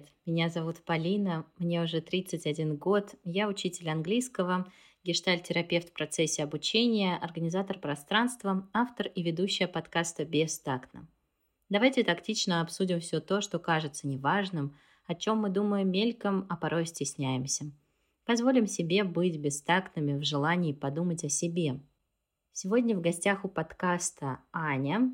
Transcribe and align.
привет! 0.00 0.12
Меня 0.26 0.48
зовут 0.48 0.82
Полина, 0.84 1.44
мне 1.58 1.82
уже 1.82 2.00
31 2.00 2.76
год, 2.76 3.14
я 3.24 3.48
учитель 3.48 3.88
английского, 3.90 4.70
гештальт-терапевт 5.04 5.88
в 5.88 5.92
процессе 5.92 6.42
обучения, 6.42 7.16
организатор 7.16 7.78
пространства, 7.78 8.68
автор 8.72 9.08
и 9.08 9.22
ведущая 9.22 9.66
подкаста 9.66 10.24
«Бестактно». 10.24 11.08
Давайте 11.68 12.02
тактично 12.02 12.60
обсудим 12.60 13.00
все 13.00 13.20
то, 13.20 13.40
что 13.40 13.58
кажется 13.58 14.06
неважным, 14.06 14.76
о 15.06 15.14
чем 15.14 15.38
мы 15.38 15.50
думаем 15.50 15.90
мельком, 15.90 16.46
а 16.48 16.56
порой 16.56 16.86
стесняемся. 16.86 17.70
Позволим 18.24 18.66
себе 18.66 19.04
быть 19.04 19.38
бестактными 19.38 20.18
в 20.18 20.24
желании 20.24 20.72
подумать 20.72 21.24
о 21.24 21.28
себе. 21.28 21.80
Сегодня 22.52 22.96
в 22.96 23.00
гостях 23.00 23.44
у 23.44 23.48
подкаста 23.48 24.38
Аня, 24.52 25.12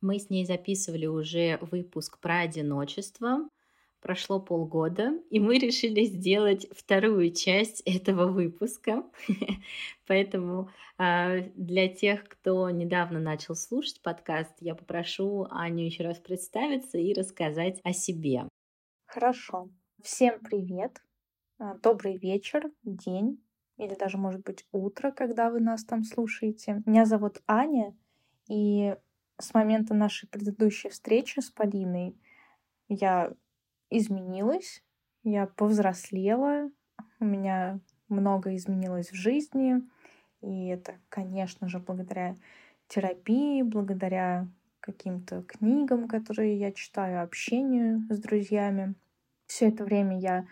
мы 0.00 0.18
с 0.18 0.30
ней 0.30 0.46
записывали 0.46 1.06
уже 1.06 1.58
выпуск 1.60 2.18
про 2.20 2.40
одиночество. 2.40 3.48
Прошло 4.00 4.40
полгода, 4.40 5.12
и 5.28 5.38
мы 5.40 5.58
решили 5.58 6.04
сделать 6.04 6.66
вторую 6.72 7.32
часть 7.32 7.82
этого 7.82 8.26
выпуска. 8.26 9.04
Поэтому 10.06 10.70
а, 10.96 11.40
для 11.54 11.88
тех, 11.88 12.26
кто 12.26 12.70
недавно 12.70 13.20
начал 13.20 13.54
слушать 13.54 14.00
подкаст, 14.00 14.52
я 14.60 14.74
попрошу 14.74 15.46
Аню 15.50 15.84
еще 15.84 16.04
раз 16.04 16.18
представиться 16.18 16.96
и 16.96 17.12
рассказать 17.12 17.80
о 17.84 17.92
себе. 17.92 18.48
Хорошо. 19.04 19.68
Всем 20.02 20.40
привет. 20.40 21.02
А, 21.58 21.74
добрый 21.74 22.16
вечер, 22.16 22.70
день 22.82 23.42
или 23.76 23.94
даже, 23.94 24.18
может 24.18 24.42
быть, 24.42 24.66
утро, 24.72 25.10
когда 25.10 25.50
вы 25.50 25.60
нас 25.60 25.84
там 25.84 26.04
слушаете. 26.04 26.82
Меня 26.86 27.04
зовут 27.04 27.42
Аня, 27.46 27.94
и 28.48 28.94
с 29.38 29.54
момента 29.54 29.94
нашей 29.94 30.28
предыдущей 30.28 30.88
встречи 30.88 31.40
с 31.40 31.50
Полиной 31.50 32.16
я 32.88 33.32
изменилась, 33.90 34.82
я 35.22 35.46
повзрослела, 35.46 36.70
у 37.18 37.24
меня 37.24 37.80
много 38.08 38.54
изменилось 38.56 39.10
в 39.10 39.14
жизни, 39.14 39.82
и 40.40 40.66
это, 40.68 40.94
конечно 41.08 41.68
же, 41.68 41.78
благодаря 41.78 42.36
терапии, 42.88 43.62
благодаря 43.62 44.48
каким-то 44.80 45.42
книгам, 45.42 46.08
которые 46.08 46.58
я 46.58 46.72
читаю, 46.72 47.22
общению 47.22 48.06
с 48.10 48.18
друзьями. 48.18 48.94
Все 49.46 49.68
это 49.68 49.84
время 49.84 50.18
я 50.18 50.46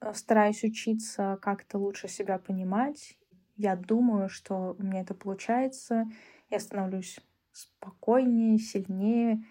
э, 0.00 0.12
стараюсь 0.14 0.64
учиться 0.64 1.38
как-то 1.40 1.78
лучше 1.78 2.08
себя 2.08 2.38
понимать. 2.38 3.16
Я 3.56 3.76
думаю, 3.76 4.28
что 4.28 4.74
у 4.78 4.82
меня 4.82 5.00
это 5.00 5.14
получается. 5.14 6.06
Я 6.50 6.58
становлюсь 6.58 7.20
спокойнее, 7.52 8.58
сильнее, 8.58 9.44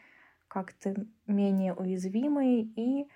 как-то 0.51 0.93
менее 1.27 1.73
уязвимой. 1.73 2.63
И 2.75 3.07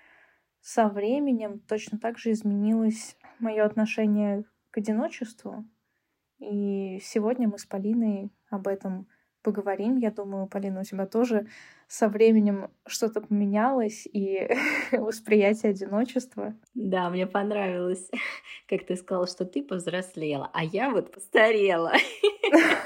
со 0.60 0.88
временем 0.88 1.60
точно 1.60 1.98
так 1.98 2.18
же 2.18 2.32
изменилось 2.32 3.16
мое 3.38 3.64
отношение 3.64 4.44
к 4.70 4.78
одиночеству. 4.78 5.66
И 6.38 6.98
сегодня 7.02 7.46
мы 7.46 7.58
с 7.58 7.66
Полиной 7.66 8.32
об 8.48 8.66
этом 8.68 9.06
поговорим. 9.46 9.96
Я 9.96 10.10
думаю, 10.10 10.48
Полина, 10.48 10.80
у 10.80 10.82
тебя 10.82 11.06
тоже 11.06 11.46
со 11.86 12.08
временем 12.08 12.68
что-то 12.84 13.20
поменялось 13.20 14.08
и 14.12 14.48
восприятие 14.92 15.70
одиночества. 15.70 16.54
Да, 16.74 17.08
мне 17.10 17.28
понравилось, 17.28 18.10
как 18.68 18.84
ты 18.84 18.96
сказала, 18.96 19.28
что 19.28 19.44
ты 19.44 19.62
повзрослела, 19.62 20.50
а 20.52 20.64
я 20.64 20.90
вот 20.90 21.12
постарела. 21.12 21.92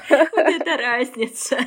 Вот 0.09 0.45
это 0.47 0.77
разница 0.77 1.57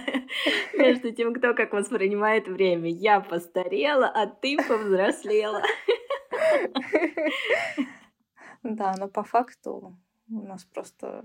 между 0.74 1.12
тем, 1.12 1.32
кто 1.32 1.54
как 1.54 1.72
воспринимает 1.72 2.48
время. 2.48 2.90
Я 2.90 3.20
постарела, 3.20 4.06
а 4.06 4.26
ты 4.26 4.56
повзрослела. 4.56 5.62
Да, 8.62 8.94
но 8.98 9.08
по 9.08 9.22
факту 9.22 9.96
у 10.28 10.42
нас 10.42 10.64
просто 10.64 11.24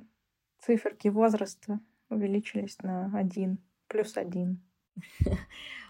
циферки 0.60 1.08
возраста 1.08 1.80
увеличились 2.10 2.78
на 2.82 3.12
один, 3.14 3.60
плюс 3.88 4.18
один. 4.18 4.62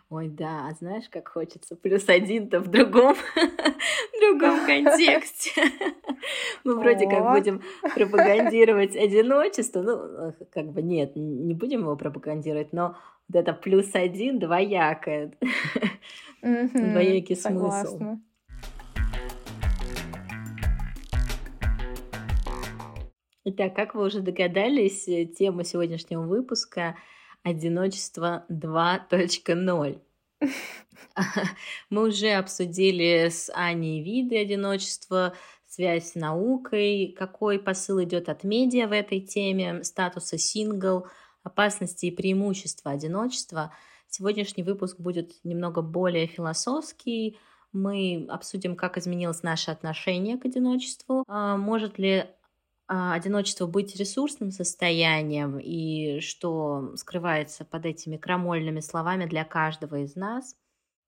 Ой, 0.09 0.27
да, 0.27 0.67
а 0.67 0.73
знаешь, 0.73 1.07
как 1.07 1.27
хочется 1.27 1.75
плюс 1.75 2.09
один-то 2.09 2.61
в 2.61 2.67
другом, 2.67 3.13
в 3.35 4.19
другом 4.19 4.59
контексте. 4.65 5.61
Мы 6.63 6.79
вроде 6.79 7.07
как 7.07 7.31
будем 7.31 7.61
пропагандировать 7.93 8.95
одиночество, 8.95 9.81
ну, 9.81 10.33
как 10.51 10.71
бы 10.71 10.81
нет, 10.81 11.15
не 11.15 11.53
будем 11.53 11.81
его 11.81 11.95
пропагандировать, 11.95 12.73
но 12.73 12.97
вот 13.27 13.39
это 13.39 13.53
плюс 13.53 13.93
один 13.93 14.39
двоякое, 14.39 15.33
двоякий 16.41 17.35
смысл. 17.35 18.17
Итак, 23.45 23.75
как 23.75 23.95
вы 23.95 24.05
уже 24.05 24.19
догадались, 24.19 25.07
э, 25.07 25.25
тема 25.25 25.63
сегодняшнего 25.63 26.23
выпуска— 26.23 26.97
одиночество 27.43 28.45
2.0. 28.49 30.01
Мы 31.89 32.07
уже 32.07 32.31
обсудили 32.31 33.29
с 33.29 33.51
Аней 33.53 34.03
виды 34.03 34.37
одиночества, 34.37 35.33
связь 35.65 36.11
с 36.11 36.15
наукой, 36.15 37.15
какой 37.17 37.59
посыл 37.59 38.03
идет 38.03 38.27
от 38.27 38.43
медиа 38.43 38.87
в 38.87 38.91
этой 38.91 39.21
теме, 39.21 39.83
статуса 39.83 40.37
сингл, 40.37 41.07
опасности 41.43 42.07
и 42.07 42.11
преимущества 42.11 42.91
одиночества. 42.91 43.73
Сегодняшний 44.09 44.63
выпуск 44.63 44.99
будет 44.99 45.33
немного 45.45 45.81
более 45.81 46.27
философский. 46.27 47.37
Мы 47.71 48.25
обсудим, 48.29 48.75
как 48.75 48.97
изменилось 48.97 49.43
наше 49.43 49.71
отношение 49.71 50.37
к 50.37 50.45
одиночеству, 50.45 51.23
а, 51.27 51.55
может 51.55 51.99
ли 51.99 52.25
одиночество 52.89 53.67
быть 53.67 53.95
ресурсным 53.95 54.51
состоянием 54.51 55.59
и 55.59 56.19
что 56.21 56.95
скрывается 56.95 57.63
под 57.63 57.85
этими 57.85 58.17
крамольными 58.17 58.79
словами 58.79 59.25
для 59.25 59.45
каждого 59.45 59.97
из 59.97 60.15
нас. 60.15 60.55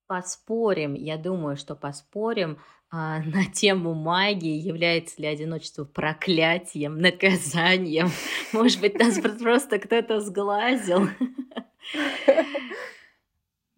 Поспорим, 0.05 0.93
я 0.93 1.17
думаю, 1.17 1.57
что 1.57 1.75
поспорим 1.75 2.59
а, 2.91 3.19
на 3.21 3.45
тему 3.45 3.95
магии, 3.95 4.59
является 4.59 5.19
ли 5.21 5.27
одиночество 5.27 5.83
проклятием, 5.83 6.99
наказанием. 6.99 8.11
Может 8.53 8.79
быть, 8.79 8.99
нас 8.99 9.19
просто 9.39 9.79
кто-то 9.79 10.19
сглазил. 10.19 11.09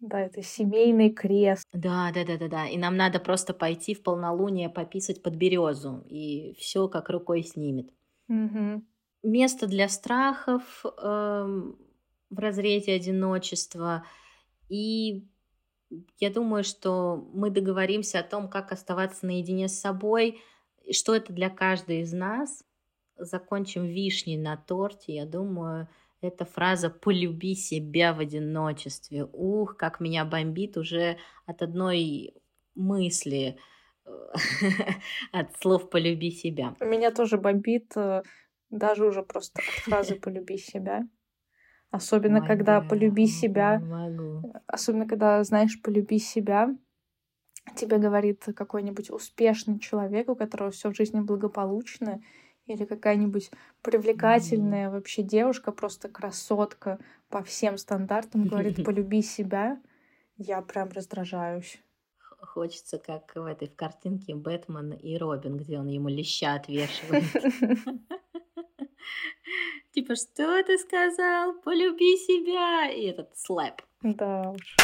Да, 0.06 0.20
это 0.20 0.42
семейный 0.42 1.10
крест. 1.10 1.66
Да, 1.72 2.12
да, 2.14 2.26
да, 2.26 2.36
да, 2.36 2.48
да. 2.48 2.66
И 2.66 2.76
нам 2.76 2.94
надо 2.94 3.18
просто 3.18 3.54
пойти 3.54 3.94
в 3.94 4.02
полнолуние 4.02 4.68
пописать 4.68 5.22
под 5.22 5.34
березу, 5.34 6.04
и 6.10 6.54
все 6.58 6.88
как 6.88 7.08
рукой 7.08 7.42
снимет. 7.42 7.88
Угу. 8.28 8.82
Место 9.22 9.66
для 9.66 9.88
страхов 9.88 10.84
э, 10.84 10.88
в 12.28 12.38
разрезе 12.38 12.92
одиночества. 12.92 14.04
И 14.68 15.26
я 16.18 16.30
думаю, 16.30 16.64
что 16.64 17.26
мы 17.32 17.48
договоримся 17.48 18.18
о 18.18 18.24
том, 18.24 18.50
как 18.50 18.72
оставаться 18.72 19.24
наедине 19.24 19.68
с 19.68 19.80
собой, 19.80 20.38
что 20.92 21.14
это 21.14 21.32
для 21.32 21.48
каждой 21.48 22.00
из 22.00 22.12
нас. 22.12 22.62
Закончим 23.16 23.86
вишней 23.86 24.36
на 24.36 24.58
торте, 24.58 25.14
я 25.14 25.24
думаю, 25.24 25.88
эта 26.24 26.44
фраза 26.44 26.90
«полюби 26.90 27.54
себя 27.54 28.12
в 28.14 28.20
одиночестве». 28.20 29.24
Ух, 29.32 29.76
как 29.76 30.00
меня 30.00 30.24
бомбит 30.24 30.76
уже 30.76 31.18
от 31.46 31.62
одной 31.62 32.34
мысли, 32.74 33.58
от 35.32 35.60
слов 35.60 35.90
«полюби 35.90 36.30
себя». 36.30 36.74
Меня 36.80 37.10
тоже 37.10 37.38
бомбит 37.38 37.92
э, 37.96 38.22
даже 38.70 39.06
уже 39.06 39.22
просто 39.22 39.60
от 39.60 39.84
фразы 39.84 40.14
«полюби 40.16 40.56
себя». 40.58 41.02
Особенно, 41.90 42.40
Ой, 42.40 42.46
когда 42.46 42.80
да, 42.80 42.88
«полюби 42.88 43.26
себя», 43.26 43.78
могу. 43.78 44.52
особенно, 44.66 45.06
когда, 45.06 45.44
знаешь, 45.44 45.80
«полюби 45.80 46.18
себя», 46.18 46.74
тебе 47.76 47.98
говорит 47.98 48.44
какой-нибудь 48.56 49.10
успешный 49.10 49.78
человек, 49.78 50.28
у 50.28 50.34
которого 50.34 50.70
все 50.70 50.90
в 50.90 50.96
жизни 50.96 51.20
благополучно, 51.20 52.20
или 52.66 52.84
какая-нибудь 52.84 53.50
привлекательная 53.82 54.88
mm. 54.88 54.92
вообще 54.92 55.22
девушка, 55.22 55.72
просто 55.72 56.08
красотка 56.08 56.98
по 57.28 57.42
всем 57.42 57.76
стандартам, 57.78 58.46
говорит, 58.46 58.84
полюби 58.84 59.22
себя, 59.22 59.80
я 60.36 60.62
прям 60.62 60.90
раздражаюсь. 60.90 61.78
Хочется, 62.40 62.98
как 62.98 63.34
в 63.34 63.44
этой 63.44 63.68
в 63.68 63.74
картинке 63.74 64.34
Бэтмен 64.34 64.92
и 64.92 65.16
Робин, 65.16 65.56
где 65.56 65.78
он 65.78 65.88
ему 65.88 66.08
леща 66.08 66.54
отвешивает. 66.54 67.24
Типа, 69.92 70.14
что 70.16 70.62
ты 70.64 70.76
сказал? 70.78 71.54
Полюби 71.62 72.16
себя! 72.16 72.90
И 72.90 73.04
этот 73.06 73.36
слэп. 73.36 73.80
Да 74.02 74.50
уж. 74.50 74.76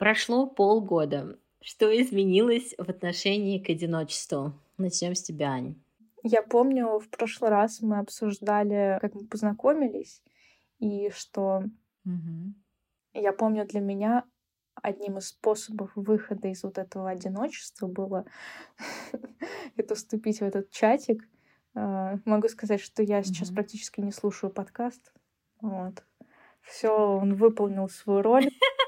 Прошло 0.00 0.46
полгода. 0.46 1.38
Что 1.60 1.94
изменилось 1.94 2.74
в 2.78 2.88
отношении 2.88 3.62
к 3.62 3.68
одиночеству? 3.68 4.54
Начнем 4.78 5.14
с 5.14 5.22
тебя, 5.22 5.50
Ань. 5.50 5.74
Я 6.22 6.42
помню, 6.42 6.98
в 6.98 7.10
прошлый 7.10 7.50
раз 7.50 7.82
мы 7.82 7.98
обсуждали, 7.98 8.96
как 9.02 9.14
мы 9.14 9.26
познакомились, 9.26 10.22
и 10.78 11.10
что 11.10 11.64
Мгм. 12.04 12.54
Я 13.12 13.34
помню, 13.34 13.66
для 13.66 13.80
меня 13.80 14.24
одним 14.74 15.18
из 15.18 15.28
способов 15.28 15.90
выхода 15.94 16.48
из 16.48 16.62
вот 16.62 16.78
этого 16.78 17.10
одиночества 17.10 17.86
было 17.86 18.24
это 19.76 19.94
вступить 19.94 20.38
в 20.38 20.44
этот 20.44 20.70
чатик. 20.70 21.28
А, 21.74 22.18
Могу 22.24 22.48
сказать, 22.48 22.80
что 22.80 23.02
я 23.02 23.22
сейчас 23.22 23.50
практически 23.50 24.00
не 24.00 24.12
слушаю 24.12 24.50
подкаст. 24.50 25.12
Вот. 25.60 26.02
Все, 26.62 26.88
он 26.90 27.34
выполнил 27.34 27.90
свою 27.90 28.22
роль. 28.22 28.48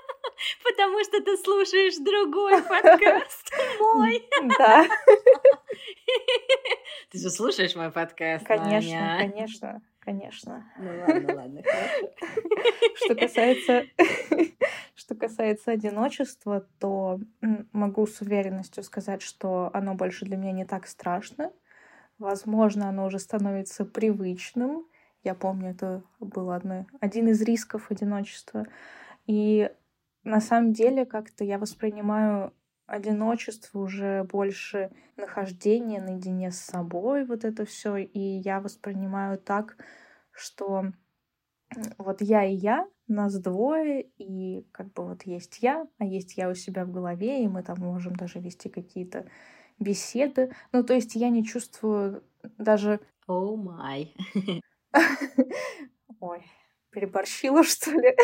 Потому 0.65 1.03
что 1.05 1.21
ты 1.23 1.37
слушаешь 1.37 1.97
другой 1.99 2.63
подкаст 2.63 3.53
мой. 3.81 4.23
Да, 4.59 4.87
Ты 7.11 7.19
же 7.19 7.31
слушаешь 7.31 7.75
мой 7.77 7.91
подкаст, 7.91 8.47
конечно, 8.47 9.17
Аня. 9.17 9.19
конечно, 9.19 9.83
конечно. 10.01 10.65
Ну 10.79 10.91
ладно, 11.01 11.35
ладно. 11.35 11.63
Что 12.97 13.15
касается, 13.15 13.85
что 14.95 15.15
касается 15.15 15.73
одиночества, 15.73 16.67
то 16.79 17.21
могу 17.73 18.07
с 18.07 18.21
уверенностью 18.21 18.83
сказать, 18.83 19.23
что 19.23 19.71
оно 19.73 19.95
больше 19.95 20.25
для 20.25 20.37
меня 20.37 20.53
не 20.53 20.65
так 20.65 20.87
страшно. 20.87 21.53
Возможно, 22.19 22.89
оно 22.89 23.07
уже 23.07 23.19
становится 23.19 23.85
привычным. 23.85 24.87
Я 25.25 25.35
помню, 25.35 25.71
это 25.71 26.03
был 26.19 26.51
одно, 26.51 26.87
один 27.01 27.29
из 27.29 27.41
рисков 27.43 27.91
одиночества. 27.91 28.67
И 29.27 29.71
на 30.25 30.41
самом 30.41 30.73
деле 30.73 31.05
как-то 31.07 31.45
я 31.45 31.59
воспринимаю 31.59 32.53
одиночество 32.87 33.79
уже 33.79 34.25
больше 34.25 34.91
нахождение 35.17 36.01
наедине 36.01 36.51
с 36.51 36.59
собой, 36.59 37.25
вот 37.25 37.45
это 37.45 37.65
все. 37.65 37.97
И 37.97 38.19
я 38.19 38.61
воспринимаю 38.61 39.39
так, 39.39 39.77
что 40.31 40.93
вот 41.99 42.21
я 42.21 42.45
и 42.45 42.55
я, 42.55 42.87
нас 43.09 43.39
двое, 43.39 44.03
и 44.19 44.67
как 44.73 44.93
бы 44.93 45.07
вот 45.07 45.23
есть 45.25 45.59
я, 45.63 45.87
а 45.99 46.05
есть 46.05 46.37
я 46.37 46.49
у 46.49 46.55
себя 46.55 46.85
в 46.85 46.93
голове, 46.93 47.43
и 47.43 47.49
мы 47.49 47.63
там 47.63 47.79
можем 47.79 48.15
даже 48.15 48.41
вести 48.41 48.69
какие-то 48.69 49.27
беседы. 49.79 50.53
Ну, 50.73 50.85
то 50.85 50.95
есть 50.95 51.15
я 51.15 51.31
не 51.31 51.45
чувствую 51.45 52.23
даже... 52.59 53.01
О 53.29 53.57
май. 53.57 54.15
Ой, 56.21 56.43
переборщила, 56.91 57.63
что 57.65 57.91
ли? 57.93 58.15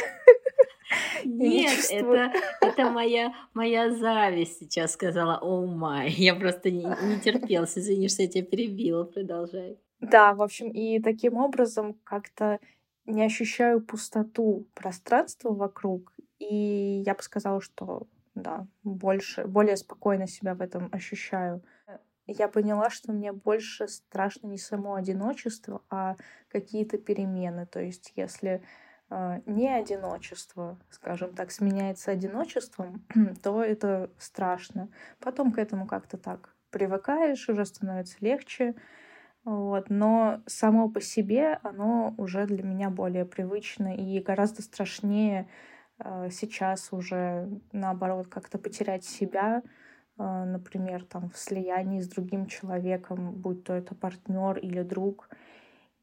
Не 1.25 1.63
Нет, 1.63 1.87
это, 1.91 2.33
это 2.61 2.91
моя, 2.91 3.35
моя 3.55 3.91
зависть 3.91 4.59
сейчас 4.59 4.93
сказала 4.93 5.39
о 5.41 5.67
май. 5.67 6.11
Я 6.17 6.35
просто 6.35 6.71
не, 6.71 6.85
не 6.85 7.21
терпелась. 7.21 7.77
Извини, 7.79 8.09
что 8.09 8.23
я 8.23 8.29
тебя 8.29 8.45
перебила. 8.45 9.05
Продолжай. 9.05 9.79
Да, 10.01 10.35
в 10.35 10.43
общем, 10.43 10.71
и 10.71 11.01
таким 11.01 11.37
образом 11.37 11.95
как-то 12.05 12.61
не 13.05 13.25
ощущаю 13.25 13.81
пустоту 13.81 14.67
пространства 14.75 15.53
вокруг. 15.53 16.13
И 16.39 17.03
я 17.05 17.15
бы 17.15 17.23
сказала, 17.23 17.61
что 17.61 18.07
да, 18.35 18.67
больше, 18.85 19.45
более 19.45 19.77
спокойно 19.77 20.27
себя 20.27 20.55
в 20.55 20.61
этом 20.61 20.89
ощущаю. 20.93 21.63
Я 22.27 22.49
поняла, 22.49 22.91
что 22.91 23.13
мне 23.13 23.33
больше 23.33 23.89
страшно 23.89 24.49
не 24.49 24.59
само 24.59 24.95
одиночество, 24.95 25.83
а 25.89 26.17
какие-то 26.49 26.99
перемены. 26.99 27.67
То 27.67 27.81
есть, 27.81 28.13
если 28.17 28.63
не 29.11 29.69
одиночество, 29.69 30.79
скажем 30.91 31.35
так, 31.35 31.51
сменяется 31.51 32.11
одиночеством, 32.11 33.05
то 33.43 33.63
это 33.63 34.11
страшно. 34.19 34.89
Потом 35.21 35.53
к 35.53 35.59
этому 35.59 35.87
как-то 35.87 36.19
так 36.19 36.55
привыкаешь, 36.71 37.49
уже 37.49 37.65
становится 37.65 38.17
легче. 38.21 38.75
Вот. 39.45 39.89
Но 39.89 40.43
само 40.47 40.91
по 40.91 41.01
себе 41.01 41.59
оно 41.63 42.15
уже 42.19 42.47
для 42.47 42.63
меня 42.63 42.91
более 42.91 43.25
привычно 43.25 43.97
и 43.97 44.21
гораздо 44.21 44.63
страшнее 44.63 45.49
э, 45.99 46.29
сейчас 46.31 46.93
уже 46.93 47.49
наоборот 47.73 48.27
как-то 48.29 48.59
потерять 48.59 49.05
себя, 49.05 49.63
э, 50.19 50.45
например, 50.45 51.05
там 51.05 51.31
в 51.31 51.39
слиянии 51.39 52.01
с 52.01 52.09
другим 52.09 52.47
человеком, 52.47 53.33
будь 53.33 53.65
то 53.65 53.73
это 53.73 53.95
партнер 53.95 54.59
или 54.59 54.83
друг. 54.83 55.31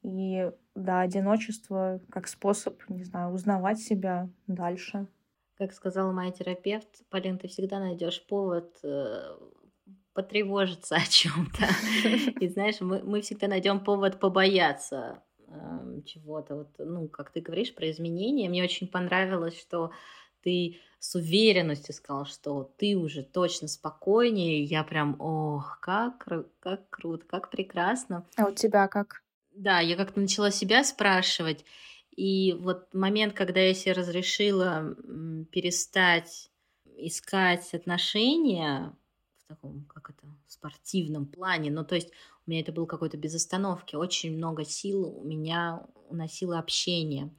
И 0.02 0.50
да, 0.76 1.00
одиночество 1.00 2.00
как 2.10 2.28
способ, 2.28 2.80
не 2.88 3.04
знаю, 3.04 3.32
узнавать 3.32 3.80
себя 3.80 4.28
дальше. 4.46 5.08
Как 5.56 5.72
сказала 5.72 6.12
моя 6.12 6.30
терапевт, 6.30 6.88
Полин, 7.08 7.38
ты 7.38 7.48
всегда 7.48 7.80
найдешь 7.80 8.24
повод 8.26 8.76
э, 8.84 9.36
потревожиться 10.12 10.96
о 10.96 11.00
чем-то. 11.00 11.66
И 12.40 12.48
знаешь, 12.48 12.80
мы, 12.80 13.02
мы 13.02 13.22
всегда 13.22 13.48
найдем 13.48 13.82
повод 13.82 14.20
побояться 14.20 15.22
э, 15.48 16.02
чего-то. 16.04 16.56
Вот, 16.56 16.74
ну, 16.78 17.08
как 17.08 17.30
ты 17.30 17.40
говоришь 17.40 17.74
про 17.74 17.90
изменения, 17.90 18.50
мне 18.50 18.62
очень 18.62 18.86
понравилось, 18.86 19.58
что 19.58 19.92
ты 20.42 20.78
с 20.98 21.14
уверенностью 21.14 21.94
сказал, 21.94 22.26
что 22.26 22.70
ты 22.76 22.96
уже 22.96 23.22
точно 23.22 23.66
спокойнее. 23.66 24.62
Я 24.62 24.84
прям, 24.84 25.16
ох, 25.18 25.78
как, 25.80 26.28
как 26.60 26.90
круто, 26.90 27.24
как 27.26 27.50
прекрасно. 27.50 28.26
А 28.36 28.46
у 28.46 28.52
тебя 28.52 28.88
как? 28.88 29.22
Да, 29.56 29.80
я 29.80 29.96
как-то 29.96 30.20
начала 30.20 30.50
себя 30.50 30.84
спрашивать. 30.84 31.64
И 32.14 32.52
вот 32.60 32.92
момент, 32.92 33.32
когда 33.32 33.60
я 33.60 33.72
себе 33.72 33.92
разрешила 33.92 34.94
перестать 35.50 36.50
искать 36.98 37.72
отношения 37.74 38.94
в 39.38 39.48
таком, 39.48 39.84
как 39.84 40.10
это, 40.10 40.26
спортивном 40.46 41.26
плане, 41.26 41.70
ну, 41.70 41.84
то 41.84 41.94
есть 41.94 42.10
у 42.46 42.50
меня 42.50 42.60
это 42.60 42.72
было 42.72 42.86
какой-то 42.86 43.16
без 43.16 43.34
остановки, 43.34 43.96
очень 43.96 44.36
много 44.36 44.64
сил 44.64 45.06
у 45.06 45.24
меня 45.24 45.86
уносило 46.08 46.58
общение. 46.58 47.34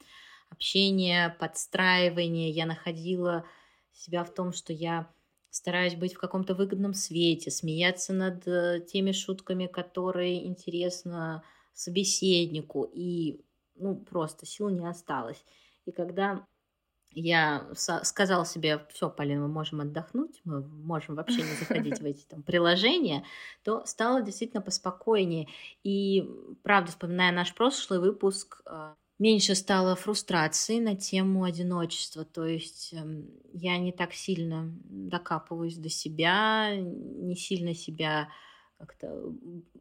Общение, 0.49 1.35
подстраивание, 1.39 2.49
я 2.49 2.65
находила 2.65 3.45
себя 3.93 4.23
в 4.23 4.33
том, 4.33 4.53
что 4.53 4.73
я 4.73 5.11
стараюсь 5.49 5.95
быть 5.95 6.13
в 6.13 6.19
каком-то 6.19 6.55
выгодном 6.55 6.93
свете, 6.93 7.51
смеяться 7.51 8.13
над 8.13 8.47
э, 8.47 8.81
теми 8.91 9.11
шутками, 9.11 9.67
которые 9.67 10.45
интересно 10.45 11.43
собеседнику, 11.77 12.89
и 12.91 13.41
ну, 13.75 13.95
просто 13.95 14.45
сил 14.45 14.69
не 14.69 14.87
осталось. 14.87 15.43
И 15.85 15.91
когда 15.91 16.45
я 17.11 17.67
сказала 17.73 18.45
себе, 18.45 18.85
все, 18.93 19.09
Полин, 19.09 19.41
мы 19.41 19.47
можем 19.47 19.81
отдохнуть, 19.81 20.41
мы 20.43 20.61
можем 20.61 21.15
вообще 21.15 21.41
не 21.41 21.55
заходить 21.59 21.99
в 21.99 22.05
эти 22.05 22.23
там 22.25 22.43
приложения, 22.43 23.23
то 23.63 23.85
стало 23.85 24.21
действительно 24.21 24.61
поспокойнее. 24.61 25.47
И, 25.83 26.29
правда, 26.63 26.91
вспоминая 26.91 27.31
наш 27.31 27.55
прошлый 27.55 27.99
выпуск, 27.99 28.61
э, 28.65 28.93
меньше 29.19 29.55
стало 29.55 29.95
фрустрации 29.95 30.79
на 30.79 30.95
тему 30.95 31.43
одиночества. 31.43 32.25
То 32.25 32.45
есть 32.45 32.93
эм, 32.93 33.29
я 33.53 33.77
не 33.77 33.91
так 33.91 34.13
сильно 34.13 34.71
докапываюсь 34.83 35.77
до 35.77 35.89
себя, 35.89 36.75
не 36.75 37.35
сильно 37.35 37.73
себя 37.73 38.29
как-то 38.77 39.33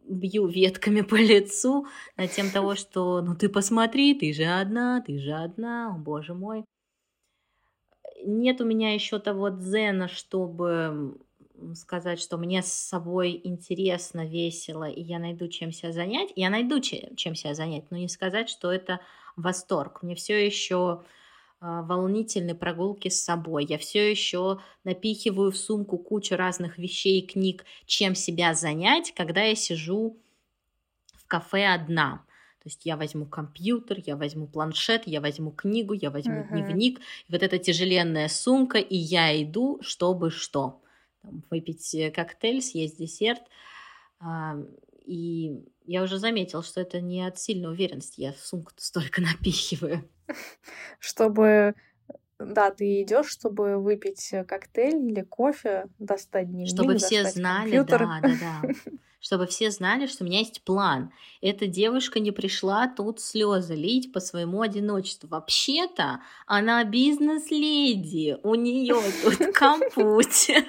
бью 0.09 0.47
ветками 0.47 1.03
по 1.03 1.17
лицу 1.17 1.87
на 2.17 2.27
тем 2.29 2.51
того, 2.51 2.75
что 2.75 3.21
ну 3.23 3.35
ты 3.37 3.49
посмотри, 3.49 4.15
ты 4.15 4.33
же 4.33 4.45
одна, 4.45 5.01
ты 5.01 5.19
же 5.19 5.33
одна, 5.33 5.95
о 5.95 5.99
боже 5.99 6.35
мой. 6.35 6.65
Нет 8.25 8.61
у 8.61 8.65
меня 8.65 8.95
еще 8.95 9.19
того 9.19 9.51
дзена, 9.51 10.09
чтобы 10.09 11.19
сказать, 11.75 12.21
что 12.21 12.37
мне 12.37 12.63
с 12.63 12.73
собой 12.73 13.41
интересно, 13.45 14.27
весело, 14.27 14.89
и 14.89 15.01
я 15.03 15.19
найду 15.19 15.49
чем 15.49 15.73
себя 15.73 15.93
занять. 15.93 16.31
Я 16.37 16.51
найду 16.51 16.81
че- 16.81 17.15
чем 17.17 17.35
себя 17.35 17.55
занять, 17.55 17.91
но 17.91 17.97
не 17.97 18.09
сказать, 18.09 18.49
что 18.49 18.73
это 18.73 19.01
восторг. 19.37 20.03
Мне 20.03 20.15
все 20.15 20.45
еще 20.45 21.03
волнительные 21.83 22.55
прогулки 22.55 23.09
с 23.09 23.23
собой. 23.23 23.67
Я 23.69 23.79
все 23.79 24.11
еще 24.11 24.61
напихиваю 24.85 25.51
в 25.51 25.57
сумку 25.57 25.99
кучу 25.99 26.37
разных 26.37 26.79
вещей 26.79 27.21
и 27.21 27.27
книг, 27.27 27.65
чем 27.87 28.15
себя 28.15 28.55
занять, 28.55 29.13
когда 29.15 29.43
я 29.43 29.55
сижу 29.55 30.19
в 31.15 31.27
кафе 31.27 31.67
одна. 31.67 32.25
То 32.63 32.69
есть 32.69 32.85
я 32.85 32.97
возьму 32.97 33.27
компьютер, 33.27 33.99
я 34.05 34.17
возьму 34.17 34.49
планшет, 34.49 35.07
я 35.07 35.21
возьму 35.21 35.53
книгу, 35.53 35.95
я 35.95 36.11
возьму 36.11 36.43
Мгм. 36.43 36.51
дневник. 36.51 37.01
Вот 37.29 37.43
эта 37.43 37.59
тяжеленная 37.59 38.29
сумка, 38.29 38.79
и 38.79 38.97
я 38.97 39.41
иду, 39.43 39.79
чтобы 39.83 40.31
что? 40.31 40.83
Там, 41.23 41.45
выпить 41.51 41.95
э, 41.95 42.11
коктейль, 42.11 42.61
съесть 42.63 42.99
десерт. 42.99 43.43
И 45.07 45.65
я 45.85 46.03
уже 46.03 46.19
заметила, 46.19 46.63
что 46.63 46.81
это 46.81 47.01
не 47.01 47.27
от 47.27 47.39
сильной 47.39 47.71
уверенности. 47.71 48.21
Я 48.21 48.33
в 48.33 48.39
сумку 48.39 48.73
столько 48.77 49.21
напихиваю. 49.23 50.09
Чтобы 50.99 51.75
да, 52.39 52.71
ты 52.71 53.03
идешь, 53.03 53.29
чтобы 53.29 53.79
выпить 53.79 54.33
э, 54.33 54.45
коктейль 54.45 55.11
или 55.11 55.23
кофе, 55.23 55.87
достать 55.99 56.51
дневник, 56.51 56.69
Чтобы 56.75 56.97
все 56.99 57.25
знали, 57.25 57.77
компьютер. 57.77 57.99
да, 58.01 58.21
да, 58.23 58.35
да. 58.63 58.75
Чтобы 59.19 59.47
все 59.47 59.71
знали, 59.71 60.07
что 60.07 60.23
у 60.23 60.27
меня 60.27 60.39
есть 60.41 60.63
план. 60.63 61.11
Эта 61.41 61.67
девушка 61.67 62.21
не 62.21 62.31
пришла 62.31 62.87
тут 62.87 63.19
слезы 63.19 63.75
лить 63.75 64.13
по 64.13 64.21
своему 64.21 64.61
одиночеству. 64.61 65.29
Вообще-то 65.29 66.21
она 66.47 66.85
бизнес-леди. 66.85 68.37
У 68.45 68.55
нее 68.55 69.01
тут 69.25 69.39
компьютер. 69.55 70.65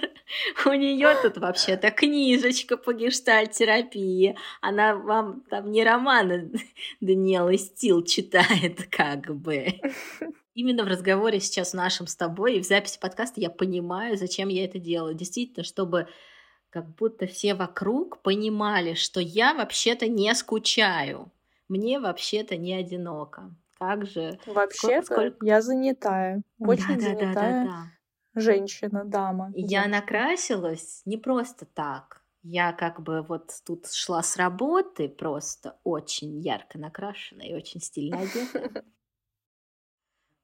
У 0.66 0.74
нее 0.74 1.16
тут 1.22 1.38
вообще-то 1.38 1.92
книжечка 1.92 2.78
по 2.78 2.94
гештальт-терапии. 2.94 4.38
Она 4.62 4.96
вам 4.96 5.42
там 5.50 5.70
не 5.70 5.84
романы 5.84 6.52
Даниэлы 7.02 7.58
Стил 7.58 8.04
читает, 8.04 8.88
как 8.90 9.36
бы. 9.36 9.68
Именно 10.58 10.84
в 10.84 10.88
разговоре 10.88 11.40
сейчас 11.40 11.74
нашем 11.74 12.08
с 12.08 12.16
тобой 12.16 12.58
и 12.58 12.62
в 12.62 12.66
записи 12.66 13.00
подкаста 13.00 13.40
я 13.40 13.52
понимаю, 13.52 14.18
зачем 14.18 14.50
я 14.50 14.66
это 14.66 14.80
делаю. 14.80 15.14
Действительно, 15.14 15.64
чтобы 15.64 16.08
как 16.72 16.90
будто 16.96 17.28
все 17.28 17.54
вокруг 17.54 18.22
понимали, 18.24 18.96
что 18.96 19.20
я 19.20 19.54
вообще-то 19.54 20.08
не 20.08 20.34
скучаю, 20.34 21.32
мне 21.70 22.00
вообще-то 22.00 22.58
не 22.58 22.74
одиноко. 22.74 23.52
Как 23.78 24.08
же? 24.08 24.40
Вообще-то 24.48 25.06
сколько... 25.06 25.46
я 25.46 25.62
занятая, 25.62 26.42
очень 26.58 26.96
да, 26.96 27.02
занятая 27.02 27.34
да, 27.34 27.42
да, 27.42 27.64
да, 27.64 27.92
да. 28.34 28.42
женщина, 28.42 29.06
дама. 29.06 29.52
Я 29.54 29.88
накрасилась 29.88 31.04
не 31.06 31.18
просто 31.18 31.66
так. 31.66 32.24
Я 32.42 32.74
как 32.74 33.04
бы 33.04 33.22
вот 33.22 33.52
тут 33.64 33.92
шла 33.92 34.24
с 34.24 34.36
работы, 34.38 35.08
просто 35.08 35.78
очень 35.84 36.40
ярко 36.40 36.80
накрашенная 36.80 37.48
и 37.48 37.54
очень 37.54 37.80
стильно 37.80 38.22
одета. 38.22 38.84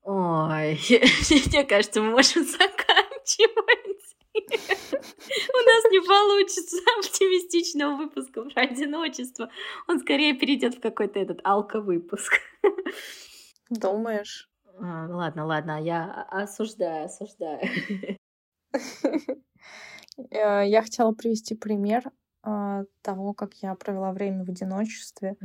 Ой, 0.04 0.80
мне 1.48 1.64
кажется, 1.64 2.02
мы 2.02 2.12
можем 2.12 2.44
заканчивать. 2.46 3.94
У 4.36 5.58
нас 5.66 5.84
не 5.92 6.02
получится 6.02 6.78
оптимистичного 6.98 7.96
выпуска 7.96 8.42
про 8.44 8.64
одиночество. 8.64 9.50
Он 9.88 10.00
скорее 10.00 10.34
перейдет 10.34 10.76
в 10.76 10.82
какой-то 10.82 11.20
этот 11.20 11.40
алко-выпуск. 11.44 12.34
Думаешь? 13.70 14.50
А, 14.80 15.08
ладно, 15.08 15.46
ладно, 15.46 15.82
я 15.82 16.28
осуждаю, 16.30 17.06
осуждаю. 17.06 17.62
Э, 20.30 20.62
я 20.68 20.84
хотела 20.84 21.12
привести 21.12 21.56
пример 21.56 22.04
а, 22.44 22.84
того, 23.02 23.34
как 23.34 23.56
я 23.64 23.74
провела 23.74 24.12
время 24.12 24.46
в 24.46 24.50
одиночестве. 24.50 25.36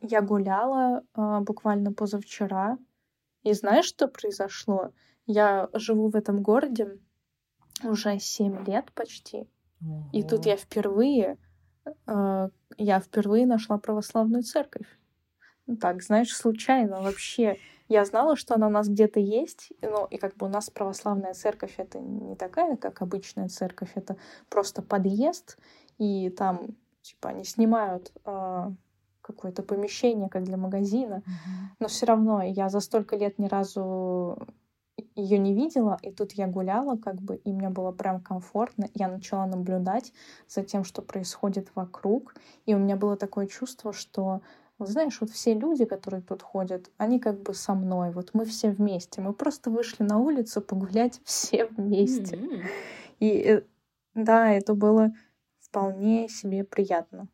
Я 0.00 0.22
гуляла 0.22 1.02
а, 1.14 1.40
буквально 1.40 1.92
позавчера, 1.92 2.78
и 3.46 3.52
знаешь, 3.52 3.84
что 3.84 4.08
произошло? 4.08 4.90
Я 5.24 5.68
живу 5.72 6.08
в 6.08 6.16
этом 6.16 6.42
городе 6.42 6.98
уже 7.84 8.18
7 8.18 8.66
лет 8.66 8.90
почти. 8.92 9.48
Ого. 9.80 10.10
И 10.12 10.24
тут 10.24 10.46
я 10.46 10.56
впервые, 10.56 11.38
э, 12.06 12.48
я 12.76 13.00
впервые 13.00 13.46
нашла 13.46 13.78
православную 13.78 14.42
церковь. 14.42 14.88
Ну 15.68 15.76
так, 15.76 16.02
знаешь, 16.02 16.34
случайно 16.34 17.00
вообще. 17.02 17.56
Я 17.88 18.04
знала, 18.04 18.34
что 18.34 18.56
она 18.56 18.66
у 18.66 18.70
нас 18.70 18.88
где-то 18.88 19.20
есть, 19.20 19.72
но 19.80 20.08
и 20.10 20.16
как 20.16 20.34
бы 20.34 20.46
у 20.46 20.50
нас 20.50 20.68
православная 20.68 21.34
церковь 21.34 21.74
это 21.76 22.00
не 22.00 22.34
такая, 22.34 22.76
как 22.76 23.00
обычная 23.00 23.48
церковь, 23.48 23.92
это 23.94 24.16
просто 24.48 24.82
подъезд, 24.82 25.56
и 25.98 26.30
там 26.30 26.76
типа 27.02 27.28
они 27.28 27.44
снимают 27.44 28.10
э, 28.24 28.70
какое-то 29.26 29.62
помещение, 29.62 30.28
как 30.28 30.44
для 30.44 30.56
магазина, 30.56 31.22
но 31.80 31.88
все 31.88 32.06
равно 32.06 32.42
я 32.42 32.68
за 32.68 32.80
столько 32.80 33.16
лет 33.16 33.38
ни 33.38 33.48
разу 33.48 34.38
ее 35.14 35.38
не 35.38 35.54
видела, 35.54 35.98
и 36.02 36.10
тут 36.10 36.32
я 36.32 36.46
гуляла, 36.46 36.96
как 36.96 37.16
бы, 37.16 37.36
и 37.36 37.52
мне 37.52 37.68
было 37.68 37.92
прям 37.92 38.20
комфортно. 38.20 38.88
Я 38.94 39.08
начала 39.08 39.46
наблюдать 39.46 40.12
за 40.48 40.62
тем, 40.62 40.84
что 40.84 41.02
происходит 41.02 41.68
вокруг, 41.74 42.34
и 42.66 42.74
у 42.74 42.78
меня 42.78 42.96
было 42.96 43.16
такое 43.16 43.46
чувство, 43.46 43.92
что 43.92 44.40
вот 44.78 44.90
знаешь, 44.90 45.18
вот 45.20 45.30
все 45.30 45.54
люди, 45.54 45.86
которые 45.86 46.22
тут 46.22 46.42
ходят, 46.42 46.90
они 46.98 47.18
как 47.18 47.42
бы 47.42 47.54
со 47.54 47.74
мной, 47.74 48.10
вот 48.10 48.30
мы 48.34 48.44
все 48.44 48.70
вместе. 48.70 49.22
Мы 49.22 49.32
просто 49.32 49.70
вышли 49.70 50.02
на 50.02 50.18
улицу 50.18 50.60
погулять 50.60 51.20
все 51.24 51.66
вместе. 51.66 52.36
Mm-hmm. 52.36 52.66
И 53.20 53.28
э, 53.28 53.62
да, 54.14 54.50
это 54.52 54.74
было 54.74 55.12
вполне 55.60 56.28
себе 56.28 56.62
приятно. 56.62 57.28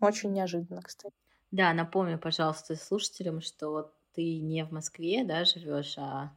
Очень 0.00 0.32
неожиданно, 0.32 0.82
кстати. 0.82 1.14
Да, 1.50 1.72
напомню, 1.72 2.18
пожалуйста, 2.18 2.76
слушателям, 2.76 3.40
что 3.40 3.92
ты 4.14 4.40
не 4.40 4.64
в 4.64 4.72
Москве, 4.72 5.24
да, 5.24 5.44
живешь, 5.44 5.96
а 5.98 6.32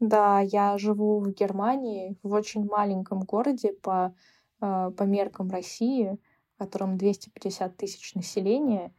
да, 0.00 0.40
я 0.40 0.76
живу 0.78 1.20
в 1.20 1.30
Германии, 1.30 2.18
в 2.22 2.32
очень 2.32 2.66
маленьком 2.66 3.20
городе 3.20 3.72
по, 3.72 4.14
э, 4.60 4.90
по 4.96 5.02
меркам 5.04 5.50
России, 5.50 6.18
в 6.54 6.58
котором 6.58 6.98
250 6.98 7.76
тысяч 7.76 8.14
населения. 8.14 8.92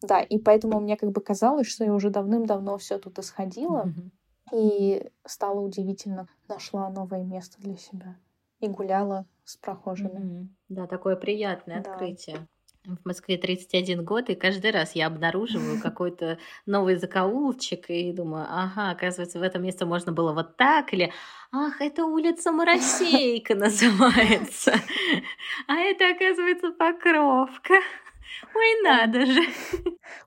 Да, 0.00 0.20
и 0.20 0.38
поэтому 0.38 0.80
мне 0.80 0.96
как 0.96 1.10
бы 1.10 1.20
казалось, 1.20 1.66
что 1.66 1.84
я 1.84 1.92
уже 1.92 2.10
давным-давно 2.10 2.78
все 2.78 2.98
тут 2.98 3.18
исходила, 3.18 3.86
mm-hmm. 3.86 4.10
и 4.54 5.10
стало 5.26 5.60
удивительно, 5.60 6.28
нашла 6.46 6.88
новое 6.88 7.24
место 7.24 7.60
для 7.60 7.76
себя 7.76 8.16
и 8.60 8.68
гуляла 8.68 9.26
с 9.44 9.56
прохожими. 9.56 10.20
Mm-hmm. 10.20 10.46
Да, 10.68 10.86
такое 10.86 11.16
приятное 11.16 11.82
да. 11.82 11.90
открытие 11.90 12.46
в 12.88 13.06
Москве 13.06 13.36
31 13.36 14.04
год, 14.04 14.30
и 14.30 14.34
каждый 14.34 14.70
раз 14.70 14.94
я 14.94 15.06
обнаруживаю 15.06 15.80
какой-то 15.82 16.38
новый 16.66 16.96
закоулочек 16.96 17.90
и 17.90 18.12
думаю, 18.12 18.46
ага, 18.48 18.90
оказывается, 18.90 19.38
в 19.38 19.42
этом 19.42 19.62
месте 19.62 19.84
можно 19.84 20.12
было 20.12 20.32
вот 20.32 20.56
так, 20.56 20.92
или 20.92 21.12
ах, 21.52 21.80
это 21.80 22.04
улица 22.04 22.52
Моросейка 22.52 23.54
называется, 23.54 24.74
а 25.66 25.76
это, 25.76 26.10
оказывается, 26.10 26.72
Покровка. 26.72 27.74
Ой, 28.54 28.82
надо 28.82 29.26
же. 29.26 29.40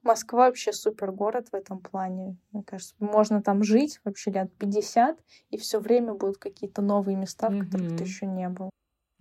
Москва 0.03 0.48
вообще 0.48 0.74
супер 0.74 1.12
город 1.12 1.50
в 1.51 1.56
этом 1.56 1.80
плане. 1.80 2.36
Мне 2.51 2.63
кажется, 2.63 2.96
можно 3.00 3.41
там 3.41 3.63
жить 3.63 4.00
вообще 4.03 4.32
лет 4.32 4.51
50, 4.58 5.18
и 5.51 5.58
все 5.58 5.80
время 5.80 6.13
будут 6.13 6.38
какие-то 6.38 6.82
новые 6.82 7.15
места, 7.15 7.50
в 7.50 7.60
которых 7.60 7.98
ты 7.98 8.03
еще 8.03 8.25
не 8.25 8.50
был. 8.50 8.72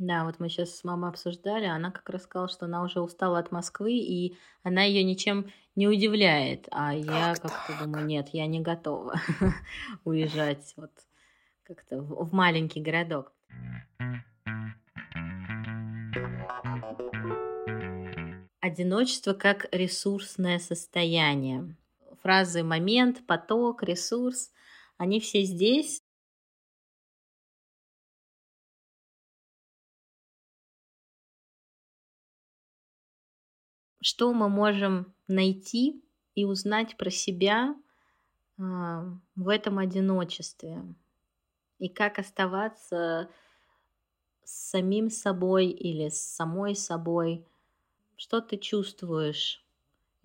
Да, 0.00 0.24
вот 0.24 0.40
мы 0.40 0.48
сейчас 0.48 0.74
с 0.74 0.82
мамой 0.82 1.10
обсуждали, 1.10 1.66
она 1.66 1.90
как 1.90 2.08
раз 2.08 2.22
сказала, 2.22 2.48
что 2.48 2.64
она 2.64 2.82
уже 2.82 3.02
устала 3.02 3.38
от 3.38 3.52
Москвы, 3.52 3.92
и 3.92 4.34
она 4.62 4.82
ее 4.82 5.04
ничем 5.04 5.52
не 5.76 5.88
удивляет. 5.88 6.68
А 6.70 6.94
я 6.94 7.34
как-то 7.34 7.84
думаю, 7.84 8.06
нет, 8.06 8.30
я 8.32 8.46
не 8.46 8.60
готова 8.60 9.20
уезжать 10.06 10.72
вот 10.78 10.90
как-то 11.64 12.00
в 12.00 12.32
маленький 12.32 12.80
городок. 12.80 13.34
Одиночество 18.60 19.34
как 19.34 19.68
ресурсное 19.70 20.60
состояние. 20.60 21.76
Фразы 22.22 22.62
момент, 22.62 23.26
поток, 23.26 23.82
ресурс, 23.82 24.50
они 24.96 25.20
все 25.20 25.42
здесь, 25.42 26.02
что 34.10 34.32
мы 34.32 34.48
можем 34.48 35.14
найти 35.28 36.02
и 36.34 36.44
узнать 36.44 36.96
про 36.96 37.10
себя 37.10 37.76
а, 38.58 39.04
в 39.36 39.48
этом 39.48 39.78
одиночестве 39.78 40.82
и 41.78 41.88
как 41.88 42.18
оставаться 42.18 43.30
с 44.42 44.70
самим 44.70 45.10
собой 45.10 45.66
или 45.66 46.08
с 46.08 46.20
самой 46.20 46.74
собой, 46.74 47.46
что 48.16 48.40
ты 48.40 48.56
чувствуешь 48.56 49.64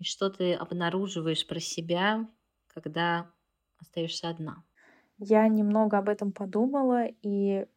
и 0.00 0.04
что 0.04 0.30
ты 0.30 0.54
обнаруживаешь 0.54 1.46
про 1.46 1.60
себя, 1.60 2.28
когда 2.66 3.30
остаешься 3.78 4.28
одна. 4.28 4.64
Я 5.18 5.46
немного 5.46 5.96
об 5.96 6.08
этом 6.08 6.32
подумала, 6.32 7.06
и 7.22 7.68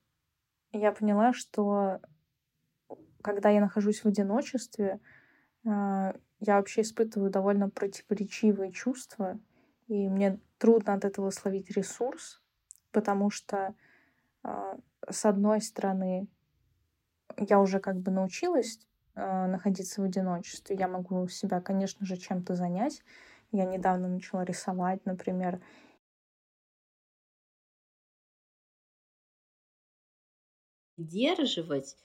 я 0.72 0.92
поняла, 0.92 1.34
что 1.34 2.00
когда 3.22 3.51
я 3.51 3.62
нахожусь 3.62 4.00
в 4.00 4.08
одиночестве, 4.08 5.00
я 5.70 6.58
вообще 6.58 6.82
испытываю 6.82 7.32
довольно 7.32 7.70
противоречивые 7.70 8.72
чувства, 8.72 9.40
и 9.88 10.08
мне 10.08 10.40
трудно 10.58 10.94
от 10.94 11.06
этого 11.06 11.30
словить 11.32 11.72
ресурс, 11.72 12.42
потому 12.92 13.30
что, 13.30 13.76
а, 14.44 14.78
с 15.10 15.26
одной 15.26 15.62
стороны, 15.62 16.28
я 17.38 17.60
уже 17.60 17.80
как 17.80 17.98
бы 18.00 18.12
научилась 18.12 18.80
а, 19.16 19.48
находиться 19.48 20.02
в 20.02 20.06
одиночестве, 20.06 20.76
я 20.76 20.88
могу 20.88 21.28
себя, 21.28 21.62
конечно 21.62 22.06
же, 22.06 22.18
чем-то 22.18 22.56
занять. 22.56 23.04
Я 23.52 23.66
недавно 23.66 24.08
начала 24.08 24.44
рисовать, 24.44 25.06
например. 25.06 25.60
Держивать, 30.98 31.98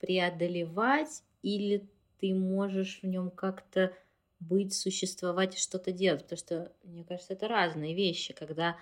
преодолевать 0.00 1.22
или 1.42 1.88
ты 2.22 2.32
можешь 2.34 3.00
в 3.02 3.06
нем 3.06 3.30
как-то 3.32 3.92
быть, 4.38 4.72
существовать 4.72 5.56
и 5.56 5.58
что-то 5.58 5.90
делать. 5.90 6.22
Потому 6.22 6.38
что, 6.38 6.72
мне 6.84 7.04
кажется, 7.04 7.32
это 7.32 7.48
разные 7.48 7.94
вещи, 7.94 8.32
когда 8.32 8.76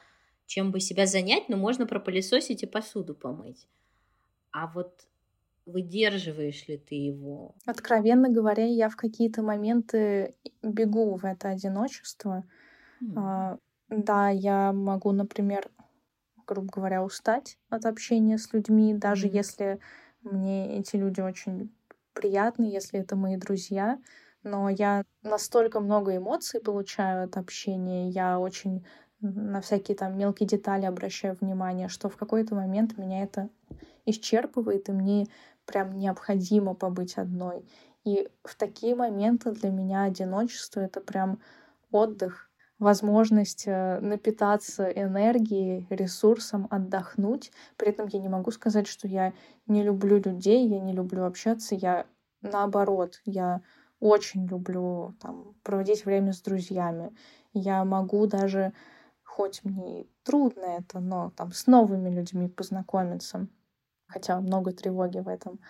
чем 0.45 0.73
бы 0.73 0.81
себя 0.81 1.07
занять, 1.07 1.49
но 1.49 1.57
ну, 1.57 1.63
можно 1.63 1.87
пропылесосить 1.87 2.63
и 2.63 2.67
посуду 2.67 3.15
помыть. 3.15 3.67
А 4.51 4.67
вот 4.67 5.07
выдерживаешь 5.65 6.69
ли 6.69 6.77
ты 6.77 6.97
его? 6.97 7.55
Откровенно 7.65 8.29
говоря, 8.29 8.67
я 8.67 8.91
в 8.91 8.97
какие-то 8.97 9.43
моменты 9.43 10.35
бегу 10.63 11.17
в 11.17 11.25
это 11.25 11.49
одиночество. 11.49 12.45
Mm. 13.03 13.13
А, 13.17 13.59
да, 13.89 14.29
я 14.29 14.73
могу, 14.73 15.13
например, 15.13 15.71
грубо 16.47 16.69
говоря, 16.71 17.03
устать 17.03 17.57
от 17.71 17.87
общения 17.87 18.37
с 18.37 18.53
людьми, 18.53 18.93
даже 18.93 19.29
mm. 19.29 19.31
если 19.33 19.81
мне 20.23 20.79
эти 20.79 20.97
люди 20.97 21.21
очень 21.21 21.71
приятны, 22.13 22.65
если 22.65 23.01
это 23.01 23.17
мои 23.17 23.37
друзья, 23.37 23.99
но 24.43 24.69
я 24.69 25.05
настолько 25.23 25.81
много 25.81 26.17
эмоций 26.17 26.61
получаю 26.61 27.25
от 27.25 27.37
общения, 27.37 28.09
я 28.09 28.39
очень 28.39 28.85
на 29.21 29.61
всякие 29.61 29.97
там 29.97 30.17
мелкие 30.17 30.49
детали 30.49 30.87
обращаю 30.87 31.37
внимание, 31.39 31.89
что 31.89 32.09
в 32.09 32.17
какой-то 32.17 32.55
момент 32.55 32.97
меня 32.97 33.23
это 33.23 33.51
исчерпывает, 34.07 34.89
и 34.89 34.93
мне 34.93 35.27
прям 35.67 35.99
необходимо 35.99 36.75
побыть 36.75 37.19
одной. 37.19 37.67
И 38.05 38.29
в 38.45 38.57
такие 38.57 38.95
моменты 38.95 39.53
для 39.53 39.71
меня 39.71 40.05
одиночество— 40.05 40.81
это 40.81 41.01
прям 41.01 41.41
отдых, 41.91 42.50
возможность 42.81 43.65
э, 43.67 44.01
напитаться 44.01 44.89
энергией, 44.89 45.87
ресурсом, 45.91 46.67
отдохнуть. 46.71 47.53
При 47.77 47.91
этом 47.91 48.09
я 48.09 48.19
не 48.19 48.29
могу 48.29 48.51
сказать, 48.51 48.89
что 48.89 49.07
я 49.07 49.33
не 49.67 49.85
люблю 49.85 50.19
людей, 50.19 50.67
я 50.67 50.81
не 50.81 50.93
люблю 50.93 51.25
общаться. 51.25 51.75
Я 51.77 52.07
наоборот, 52.41 53.21
я 53.25 53.61
очень 54.01 54.47
люблю 54.47 55.15
там, 55.21 55.55
проводить 55.63 56.07
время 56.07 56.33
с 56.33 56.41
друзьями. 56.41 57.15
Я 57.53 57.85
могу 57.85 58.27
даже, 58.27 58.73
хоть 59.25 59.63
мне 59.63 60.03
и 60.03 60.11
трудно 60.25 60.65
это, 60.65 61.01
но 61.01 61.33
там 61.37 61.53
с 61.53 61.67
новыми 61.67 62.09
людьми 62.09 62.49
познакомиться. 62.49 63.47
Хотя 64.09 64.41
много 64.41 64.73
тревоги 64.73 65.19
в 65.19 65.29
этом. 65.29 65.61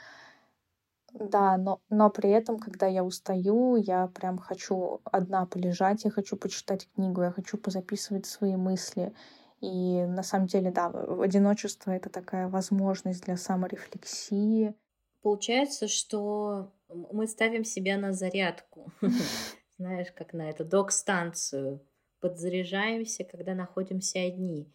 Да, 1.12 1.56
но, 1.56 1.80
но 1.88 2.10
при 2.10 2.30
этом, 2.30 2.58
когда 2.58 2.86
я 2.86 3.04
устаю, 3.04 3.76
я 3.76 4.06
прям 4.08 4.38
хочу 4.38 5.00
одна 5.04 5.46
полежать, 5.46 6.04
я 6.04 6.10
хочу 6.10 6.36
почитать 6.36 6.88
книгу, 6.94 7.22
я 7.22 7.30
хочу 7.30 7.58
позаписывать 7.58 8.26
свои 8.26 8.56
мысли. 8.56 9.12
И 9.60 10.04
на 10.06 10.22
самом 10.22 10.46
деле, 10.46 10.70
да, 10.70 10.86
одиночество— 10.86 11.90
это 11.92 12.08
такая 12.08 12.48
возможность 12.48 13.24
для 13.24 13.36
саморефлексии. 13.36 14.74
Получается, 15.22 15.86
что 15.88 16.72
мы 16.88 17.26
ставим 17.26 17.64
себя 17.64 17.98
на 17.98 18.12
зарядку, 18.12 18.90
знаешь, 19.78 20.12
как 20.12 20.32
на 20.32 20.48
эту 20.48 20.64
док-станцию, 20.64 21.84
подзаряжаемся, 22.20 23.24
когда 23.24 23.54
находимся 23.54 24.20
одни. 24.20 24.72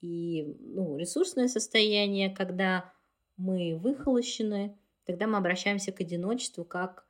И 0.00 0.44
ну, 0.60 0.96
ресурсное 0.96 1.48
состояние, 1.48 2.30
когда 2.30 2.92
мы 3.36 3.76
выхолощены, 3.76 4.78
тогда 5.10 5.26
мы 5.26 5.38
обращаемся 5.38 5.90
к 5.90 6.00
одиночеству 6.00 6.64
как 6.64 7.04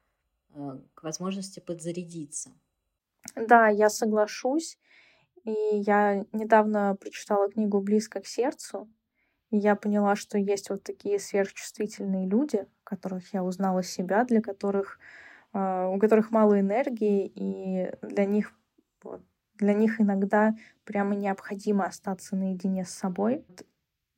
э, 0.55 0.79
к 0.95 1.03
возможности 1.03 1.61
подзарядиться. 1.61 2.51
Да, 3.37 3.69
я 3.69 3.91
соглашусь. 3.91 4.79
И 5.45 5.51
я 5.73 6.25
недавно 6.33 6.97
прочитала 7.01 7.51
книгу 7.51 7.81
«Близко 7.81 8.21
к 8.21 8.27
сердцу», 8.27 8.89
и 9.51 9.59
я 9.59 9.75
поняла, 9.75 10.17
что 10.17 10.39
есть 10.39 10.71
вот 10.71 10.83
такие 10.83 11.19
сверхчувствительные 11.19 12.27
люди, 12.27 12.67
которых 12.85 13.35
я 13.35 13.43
узнала 13.43 13.83
себя, 13.83 14.25
для 14.25 14.41
которых, 14.41 14.99
э, 15.53 15.87
у 15.87 15.99
которых 15.99 16.31
мало 16.31 16.59
энергии, 16.59 17.31
и 17.35 17.93
для 18.03 18.25
них, 18.25 18.53
для 19.57 19.75
них 19.75 20.01
иногда 20.01 20.55
прямо 20.85 21.15
необходимо 21.15 21.85
остаться 21.85 22.37
наедине 22.37 22.85
с 22.85 22.91
собой. 22.91 23.45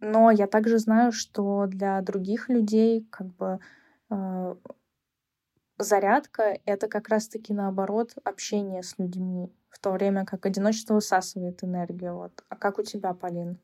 Но 0.03 0.33
я 0.33 0.49
также 0.49 0.79
знаю, 0.79 1.13
что 1.13 1.67
для 1.69 2.03
других 2.03 2.49
людей 2.49 3.07
как 3.09 3.29
бы 3.37 3.61
э, 4.11 4.55
зарядка— 5.79 6.59
это 6.65 6.89
как 6.89 7.09
раз-таки 7.09 7.55
наоборот 7.55 8.17
общение 8.25 8.83
с 8.83 8.99
людьми, 8.99 9.49
в 9.71 9.79
то 9.79 9.93
время 9.93 10.27
как 10.27 10.45
одиночество 10.45 10.95
высасывает 10.95 11.63
энергию. 11.63 12.17
Вот. 12.17 12.33
А 12.49 12.57
как 12.57 12.81
у 12.81 12.83
тебя, 12.83 13.15
Полин? 13.15 13.59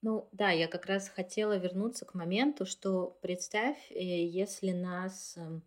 Ну 0.00 0.26
да, 0.32 0.50
я 0.50 0.66
как 0.66 0.86
раз 0.86 1.10
хотела 1.10 1.58
вернуться 1.58 2.06
к 2.06 2.14
моменту, 2.14 2.64
что 2.64 3.18
представь, 3.20 3.76
э, 3.90 4.02
если 4.02 4.72
нас 4.72 5.36
эм, 5.36 5.62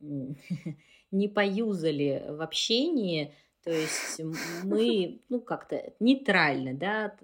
не 1.10 1.28
поюзали 1.28 2.24
в 2.30 2.40
общении, 2.40 3.34
то 3.62 3.70
есть 3.70 4.22
мы, 4.64 5.20
ну, 5.28 5.38
как-то 5.42 5.92
нейтрально, 6.00 6.72
да, 6.72 7.14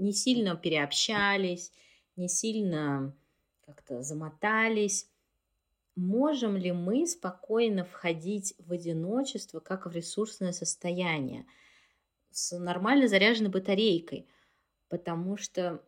не 0.00 0.12
сильно 0.12 0.56
переобщались, 0.56 1.72
не 2.16 2.28
сильно 2.28 3.14
как-то 3.60 4.02
замотались. 4.02 5.08
Можем 5.94 6.56
ли 6.56 6.72
мы 6.72 7.06
спокойно 7.06 7.84
входить 7.84 8.54
в 8.58 8.72
одиночество, 8.72 9.60
как 9.60 9.86
в 9.86 9.92
ресурсное 9.92 10.52
состояние, 10.52 11.46
с 12.30 12.58
нормально 12.58 13.08
заряженной 13.08 13.50
батарейкой? 13.50 14.26
Потому 14.88 15.36
что 15.36 15.82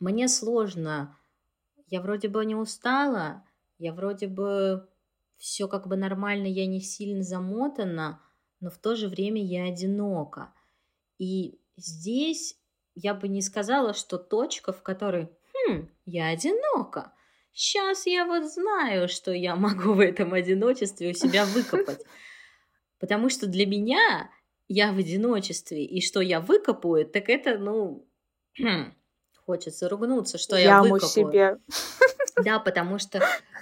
мне 0.00 0.28
сложно, 0.28 1.16
я 1.86 2.00
вроде 2.00 2.28
бы 2.28 2.44
не 2.44 2.56
устала, 2.56 3.44
я 3.78 3.92
вроде 3.92 4.26
бы 4.26 4.88
все 5.36 5.68
как 5.68 5.86
бы 5.86 5.96
нормально, 5.96 6.46
я 6.46 6.66
не 6.66 6.80
сильно 6.80 7.22
замотана, 7.22 8.20
но 8.60 8.70
в 8.70 8.78
то 8.78 8.96
же 8.96 9.08
время 9.08 9.42
я 9.42 9.64
одинока. 9.64 10.52
И 11.18 11.58
здесь 11.76 12.59
я 12.94 13.14
бы 13.14 13.28
не 13.28 13.42
сказала, 13.42 13.94
что 13.94 14.18
точка, 14.18 14.72
в 14.72 14.82
которой 14.82 15.28
«Хм, 15.54 15.88
я 16.06 16.28
одинока», 16.28 17.12
сейчас 17.52 18.06
я 18.06 18.24
вот 18.26 18.50
знаю, 18.50 19.08
что 19.08 19.32
я 19.32 19.56
могу 19.56 19.94
в 19.94 20.00
этом 20.00 20.34
одиночестве 20.34 21.10
у 21.10 21.14
себя 21.14 21.44
выкопать. 21.46 22.04
Потому 22.98 23.30
что 23.30 23.46
для 23.46 23.66
меня 23.66 24.30
я 24.68 24.92
в 24.92 24.98
одиночестве, 24.98 25.84
и 25.84 26.00
что 26.00 26.20
я 26.20 26.40
выкопаю, 26.40 27.06
так 27.06 27.28
это, 27.28 27.58
ну, 27.58 28.06
хм, 28.58 28.94
хочется 29.44 29.88
ругнуться, 29.88 30.38
что 30.38 30.56
Яму 30.56 30.86
я 30.86 30.92
выкопаю. 30.92 31.32
себе. 31.32 31.56
Да, 32.44 32.58
потому 32.58 32.98
что 32.98 33.20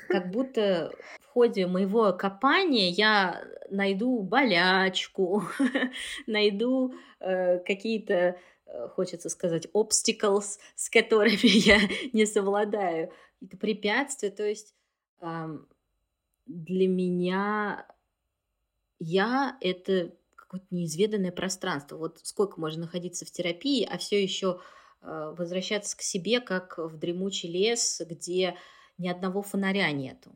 как 0.09 0.31
будто 0.31 0.93
в 1.21 1.27
ходе 1.33 1.67
моего 1.67 2.13
копания 2.13 2.91
я 2.91 3.43
найду 3.71 4.23
болячку, 4.23 5.43
найду 6.29 6.95
э, 7.19 7.59
какие-то 7.59 8.39
хочется 8.95 9.29
сказать, 9.29 9.67
obstacles, 9.75 10.59
с 10.75 10.91
которыми 10.91 11.47
я 11.67 11.81
не 12.13 12.27
совладаю. 12.27 13.13
Это 13.41 13.57
препятствия, 13.57 14.31
то 14.31 14.45
есть 14.45 14.75
для 16.47 16.89
меня 16.89 17.87
я— 18.99 19.57
это 19.61 20.13
какое-то 20.35 20.67
неизведанное 20.71 21.31
пространство. 21.31 21.97
Вот 21.97 22.21
сколько 22.23 22.59
можно 22.59 22.83
находиться 22.83 23.27
в 23.27 23.31
терапии, 23.31 23.85
а 23.85 23.99
все 23.99 24.23
еще 24.23 24.61
э, 25.03 25.35
возвращаться 25.37 25.97
к 25.97 26.01
себе, 26.01 26.41
как 26.41 26.79
в 26.79 26.99
дремучий 26.99 27.51
лес, 27.51 28.01
где 28.09 28.57
ни 28.97 29.09
одного 29.09 29.43
фонаря 29.43 29.91
нету. 29.93 30.33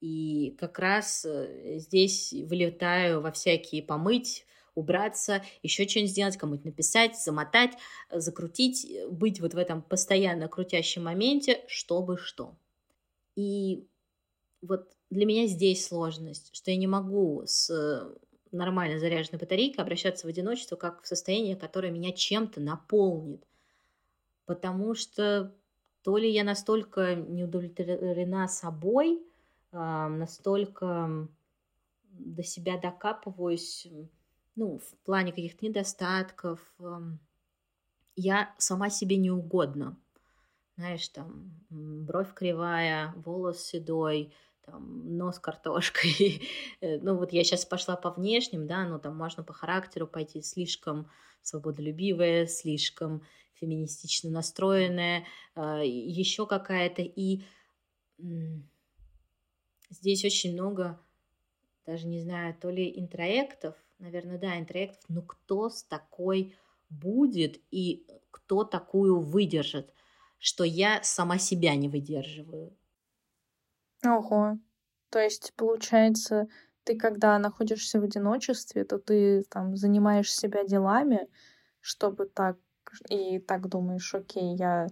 И 0.00 0.56
как 0.60 0.78
раз 0.78 1.24
э, 1.24 1.78
здесь 1.78 2.32
вылетаю 2.32 3.20
во 3.20 3.32
всякие 3.32 3.82
помыть 3.82 4.46
убраться, 4.76 5.42
еще 5.62 5.88
что-нибудь 5.88 6.12
сделать, 6.12 6.36
кому-то 6.36 6.66
написать, 6.66 7.18
замотать, 7.18 7.72
э, 8.10 8.20
закрутить, 8.20 8.84
э, 8.84 9.08
быть 9.08 9.40
вот 9.40 9.54
в 9.54 9.58
этом 9.58 9.82
постоянно 9.82 10.48
крутящем 10.48 11.04
моменте, 11.04 11.64
чтобы 11.66 12.18
что. 12.18 12.54
И 13.34 13.88
вот 14.62 14.92
для 15.10 15.26
меня 15.26 15.46
здесь 15.46 15.86
сложность, 15.86 16.54
что 16.54 16.70
я 16.70 16.76
не 16.76 16.86
могу 16.86 17.42
с 17.46 17.70
э, 17.70 18.14
нормально 18.52 18.98
заряженной 18.98 19.40
батарейкой 19.40 19.82
обращаться 19.82 20.26
в 20.26 20.30
одиночество 20.30 20.76
как 20.76 21.02
в 21.02 21.06
состояние, 21.08 21.56
которое 21.56 21.90
меня 21.90 22.12
чем-то 22.12 22.60
наполнит. 22.60 23.42
Потому 24.44 24.94
что 24.94 25.54
то 26.02 26.18
ли 26.18 26.30
я 26.30 26.44
настолько 26.44 27.14
не 27.16 27.44
удовлетворена 27.44 28.46
собой, 28.46 29.20
настолько 29.72 31.28
до 32.12 32.42
себя 32.44 32.78
докапываюсь, 32.78 33.88
ну, 34.56 34.78
в 34.78 35.04
плане 35.04 35.32
каких-то 35.32 35.64
недостатков. 35.64 36.60
Я 38.16 38.54
сама 38.58 38.90
себе 38.90 39.16
не 39.16 39.30
угодна. 39.30 39.96
Знаешь, 40.76 41.08
там, 41.08 41.52
бровь 41.70 42.34
кривая, 42.34 43.12
волос 43.16 43.62
седой, 43.62 44.34
там, 44.62 45.16
нос 45.16 45.38
картошкой. 45.38 46.42
Э, 46.80 46.98
ну, 46.98 47.16
вот 47.16 47.32
я 47.32 47.44
сейчас 47.44 47.64
пошла 47.64 47.96
по 47.96 48.10
внешним, 48.10 48.66
да, 48.66 48.86
но 48.86 48.98
там 48.98 49.16
можно 49.16 49.42
по 49.42 49.54
характеру 49.54 50.06
пойти 50.06 50.42
слишком 50.42 51.10
свободолюбивая, 51.40 52.46
слишком 52.46 53.22
феминистично 53.54 54.30
настроенная, 54.30 55.24
а, 55.54 55.82
еще 55.82 56.46
какая-то. 56.46 57.00
И 57.02 57.44
здесь 59.88 60.24
очень 60.24 60.52
много, 60.52 61.00
даже 61.86 62.06
не 62.06 62.20
знаю, 62.20 62.54
то 62.60 62.68
ли 62.68 62.98
интроектов, 62.98 63.74
наверное, 63.98 64.38
да, 64.38 64.58
интроектов, 64.58 65.04
но 65.08 65.22
кто 65.22 65.68
с 65.68 65.82
такой 65.82 66.56
будет 66.88 67.60
и 67.70 68.06
кто 68.30 68.64
такую 68.64 69.20
выдержит, 69.20 69.92
что 70.38 70.64
я 70.64 71.02
сама 71.02 71.38
себя 71.38 71.74
не 71.74 71.88
выдерживаю. 71.88 72.76
Ого. 74.04 74.58
То 75.10 75.18
есть, 75.18 75.52
получается, 75.56 76.48
ты 76.84 76.96
когда 76.96 77.38
находишься 77.38 78.00
в 78.00 78.04
одиночестве, 78.04 78.84
то 78.84 78.98
ты 78.98 79.42
там 79.50 79.76
занимаешь 79.76 80.32
себя 80.32 80.64
делами, 80.64 81.28
чтобы 81.80 82.26
так 82.26 82.58
и 83.08 83.38
так 83.38 83.68
думаешь, 83.68 84.14
окей, 84.14 84.54
я 84.56 84.86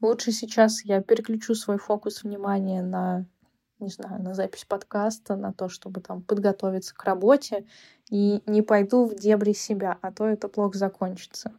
лучше 0.00 0.32
сейчас 0.32 0.84
я 0.84 1.02
переключу 1.02 1.54
свой 1.54 1.78
фокус 1.78 2.22
внимания 2.22 2.82
на 2.82 3.26
не 3.80 3.88
знаю, 3.88 4.22
на 4.22 4.34
запись 4.34 4.64
подкаста, 4.64 5.36
на 5.36 5.52
то, 5.52 5.68
чтобы 5.68 6.00
там 6.00 6.22
подготовиться 6.22 6.94
к 6.94 7.04
работе, 7.04 7.66
и 8.10 8.42
не 8.46 8.62
пойду 8.62 9.06
в 9.06 9.14
дебри 9.14 9.52
себя, 9.52 9.98
а 10.02 10.12
то 10.12 10.26
это 10.26 10.48
плохо 10.48 10.76
закончится. 10.76 11.52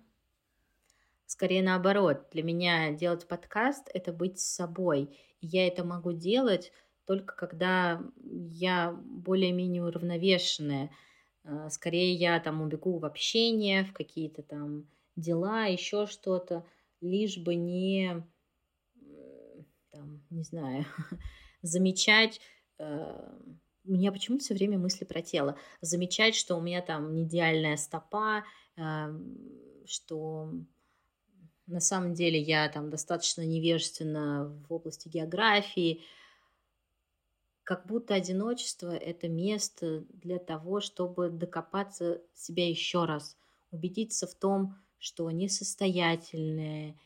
Скорее 1.25 1.63
наоборот, 1.63 2.27
для 2.31 2.43
меня 2.43 2.91
делать 2.91 3.27
подкаст— 3.27 3.89
это 3.93 4.11
быть 4.11 4.39
собой. 4.39 5.17
Я 5.39 5.67
это 5.67 5.83
могу 5.83 6.11
делать 6.11 6.71
только 7.05 7.35
когда 7.35 8.01
я 8.23 8.91
более-менее 8.91 9.83
уравновешенная. 9.83 10.91
А, 11.43 11.69
скорее 11.69 12.13
я 12.13 12.39
там 12.39 12.61
убегу 12.61 12.99
в 12.99 13.05
общение, 13.05 13.83
в 13.85 13.93
какие-то 13.93 14.43
там 14.43 14.87
дела, 15.15 15.65
еще 15.65 16.05
что-то, 16.05 16.65
лишь 17.01 17.37
бы 17.37 17.55
не, 17.55 18.23
там, 19.91 20.23
не 20.29 20.43
знаю, 20.43 20.85
замечать 21.61 22.41
э, 22.79 23.31
у 23.83 23.91
меня 23.91 24.11
почему-то 24.11 24.43
все 24.43 24.53
время 24.53 24.77
мысли 24.77 25.05
про 25.05 25.21
тело. 25.21 25.57
Замечать, 25.81 26.35
что 26.35 26.55
у 26.55 26.61
меня 26.61 26.81
там 26.81 27.13
не 27.13 27.23
идеальная 27.23 27.77
стопа, 27.77 28.43
э, 28.77 29.19
что 29.85 30.51
на 31.65 31.79
самом 31.79 32.13
деле 32.13 32.39
я 32.39 32.69
там 32.69 32.89
достаточно 32.89 33.45
невежественна 33.45 34.45
в 34.67 34.73
области 34.73 35.07
географии. 35.07 36.03
Как 37.63 37.87
будто 37.87 38.13
одиночество— 38.13 38.95
это 38.95 39.29
место 39.29 40.03
для 40.09 40.37
того, 40.37 40.81
чтобы 40.81 41.29
докопаться 41.29 42.21
себя 42.33 42.67
еще 42.67 43.05
раз, 43.05 43.37
убедиться 43.71 44.27
в 44.27 44.35
том, 44.35 44.75
что 44.99 45.29
несостоятельное, 45.31 46.99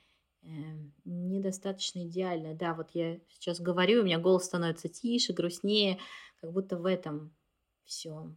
недостаточно 1.06 2.06
идеальное. 2.06 2.54
Да, 2.54 2.74
вот 2.74 2.90
я 2.94 3.20
сейчас 3.30 3.60
говорю, 3.60 4.02
у 4.02 4.06
меня 4.06 4.20
голос 4.20 4.46
становится 4.46 4.88
тише, 4.88 5.34
грустнее, 5.34 6.00
как 6.42 6.52
будто 6.52 6.78
в 6.78 6.86
этом 6.86 7.34
все. 7.84 8.32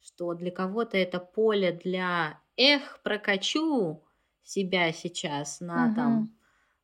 Что 0.00 0.34
для 0.34 0.50
кого-то 0.50 0.96
это 0.96 1.20
поле 1.20 1.72
для 1.72 2.40
«эх, 2.56 3.00
прокачу», 3.02 4.02
себя 4.44 4.92
сейчас 4.92 5.60
на 5.60 5.86
угу. 5.86 5.94
там 5.94 6.34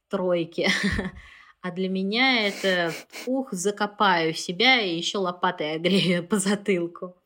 тройке. 0.09 0.69
А 1.61 1.73
для 1.73 1.89
меня 1.89 2.47
это 2.47 2.93
ух, 3.27 3.53
закопаю 3.53 4.33
себя 4.33 4.81
и 4.81 4.97
еще 4.97 5.19
лопатой 5.19 5.75
огрею 5.75 6.25
по 6.25 6.39
затылку. 6.39 7.17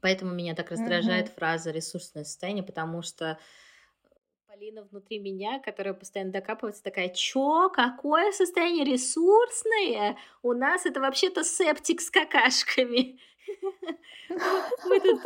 Поэтому 0.00 0.32
меня 0.32 0.54
так 0.54 0.70
раздражает 0.70 1.26
угу. 1.26 1.34
фраза 1.34 1.70
ресурсное 1.70 2.24
состояние, 2.24 2.64
потому 2.64 3.02
что 3.02 3.38
Полина 4.58 4.82
внутри 4.90 5.20
меня, 5.20 5.60
которая 5.60 5.94
постоянно 5.94 6.32
докапывается, 6.32 6.82
такая, 6.82 7.10
чё, 7.10 7.70
какое 7.72 8.32
состояние 8.32 8.84
ресурсное? 8.84 10.16
У 10.42 10.52
нас 10.52 10.84
это 10.84 10.98
вообще-то 11.00 11.44
септик 11.44 12.00
с 12.00 12.10
какашками. 12.10 13.20
Мы 14.28 15.00
тут, 15.00 15.20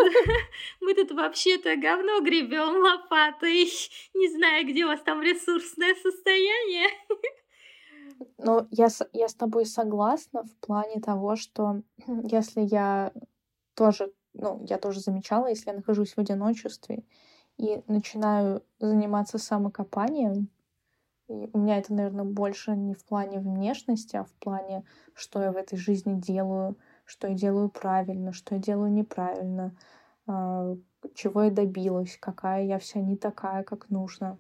мы 0.83 0.95
тут 0.95 1.13
вообще-то 1.13 1.77
говно 1.77 2.21
гребем 2.21 2.83
лопатой. 2.83 3.71
Не 4.13 4.29
знаю, 4.29 4.67
где 4.67 4.85
у 4.85 4.89
вас 4.89 5.01
там 5.01 5.23
ресурсное 5.23 5.95
состояние. 5.95 6.89
Ну, 8.37 8.67
я, 8.71 8.89
я 9.15 9.29
с 9.29 9.35
тобой 9.35 9.65
согласна 9.65 10.45
в 10.45 10.55
плане 10.59 11.01
того, 11.01 11.37
что 11.37 11.81
если 12.25 12.61
я 12.61 13.15
тоже, 13.75 14.13
ну, 14.35 14.63
я 14.69 14.77
тоже 14.77 15.01
замечала, 15.01 15.47
если 15.47 15.71
я 15.71 15.77
нахожусь 15.77 16.13
в 16.13 16.19
одиночестве 16.19 17.03
и 17.59 17.83
начинаю 17.87 18.63
заниматься 18.79 19.39
самокопанием, 19.39 20.49
и 21.29 21.49
у 21.53 21.59
меня 21.59 21.79
это, 21.79 21.95
наверное, 21.95 22.25
больше 22.25 22.73
не 22.73 22.95
в 22.95 23.05
плане 23.05 23.39
внешности, 23.39 24.17
а 24.17 24.25
в 24.25 24.33
плане, 24.35 24.85
что 25.15 25.41
я 25.41 25.53
в 25.53 25.57
этой 25.57 25.79
жизни 25.79 26.21
делаю, 26.21 26.77
что 27.05 27.29
я 27.29 27.35
делаю 27.35 27.71
правильно, 27.71 28.33
что 28.33 28.57
я 28.57 28.61
делаю 28.61 28.93
неправильно, 28.93 29.75
а, 30.27 30.77
чего 31.15 31.45
я 31.45 31.51
добилась, 31.51 32.19
какая 32.21 32.65
я 32.65 32.79
вся 32.79 33.01
не 33.01 33.17
такая, 33.17 33.63
как 33.63 33.89
нужно. 33.91 34.39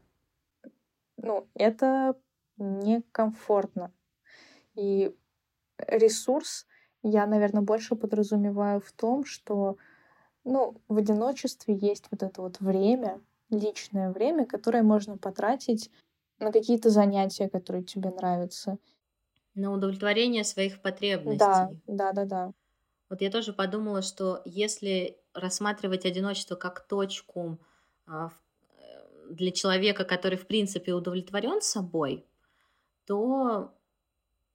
Ну, 1.17 1.47
это 1.55 2.17
некомфортно. 2.59 3.93
И 4.75 5.17
ресурс 5.79 6.67
я, 7.03 7.27
наверное, 7.27 7.63
больше 7.63 7.97
подразумеваю 7.97 8.81
в 8.81 8.93
том, 8.93 9.25
что 9.25 9.77
ну, 10.45 10.77
в 10.89 10.97
одиночестве 10.97 11.75
есть 11.75 12.07
вот 12.11 12.23
это 12.23 12.43
вот 12.43 12.61
время, 12.61 13.21
личное 13.51 14.11
время, 14.11 14.47
которое 14.47 14.83
можно 14.83 15.17
потратить 15.17 15.91
на 16.39 16.53
какие-то 16.53 16.91
занятия, 16.91 17.49
которые 17.49 17.85
тебе 17.85 18.11
нравятся. 18.11 18.79
На 19.55 19.73
удовлетворение 19.73 20.45
своих 20.45 20.81
потребностей. 20.81 21.39
Да, 21.39 21.71
да, 21.87 22.13
да, 22.13 22.25
да. 22.25 22.53
Вот 23.11 23.21
я 23.21 23.31
тоже 23.31 23.53
подумала, 23.53 24.01
что 24.01 24.41
если 24.47 25.19
рассматривать 25.35 26.07
одиночество 26.07 26.57
как 26.57 26.87
точку 26.87 27.59
а, 28.07 28.31
э, 28.79 29.31
для 29.31 29.51
человека, 29.51 30.05
который, 30.05 30.39
в 30.39 30.47
принципе, 30.47 30.95
удовлетворен 30.95 31.61
собой, 31.61 32.25
то 33.07 33.75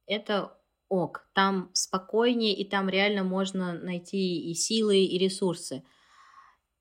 это 0.07 0.56
ок. 0.89 1.27
Там 1.33 1.69
спокойнее, 1.73 2.55
и 2.55 2.67
там 2.67 2.89
реально 2.89 3.23
можно 3.23 3.73
найти 3.73 4.49
и 4.49 4.53
силы, 4.53 4.97
и 4.97 5.17
ресурсы. 5.17 5.83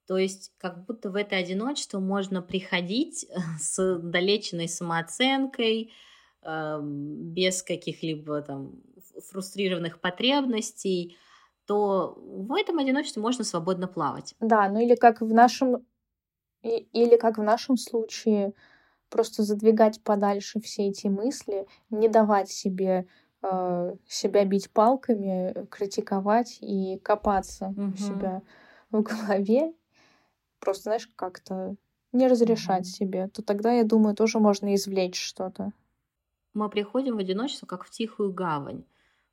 То 0.07 0.17
есть 0.17 0.53
как 0.57 0.85
будто 0.85 1.11
в 1.11 1.15
это 1.15 1.35
одиночество 1.35 1.99
можно 1.99 2.41
приходить 2.41 3.27
с 3.59 3.99
долеченной 3.99 4.69
самооценкой, 4.69 5.91
без 6.43 7.61
каких-либо 7.63 8.41
там 8.41 8.81
фрустрированных 9.29 9.99
потребностей, 9.99 11.17
то 11.65 12.17
в 12.17 12.53
этом 12.53 12.79
одиночестве 12.79 13.21
можно 13.21 13.43
свободно 13.43 13.87
плавать. 13.87 14.35
Да, 14.39 14.69
ну 14.69 14.79
или 14.79 14.95
как 14.95 15.21
в 15.21 15.33
нашем 15.33 15.85
или 16.61 17.17
как 17.17 17.37
в 17.37 17.43
нашем 17.43 17.77
случае 17.77 18.53
просто 19.09 19.43
задвигать 19.43 20.01
подальше 20.03 20.59
все 20.59 20.87
эти 20.87 21.07
мысли, 21.07 21.67
не 21.89 22.07
давать 22.07 22.49
себе 22.49 23.07
себя 24.07 24.45
бить 24.45 24.71
палками, 24.71 25.65
критиковать 25.69 26.57
и 26.61 26.99
копаться 27.03 27.67
угу. 27.67 27.93
у 27.93 27.97
себя 27.97 28.41
в 28.91 29.01
голове, 29.01 29.73
просто 30.59 30.83
знаешь 30.83 31.09
как-то 31.15 31.75
не 32.11 32.27
разрешать 32.27 32.81
угу. 32.81 32.89
себе, 32.89 33.27
то 33.27 33.41
тогда 33.41 33.71
я 33.73 33.83
думаю 33.83 34.15
тоже 34.15 34.39
можно 34.39 34.73
извлечь 34.75 35.21
что-то. 35.21 35.71
Мы 36.53 36.69
приходим 36.69 37.15
в 37.15 37.19
одиночество 37.19 37.67
как 37.67 37.83
в 37.83 37.91
тихую 37.91 38.33
гавань 38.33 38.83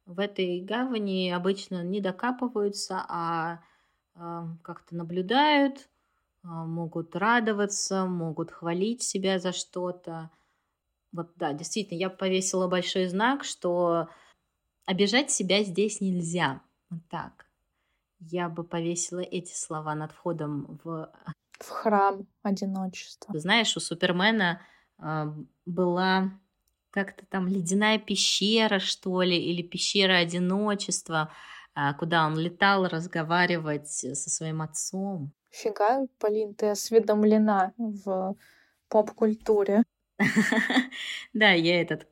в 0.07 0.21
этой 0.21 0.61
гавани 0.61 1.31
обычно 1.31 1.83
не 1.83 2.01
докапываются, 2.01 3.05
а 3.09 3.61
э, 4.14 4.43
как-то 4.62 4.95
наблюдают, 4.95 5.79
э, 5.79 6.47
могут 6.47 7.17
радоваться, 7.17 8.05
могут 8.05 8.51
хвалить 8.51 9.03
себя 9.03 9.38
за 9.38 9.53
что-то. 9.53 10.31
Вот 11.14 11.31
да, 11.37 11.53
действительно, 11.53 11.98
я 11.98 12.11
повесила 12.11 12.66
большой 12.66 13.07
знак, 13.07 13.44
что 13.44 14.09
обижать 14.85 15.31
себя 15.31 15.62
здесь 15.62 16.00
нельзя. 16.00 16.61
Вот 16.90 17.00
так. 17.09 17.46
Я 18.18 18.48
бы 18.48 18.64
повесила 18.64 19.20
эти 19.20 19.55
слова 19.55 19.94
над 19.94 20.11
входом 20.11 20.81
в... 20.83 21.12
В 21.61 21.68
храм 21.70 22.27
одиночества. 22.42 23.38
Знаешь, 23.38 23.77
у 23.77 23.81
Супермена 23.81 24.61
э, 24.98 25.27
была 25.66 26.33
как-то 26.90 27.24
там 27.27 27.46
ледяная 27.46 27.98
пещера, 27.98 28.81
что 28.81 29.22
ли, 29.22 29.37
или 29.37 29.62
пещера 29.62 30.14
одиночества, 30.14 31.33
а, 31.74 31.94
куда 31.94 32.27
он 32.27 32.37
летал 32.37 32.88
разговаривать 32.88 33.88
со 33.88 34.31
своим 34.31 34.62
отцом. 34.62 35.33
Фига, 35.50 36.09
Полин, 36.18 36.55
ты 36.55 36.70
осведомлена 36.70 37.72
в 37.79 38.37
поп-культуре. 38.88 39.85
Да, 41.33 41.50
я 41.53 41.81
этот 41.81 42.07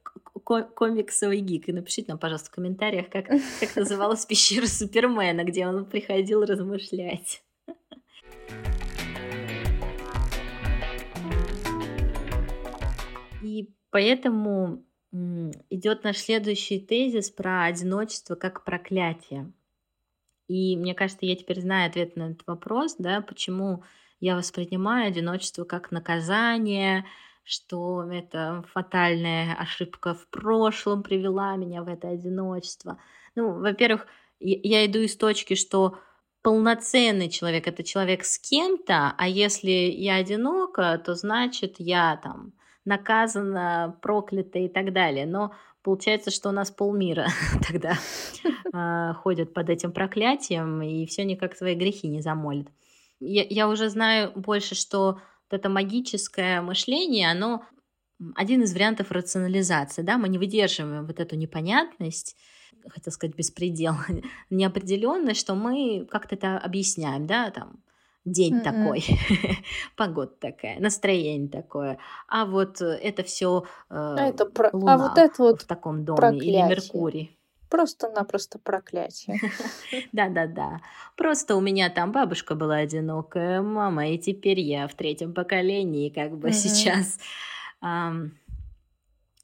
комиксовый 0.44 1.40
гик. 1.40 1.68
И 1.68 1.72
напишите 1.72 2.06
нам, 2.08 2.18
пожалуйста, 2.18 2.50
в 2.50 2.54
комментариях, 2.54 3.08
как, 3.08 3.26
как 3.26 3.76
называлась 3.76 4.26
пещера 4.26 4.66
Супермена, 4.66 5.44
где 5.44 5.66
он 5.66 5.84
приходил 5.84 6.44
размышлять. 6.44 7.42
И 13.42 13.68
Поэтому 13.92 14.82
идет 15.68 16.02
наш 16.02 16.16
следующий 16.16 16.80
тезис 16.80 17.30
про 17.30 17.64
одиночество 17.64 18.34
как 18.34 18.64
проклятие. 18.64 19.52
И 20.48 20.76
мне 20.76 20.94
кажется, 20.94 21.26
я 21.26 21.36
теперь 21.36 21.60
знаю 21.60 21.90
ответ 21.90 22.16
на 22.16 22.30
этот 22.30 22.46
вопрос, 22.46 22.96
да, 22.98 23.20
почему 23.20 23.84
я 24.18 24.36
воспринимаю 24.36 25.08
одиночество 25.08 25.64
как 25.64 25.92
наказание, 25.92 27.04
что 27.44 28.04
это 28.10 28.64
фатальная 28.72 29.54
ошибка 29.54 30.14
в 30.14 30.26
прошлом 30.28 31.02
привела 31.02 31.56
меня 31.56 31.82
в 31.82 31.88
это 31.88 32.08
одиночество. 32.08 32.98
Ну, 33.34 33.60
во-первых, 33.60 34.06
я 34.40 34.86
иду 34.86 35.00
из 35.00 35.16
точки, 35.16 35.54
что 35.54 35.98
полноценный 36.42 37.28
человек 37.28 37.68
это 37.68 37.82
человек 37.82 38.24
с 38.24 38.38
кем-то, 38.38 39.14
а 39.16 39.28
если 39.28 39.70
я 39.70 40.16
одинока, 40.16 41.00
то 41.04 41.14
значит 41.14 41.76
я 41.78 42.18
там 42.22 42.52
наказана, 42.84 43.96
проклята 44.02 44.58
и 44.58 44.68
так 44.68 44.92
далее. 44.92 45.26
Но 45.26 45.54
получается, 45.82 46.30
что 46.30 46.48
у 46.48 46.52
нас 46.52 46.70
полмира 46.70 47.28
тогда 47.68 47.94
а, 48.72 49.14
ходят 49.14 49.54
под 49.54 49.70
этим 49.70 49.92
проклятием, 49.92 50.82
и 50.82 51.06
все 51.06 51.24
никак 51.24 51.56
свои 51.56 51.74
грехи 51.74 52.08
не 52.08 52.22
замолит. 52.22 52.68
Я, 53.20 53.44
я 53.48 53.68
уже 53.68 53.88
знаю 53.88 54.32
больше, 54.34 54.74
что 54.74 55.20
вот 55.52 55.58
это 55.58 55.68
магическое 55.68 56.60
мышление, 56.62 57.30
оно 57.30 57.62
один 58.34 58.62
из 58.62 58.72
вариантов 58.72 59.10
рационализации, 59.10 60.02
да, 60.02 60.16
мы 60.16 60.28
не 60.28 60.38
выдерживаем 60.38 61.06
вот 61.06 61.20
эту 61.20 61.36
непонятность, 61.36 62.36
хотел 62.88 63.12
сказать 63.12 63.36
беспредел, 63.36 63.94
неопределенность, 64.50 65.40
что 65.40 65.54
мы 65.54 66.06
как-то 66.10 66.36
это 66.36 66.58
объясняем, 66.58 67.26
да, 67.26 67.50
там, 67.50 67.82
день 68.24 68.58
mm-hmm. 68.58 68.62
такой, 68.62 69.04
погода 69.96 70.32
такая, 70.40 70.80
настроение 70.80 71.50
такое, 71.50 71.98
а 72.28 72.46
вот 72.46 72.80
это 72.80 73.22
все 73.24 73.64
э, 73.90 73.94
а 73.94 74.28
это 74.28 74.46
про... 74.46 74.70
Луна 74.72 74.94
а 74.94 74.98
вот 74.98 75.18
это 75.18 75.42
вот 75.42 75.62
в 75.62 75.66
таком 75.66 76.04
доме 76.04 76.16
проклятие. 76.16 76.60
или 76.60 76.68
Меркурий. 76.68 77.38
Просто-напросто 77.72 78.58
проклятие. 78.58 79.40
Да-да-да. 80.12 80.82
Просто 81.16 81.56
у 81.56 81.60
меня 81.62 81.88
там 81.88 82.12
бабушка 82.12 82.54
была 82.54 82.76
одинокая, 82.76 83.62
мама, 83.62 84.08
и 84.10 84.18
теперь 84.18 84.60
я 84.60 84.86
в 84.86 84.94
третьем 84.94 85.32
поколении 85.32 86.10
как 86.10 86.36
бы 86.36 86.52
сейчас. 86.52 87.18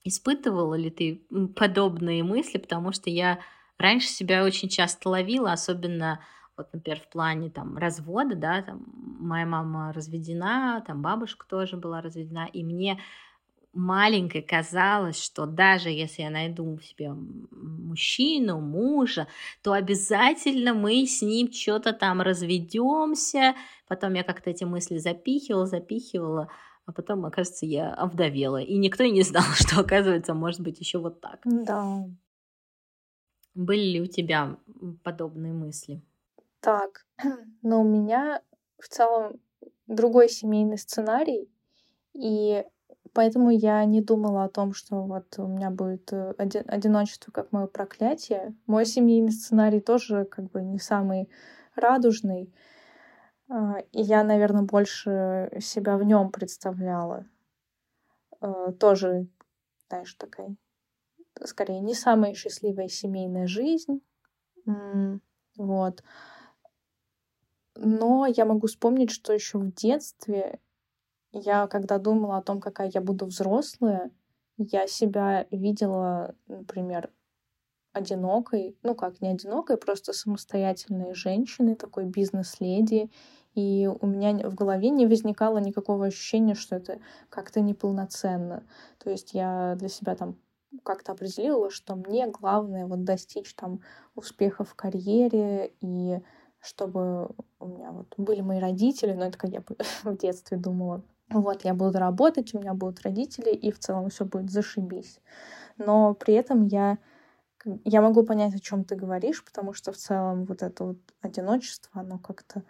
Испытывала 0.05 0.75
ли 0.75 0.91
ты 0.91 1.23
подобные 1.57 2.23
мысли? 2.23 2.59
Потому 2.59 2.93
что 2.93 3.09
я 3.09 3.39
раньше 3.79 4.09
себя 4.09 4.45
очень 4.45 4.69
часто 4.69 5.09
ловила, 5.09 5.53
особенно 5.53 6.21
вот, 6.59 6.71
например, 6.75 7.01
в 7.01 7.09
плане 7.09 7.49
там 7.49 7.79
развода, 7.79 8.35
да, 8.35 8.61
там 8.61 8.85
моя 8.95 9.47
мама 9.47 9.91
разведена, 9.95 10.85
там 10.87 11.01
бабушка 11.01 11.47
тоже 11.49 11.79
была 11.79 12.03
разведена, 12.03 12.47
и 12.53 12.63
мне 12.63 13.01
маленькой 13.79 14.43
казалось, 14.43 15.23
что 15.23 15.47
даже 15.47 15.89
если 15.89 16.23
я 16.23 16.31
найду 16.31 16.79
себе 16.81 17.13
мужчину, 17.13 18.61
мужа, 18.61 19.29
то 19.63 19.73
обязательно 19.73 20.75
мы 20.75 21.07
с 21.07 21.23
ним 21.23 21.51
что-то 21.53 21.93
там 21.93 22.21
разведемся. 22.21 23.55
Потом 23.87 24.15
я 24.15 24.25
как-то 24.25 24.51
эти 24.51 24.65
мысли 24.65 24.99
запихивала, 24.99 25.67
запихивала, 25.67 26.51
а 26.85 26.93
потом, 26.93 27.25
оказывается, 27.25 27.67
я 27.67 27.95
овдовела. 27.95 28.61
И 28.61 28.77
никто 28.77 29.05
и 29.05 29.11
не 29.11 29.23
знал, 29.23 29.45
что, 29.55 29.81
оказывается, 29.81 30.35
может 30.35 30.61
быть 30.61 30.81
еще 30.81 30.99
вот 30.99 31.21
так. 31.21 31.41
Да. 31.45 32.05
Были 33.55 33.93
ли 33.93 34.01
у 34.01 34.07
тебя 34.07 34.59
подобные 35.05 35.53
мысли? 35.53 36.03
Так, 36.61 37.07
но 37.63 37.81
у 37.81 37.85
меня 37.85 38.43
в 38.79 38.89
целом 38.89 39.41
другой 39.87 40.29
семейный 40.29 40.79
сценарий, 40.79 41.49
и 42.13 42.65
поэтому 43.13 43.51
я 43.51 43.85
не 43.85 44.01
думала 44.01 44.45
о 44.45 44.49
том, 44.49 44.73
что 44.73 45.03
вот 45.03 45.39
у 45.39 45.47
меня 45.47 45.71
будет 45.71 46.13
э, 46.13 46.35
один, 46.39 46.65
одиночество 46.67 47.31
как 47.31 47.53
мое 47.53 47.67
проклятие. 47.67 48.55
Мой 48.67 48.87
семейный 48.87 49.33
сценарий 49.33 49.81
тоже 49.81 50.25
как 50.25 50.51
бы 50.51 50.63
не 50.63 50.79
самый 50.79 51.29
радужный, 51.75 52.53
а, 53.49 53.79
и 53.93 54.03
я, 54.03 54.25
наверное, 54.25 54.63
больше 54.63 55.51
себя 55.61 55.97
в 55.97 56.05
нем 56.05 56.31
представляла. 56.31 57.27
Э, 58.41 58.73
тоже, 58.79 59.29
знаешь, 59.89 60.15
такая, 60.15 60.55
скорее, 61.45 61.81
не 61.81 61.95
самая 61.95 62.35
счастливая 62.35 62.89
семейная 62.89 63.47
жизнь. 63.47 64.01
Вот. 65.57 66.03
Но 67.75 68.27
я 68.27 68.45
могу 68.45 68.67
вспомнить, 68.67 69.11
что 69.11 69.33
еще 69.33 69.59
в 69.59 69.73
детстве 69.73 70.61
я, 71.33 71.67
когда 71.67 71.99
думала 71.99 72.39
о 72.39 72.43
том, 72.43 72.61
какая 72.61 72.91
я 72.93 73.01
буду 73.01 73.27
взрослая, 73.27 74.11
я 74.57 74.87
себя 74.87 75.47
видела, 75.51 76.35
например, 76.47 77.11
одинокой, 77.93 78.77
ну 78.83 78.95
как, 78.95 79.21
не 79.21 79.29
одинокой, 79.29 79.77
просто 79.77 80.13
самостоятельной 80.13 81.15
женщиной, 81.15 81.75
такой 81.75 82.05
бизнес-леди, 82.05 83.11
и 83.55 83.89
у 83.89 84.07
меня 84.07 84.49
в 84.49 84.55
голове 84.55 84.91
не 84.91 85.07
возникало 85.07 85.59
никакого 85.59 86.07
ощущения, 86.07 86.55
что 86.55 86.77
это 86.77 87.01
как-то 87.29 87.61
неполноценно. 87.61 88.65
То 88.99 89.11
есть 89.11 89.35
я 89.35 89.75
для 89.79 89.89
себя 89.89 90.15
там 90.15 90.37
как-то 90.85 91.13
определила, 91.13 91.71
что 91.71 91.97
мне 91.97 92.27
главное 92.29 92.87
вот 92.87 93.05
достичь 93.05 93.55
там 93.55 93.81
успеха 94.15 94.65
в 94.65 94.75
карьере 94.75 95.73
и 95.81 96.21
чтобы 96.61 97.31
у 97.59 97.67
меня 97.67 97.93
вот 97.93 98.13
были 98.17 98.41
мои 98.43 98.59
родители, 98.59 99.13
но 99.13 99.27
это 99.27 99.39
как 99.39 99.51
я 99.51 99.63
в 100.05 100.17
детстве 100.17 100.57
думала. 100.57 101.03
Вот, 101.31 101.65
я 101.65 101.75
буду 101.75 101.99
работать, 101.99 102.55
у 102.55 102.59
меня 102.59 102.73
будут 102.73 103.03
родители, 103.03 103.51
и 103.51 103.71
в 103.71 103.79
целом 103.79 104.09
все 104.09 104.25
будет 104.25 104.51
зашибись. 104.51 105.21
Но 105.77 106.15
при 106.15 106.35
этом 106.35 106.67
я, 106.67 106.99
я 107.85 108.01
могу 108.01 108.25
понять, 108.25 108.55
о 108.55 108.61
чем 108.61 108.85
ты 108.85 108.97
говоришь, 108.97 109.45
потому 109.45 109.75
что 109.75 109.93
в 109.93 109.97
целом 109.97 110.47
вот 110.47 110.63
это 110.63 110.85
вот 110.85 110.99
одиночество, 111.21 112.01
оно 112.01 112.19
как-то 112.19 112.63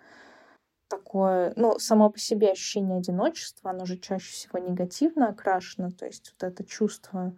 такое, 0.88 1.52
ну, 1.54 1.78
само 1.78 2.10
по 2.10 2.18
себе 2.18 2.50
ощущение 2.50 2.98
одиночества, 2.98 3.70
оно 3.70 3.84
же 3.84 3.98
чаще 3.98 4.32
всего 4.32 4.58
негативно 4.58 5.28
окрашено, 5.28 5.92
то 5.92 6.06
есть 6.06 6.32
вот 6.32 6.42
это 6.50 6.64
чувство 6.64 7.36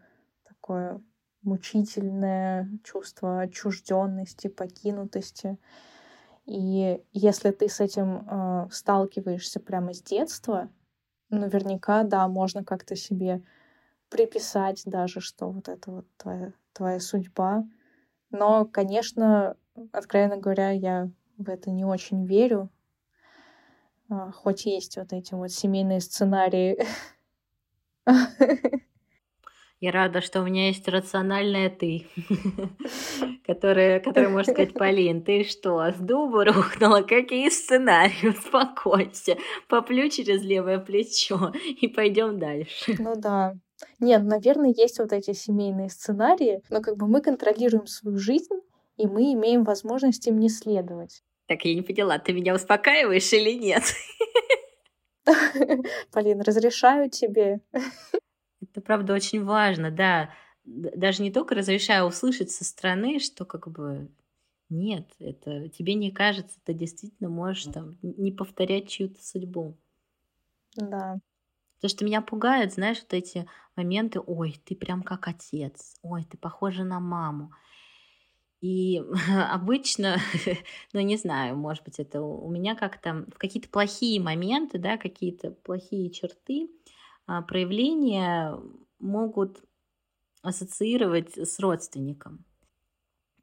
такое 0.48 1.02
мучительное, 1.42 2.70
чувство 2.85 3.40
отчужденности, 3.40 4.48
покинутости. 4.48 5.59
И 6.46 7.02
если 7.12 7.50
ты 7.50 7.68
с 7.68 7.80
этим 7.80 8.26
э, 8.28 8.68
сталкиваешься 8.70 9.61
прямо 9.61 9.92
с 9.92 10.02
детства, 10.02 10.68
наверняка, 11.30 12.02
да, 12.02 12.28
можно 12.28 12.64
как-то 12.64 12.96
себе 12.96 13.42
приписать 14.08 14.82
даже, 14.86 15.20
что 15.20 15.50
вот 15.50 15.68
это 15.68 15.90
вот 15.90 16.06
твоя, 16.16 16.52
твоя 16.72 17.00
судьба. 17.00 17.64
Но, 18.30 18.64
конечно, 18.64 19.56
откровенно 19.92 20.36
говоря, 20.36 20.70
я 20.70 21.10
в 21.38 21.48
это 21.48 21.70
не 21.70 21.84
очень 21.84 22.26
верю. 22.26 22.70
А, 24.08 24.32
хоть 24.32 24.66
есть 24.66 24.96
вот 24.96 25.12
эти 25.12 25.34
вот 25.34 25.52
семейные 25.52 26.00
сценарии 26.00 26.84
Я 29.80 29.92
рада, 29.92 30.20
что 30.20 30.42
у 30.42 30.44
меня 30.44 30.66
есть 30.66 30.86
рациональная 30.88 31.70
ты, 31.70 32.06
которая, 33.46 34.00
которая 34.00 34.28
может 34.28 34.52
сказать, 34.52 34.74
Полин, 34.74 35.22
ты 35.22 35.42
что, 35.42 35.80
с 35.90 35.96
дуба 35.96 36.44
рухнула? 36.44 37.00
Какие 37.00 37.48
сценарии? 37.48 38.28
Успокойся. 38.28 39.38
Поплю 39.68 40.10
через 40.10 40.42
левое 40.42 40.80
плечо 40.80 41.52
и 41.80 41.88
пойдем 41.88 42.38
дальше. 42.38 42.94
Ну 42.98 43.14
да. 43.16 43.54
Нет, 44.00 44.22
наверное, 44.22 44.74
есть 44.76 44.98
вот 44.98 45.14
эти 45.14 45.32
семейные 45.32 45.88
сценарии, 45.88 46.60
но 46.68 46.82
как 46.82 46.98
бы 46.98 47.06
мы 47.06 47.22
контролируем 47.22 47.86
свою 47.86 48.18
жизнь, 48.18 48.60
и 48.98 49.06
мы 49.06 49.32
имеем 49.32 49.64
возможность 49.64 50.26
им 50.26 50.38
не 50.38 50.50
следовать. 50.50 51.22
Так, 51.46 51.64
я 51.64 51.74
не 51.74 51.80
поняла, 51.80 52.18
ты 52.18 52.34
меня 52.34 52.54
успокаиваешь 52.54 53.32
или 53.32 53.52
нет? 53.58 53.84
Полин, 56.12 56.42
разрешаю 56.42 57.08
тебе. 57.08 57.60
Это 58.70 58.80
правда 58.80 59.14
очень 59.14 59.44
важно, 59.44 59.90
да. 59.90 60.30
Даже 60.64 61.22
не 61.22 61.33
только 61.33 61.54
разрешаю 61.54 62.06
услышать 62.06 62.50
со 62.50 62.64
стороны, 62.64 63.18
что 63.18 63.44
как 63.44 63.68
бы 63.68 64.09
нет, 64.68 65.11
это 65.18 65.68
тебе 65.68 65.94
не 65.94 66.12
кажется, 66.12 66.59
ты 66.64 66.74
действительно 66.74 67.28
можешь 67.28 67.64
там 67.64 67.98
не 68.02 68.30
повторять 68.30 68.88
чью-то 68.88 69.20
судьбу. 69.22 69.76
Да. 70.76 71.18
То, 71.80 71.88
что 71.88 72.04
меня 72.04 72.20
пугает, 72.20 72.72
знаешь, 72.74 73.00
вот 73.00 73.14
эти 73.14 73.46
моменты, 73.74 74.20
ой, 74.20 74.61
ты 74.64 74.76
прям 74.76 75.02
как 75.02 75.26
отец, 75.28 75.96
ой, 76.02 76.24
ты 76.24 76.37
похожа 76.37 76.85
на 76.85 77.00
маму. 77.00 77.52
И 78.61 79.02
обычно, 79.50 80.18
ну 80.92 81.00
не 81.00 81.16
знаю, 81.16 81.56
может 81.56 81.83
быть, 81.85 81.98
это 81.98 82.20
у 82.20 82.50
меня 82.50 82.76
как-то 82.76 83.24
в 83.35 83.38
какие-то 83.38 83.68
плохие 83.68 84.20
моменты, 84.20 84.78
да, 84.78 84.98
какие-то 84.98 85.50
плохие 85.50 86.11
черты, 86.11 86.68
проявления 87.46 88.58
могут 88.98 89.62
ассоциировать 90.42 91.36
с 91.36 91.58
родственником. 91.60 92.44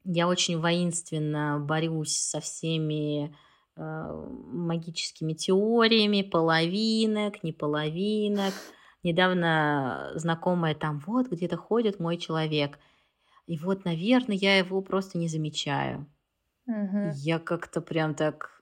Я 0.04 0.28
очень 0.28 0.58
воинственно 0.58 1.58
борюсь 1.60 2.16
со 2.16 2.40
всеми 2.40 3.34
э, 3.76 4.26
магическими 4.52 5.34
теориями, 5.34 6.22
половинок, 6.22 7.42
неполовинок. 7.42 8.54
Недавно 9.02 10.12
знакомая 10.14 10.74
там, 10.74 11.02
вот 11.06 11.28
где-то 11.28 11.56
ходит 11.56 12.00
мой 12.00 12.16
человек. 12.16 12.78
И 13.46 13.56
вот, 13.58 13.84
наверное, 13.84 14.36
я 14.36 14.58
его 14.58 14.80
просто 14.82 15.18
не 15.18 15.28
замечаю. 15.28 16.06
Угу. 16.66 17.12
Я 17.14 17.38
как-то 17.38 17.80
прям 17.80 18.14
так 18.14 18.57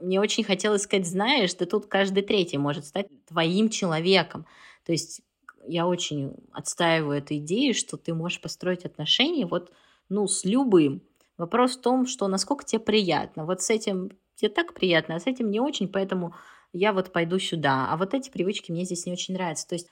мне 0.00 0.20
очень 0.20 0.44
хотелось 0.44 0.82
сказать, 0.82 1.06
знаешь, 1.06 1.54
да 1.54 1.66
тут 1.66 1.86
каждый 1.86 2.22
третий 2.22 2.58
может 2.58 2.84
стать 2.84 3.08
твоим 3.26 3.68
человеком. 3.68 4.46
То 4.84 4.92
есть 4.92 5.22
я 5.66 5.86
очень 5.86 6.34
отстаиваю 6.52 7.18
эту 7.18 7.36
идею, 7.36 7.74
что 7.74 7.96
ты 7.96 8.14
можешь 8.14 8.40
построить 8.40 8.84
отношения 8.84 9.46
вот, 9.46 9.72
ну, 10.08 10.26
с 10.26 10.44
любым. 10.44 11.02
Вопрос 11.36 11.76
в 11.76 11.80
том, 11.80 12.06
что 12.06 12.26
насколько 12.28 12.64
тебе 12.64 12.80
приятно. 12.80 13.44
Вот 13.44 13.62
с 13.62 13.70
этим 13.70 14.10
тебе 14.34 14.50
так 14.50 14.74
приятно, 14.74 15.16
а 15.16 15.20
с 15.20 15.26
этим 15.26 15.50
не 15.50 15.60
очень, 15.60 15.88
поэтому 15.88 16.34
я 16.72 16.92
вот 16.92 17.12
пойду 17.12 17.38
сюда. 17.38 17.88
А 17.90 17.96
вот 17.96 18.14
эти 18.14 18.30
привычки 18.30 18.72
мне 18.72 18.84
здесь 18.84 19.06
не 19.06 19.12
очень 19.12 19.34
нравятся. 19.34 19.68
То 19.68 19.74
есть 19.74 19.88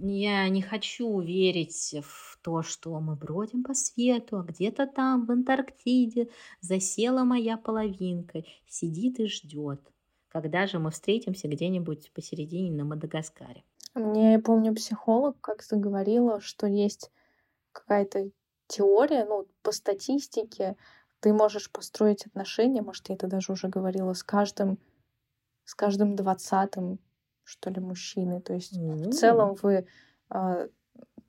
я 0.00 0.48
не 0.48 0.62
хочу 0.62 1.20
верить 1.20 1.96
в 2.02 2.38
то, 2.42 2.62
что 2.62 2.98
мы 3.00 3.16
бродим 3.16 3.64
по 3.64 3.74
свету, 3.74 4.38
а 4.38 4.42
где-то 4.42 4.86
там, 4.86 5.26
в 5.26 5.30
Антарктиде, 5.30 6.28
засела 6.60 7.24
моя 7.24 7.56
половинка, 7.56 8.44
сидит 8.68 9.20
и 9.20 9.26
ждет. 9.26 9.80
Когда 10.28 10.66
же 10.66 10.78
мы 10.78 10.90
встретимся 10.90 11.48
где-нибудь 11.48 12.12
посередине 12.12 12.70
на 12.72 12.84
Мадагаскаре? 12.84 13.64
Мне, 13.94 14.32
я 14.32 14.38
помню, 14.38 14.74
психолог 14.74 15.40
как-то 15.40 15.76
говорила, 15.76 16.40
что 16.40 16.66
есть 16.66 17.10
какая-то 17.72 18.30
теория, 18.66 19.24
ну, 19.24 19.46
по 19.62 19.72
статистике, 19.72 20.76
ты 21.20 21.32
можешь 21.32 21.70
построить 21.70 22.26
отношения, 22.26 22.82
может, 22.82 23.08
я 23.08 23.14
это 23.14 23.26
даже 23.26 23.52
уже 23.52 23.68
говорила, 23.68 24.12
с 24.12 24.22
каждым, 24.22 24.78
с 25.64 25.74
каждым 25.74 26.14
двадцатым, 26.16 26.98
что 27.46 27.70
ли, 27.70 27.80
мужчиной. 27.80 28.40
То 28.40 28.52
есть 28.54 28.76
mm-hmm. 28.76 29.10
в 29.10 29.14
целом 29.14 29.54
вы 29.62 29.86
э, 30.30 30.68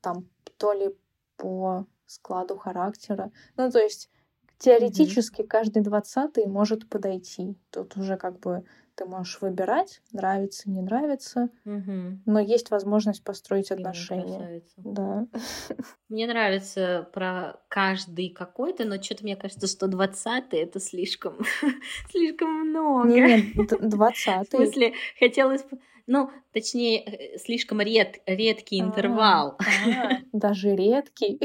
там 0.01 0.27
то 0.57 0.73
ли 0.73 0.95
по 1.37 1.85
складу 2.07 2.57
характера, 2.57 3.31
ну, 3.55 3.69
то 3.69 3.79
есть 3.79 4.09
теоретически 4.57 5.41
mm-hmm. 5.41 5.47
каждый 5.47 5.83
двадцатый 5.83 6.47
может 6.47 6.89
подойти. 6.89 7.55
Тут 7.69 7.95
уже 7.95 8.17
как 8.17 8.39
бы 8.39 8.65
ты 8.97 9.05
можешь 9.05 9.39
выбирать, 9.41 10.01
нравится, 10.11 10.69
не 10.69 10.81
нравится, 10.81 11.49
угу. 11.65 12.19
но 12.25 12.39
есть 12.39 12.71
возможность 12.71 13.23
построить 13.23 13.69
отношения. 13.69 14.63
Да. 14.77 15.27
Мне 16.09 16.25
нравится 16.25 17.07
про 17.13 17.61
каждый 17.67 18.29
какой-то, 18.29 18.85
но 18.85 19.01
что-то 19.01 19.23
мне 19.23 19.35
кажется, 19.35 19.67
120 19.67 20.45
это 20.51 20.79
слишком, 20.79 21.37
слишком 22.09 22.49
много. 22.49 23.07
Нет, 23.07 23.55
нет 23.55 23.87
20 23.87 24.47
В 24.47 24.55
смысле, 24.55 24.93
хотелось 25.19 25.63
бы... 25.63 25.77
Ну, 26.07 26.31
точнее, 26.53 27.03
э, 27.03 27.37
слишком 27.37 27.81
ред, 27.81 28.21
редкий 28.25 28.79
интервал. 28.79 29.57
А, 29.59 30.19
даже 30.31 30.75
редкий. 30.75 31.39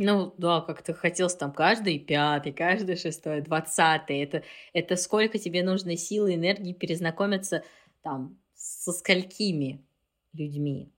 Ну 0.00 0.32
да, 0.38 0.60
как 0.60 0.82
ты 0.82 0.94
хотел 0.94 1.28
там 1.28 1.52
каждый 1.52 1.98
пятый, 1.98 2.52
каждый 2.52 2.96
шестой, 2.96 3.40
двадцатый. 3.40 4.20
Это, 4.20 4.44
это 4.72 4.94
сколько 4.94 5.38
тебе 5.38 5.64
нужно 5.64 5.96
силы, 5.96 6.36
энергии 6.36 6.72
перезнакомиться 6.72 7.64
там 8.02 8.38
со 8.54 8.92
сколькими 8.92 9.84
людьми. 10.32 10.92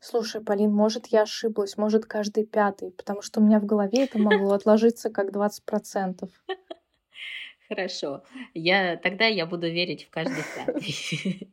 Слушай, 0.00 0.42
Полин, 0.42 0.72
может, 0.72 1.08
я 1.08 1.22
ошиблась, 1.22 1.76
может, 1.76 2.06
каждый 2.06 2.46
пятый, 2.46 2.92
потому 2.92 3.20
что 3.20 3.40
у 3.40 3.44
меня 3.44 3.58
в 3.58 3.66
голове 3.66 4.04
это 4.04 4.18
могло 4.18 4.52
отложиться 4.52 5.10
как 5.10 5.30
20%. 5.30 6.30
Хорошо. 7.68 8.22
Я, 8.54 8.96
тогда 8.96 9.26
я 9.26 9.44
буду 9.44 9.68
верить 9.68 10.04
в 10.04 10.10
каждый 10.10 10.42
пятый. 10.56 11.52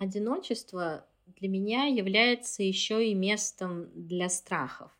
Одиночество 0.00 1.06
для 1.26 1.48
меня 1.48 1.84
является 1.84 2.62
еще 2.62 3.06
и 3.06 3.14
местом 3.14 3.90
для 3.94 4.28
страхов. 4.30 4.90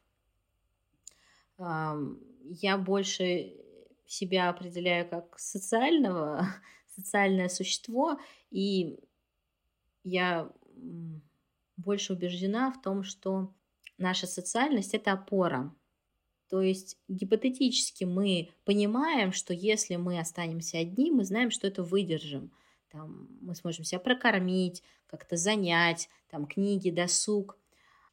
Я 1.59 2.79
больше 2.79 3.55
себя 4.07 4.51
определяю 4.51 5.09
как 5.09 5.39
социального, 5.39 6.47
социальное 6.95 7.49
существо, 7.49 8.21
и 8.51 8.99
я 10.05 10.53
больше 11.77 12.13
убеждена 12.13 12.71
в 12.71 12.83
том, 12.83 13.03
что 13.03 13.55
наша 13.97 14.27
социальность— 14.27 14.93
это 14.95 15.13
опора. 15.13 15.75
То 16.51 16.61
есть 16.61 16.99
гипотетически 17.09 18.05
мы 18.05 18.51
понимаем, 18.65 19.33
что 19.33 19.55
если 19.55 19.97
мы 19.97 20.19
останемся 20.19 20.79
одни, 20.79 21.11
мы 21.11 21.25
знаем, 21.25 21.51
что 21.51 21.67
это 21.67 21.83
выдержим 21.83 22.53
там, 22.90 23.29
мы 23.40 23.55
сможем 23.55 23.85
себя 23.85 24.00
прокормить, 24.00 24.83
как-то 25.07 25.37
занять, 25.37 26.09
там, 26.31 26.46
книги, 26.46 26.90
досуг. 26.90 27.57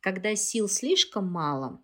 Когда 0.02 0.36
сил 0.36 0.68
слишком 0.68 1.32
мало, 1.32 1.82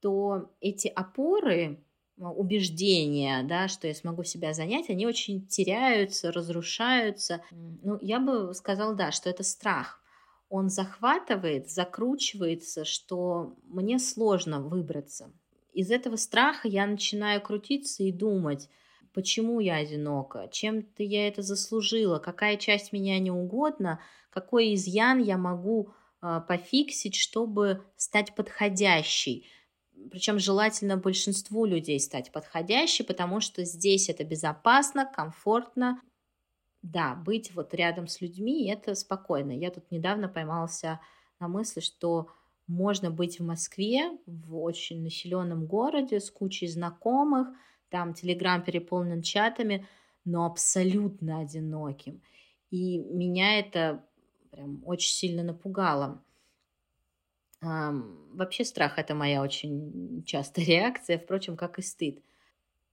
то 0.00 0.50
эти 0.60 0.88
опоры, 0.88 1.82
а, 2.20 2.30
убеждения, 2.30 3.42
да, 3.42 3.68
что 3.68 3.88
я 3.88 3.94
смогу 3.94 4.24
себя 4.24 4.52
занять, 4.52 4.90
они 4.90 5.06
очень 5.06 5.46
теряются, 5.46 6.32
разрушаются. 6.32 7.42
Ну, 7.50 7.98
я 8.00 8.20
бы 8.20 8.54
сказала, 8.54 8.94
да, 8.94 9.12
что 9.12 9.30
это 9.30 9.42
страх. 9.42 10.00
Он 10.48 10.68
захватывает, 10.68 11.70
закручивается, 11.70 12.84
что 12.84 13.56
мне 13.64 13.98
сложно 13.98 14.60
выбраться. 14.60 15.32
Из 15.72 15.90
этого 15.90 16.16
страха 16.16 16.68
я 16.68 16.86
начинаю 16.86 17.40
крутиться 17.40 18.02
и 18.02 18.12
думать, 18.12 18.68
почему 19.12 19.60
я 19.60 19.76
одинока, 19.76 20.48
чем-то 20.50 21.02
я 21.02 21.28
это 21.28 21.42
заслужила, 21.42 22.18
какая 22.18 22.56
часть 22.56 22.92
меня 22.92 23.18
не 23.18 23.30
угодна, 23.30 24.00
какой 24.30 24.74
изъян 24.74 25.18
я 25.18 25.36
могу 25.36 25.90
э, 26.22 26.40
пофиксить, 26.46 27.14
чтобы 27.14 27.84
стать 27.96 28.34
подходящей. 28.34 29.48
Причем 30.10 30.38
желательно 30.38 30.96
большинству 30.96 31.64
людей 31.64 32.00
стать 32.00 32.32
подходящей, 32.32 33.04
потому 33.04 33.40
что 33.40 33.64
здесь 33.64 34.08
это 34.08 34.24
безопасно, 34.24 35.06
комфортно. 35.06 36.00
Да, 36.82 37.14
быть 37.14 37.54
вот 37.54 37.74
рядом 37.74 38.08
с 38.08 38.20
людьми 38.20 38.68
это 38.68 38.94
спокойно. 38.94 39.52
Я 39.52 39.70
тут 39.70 39.90
недавно 39.90 40.28
поймался 40.28 41.00
на 41.38 41.48
мысли, 41.48 41.80
что 41.80 42.28
можно 42.66 43.10
быть 43.10 43.38
в 43.38 43.44
Москве, 43.44 44.18
в 44.26 44.56
очень 44.56 45.02
населенном 45.02 45.66
городе 45.66 46.20
с 46.20 46.30
кучей 46.30 46.66
знакомых, 46.66 47.48
там 47.92 48.14
Телеграм 48.14 48.64
переполнен 48.64 49.22
чатами, 49.22 49.86
но 50.24 50.46
абсолютно 50.46 51.40
одиноким. 51.40 52.22
И 52.70 52.98
меня 52.98 53.58
это 53.58 54.02
прям 54.50 54.82
очень 54.84 55.12
сильно 55.12 55.42
напугало. 55.42 56.24
Вообще 57.60 58.64
страх– 58.64 58.94
это 58.98 59.14
моя 59.14 59.42
очень 59.42 60.24
частая 60.24 60.64
реакция, 60.66 61.18
впрочем, 61.18 61.56
как 61.56 61.78
и 61.78 61.82
стыд. 61.82 62.24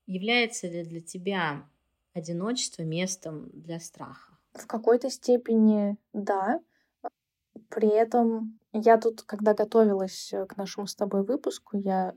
Является 0.05 0.67
ли 0.67 0.83
для 0.83 1.01
тебя 1.01 1.67
одиночество 2.13 2.83
местом 2.83 3.49
для 3.53 3.79
страха? 3.79 4.37
В 4.53 4.67
какой-то 4.67 5.09
степени 5.09 5.95
да. 6.13 6.59
При 7.69 7.87
этом 7.87 8.59
я 8.73 8.97
тут, 8.97 9.21
когда 9.21 9.53
готовилась 9.53 10.33
к 10.49 10.57
нашему 10.57 10.87
с 10.87 10.95
тобой 10.95 11.23
выпуску, 11.23 11.77
я 11.77 12.13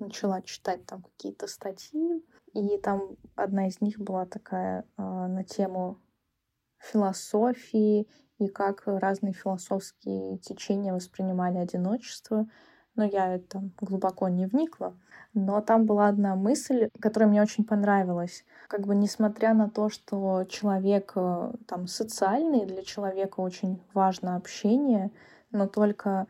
начала 0.00 0.42
читать 0.42 0.84
там 0.86 1.02
какие-то 1.02 1.46
статьи, 1.46 2.24
и 2.54 2.78
там 2.78 3.16
одна 3.36 3.68
из 3.68 3.80
них 3.80 3.98
была 3.98 4.26
такая 4.26 4.84
э, 4.96 5.02
на 5.02 5.44
тему 5.44 6.00
философии 6.78 8.08
и 8.38 8.48
как 8.48 8.82
разные 8.86 9.32
философские 9.32 10.38
течения 10.38 10.92
воспринимали 10.92 11.58
одиночество. 11.58 12.48
Но 12.96 13.04
я 13.04 13.38
там 13.38 13.72
глубоко 13.80 14.28
не 14.28 14.46
вникла. 14.46 14.98
Но 15.32 15.60
там 15.60 15.86
была 15.86 16.08
одна 16.08 16.34
мысль, 16.34 16.88
которая 17.00 17.30
мне 17.30 17.40
очень 17.40 17.64
понравилась. 17.64 18.44
Как 18.68 18.84
бы 18.84 18.96
несмотря 18.96 19.54
на 19.54 19.70
то, 19.70 19.90
что 19.90 20.44
человек 20.48 21.12
э, 21.14 21.52
там 21.68 21.86
социальный, 21.86 22.66
для 22.66 22.82
человека 22.82 23.40
очень 23.40 23.80
важно 23.94 24.34
общение, 24.36 25.12
но 25.52 25.68
только 25.68 26.26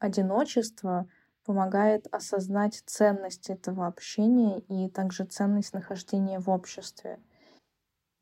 одиночество— 0.00 1.06
помогает 1.50 2.06
осознать 2.12 2.80
ценность 2.86 3.50
этого 3.50 3.88
общения 3.88 4.60
и 4.68 4.88
также 4.88 5.24
ценность 5.24 5.74
нахождения 5.74 6.38
в 6.38 6.48
обществе. 6.48 7.18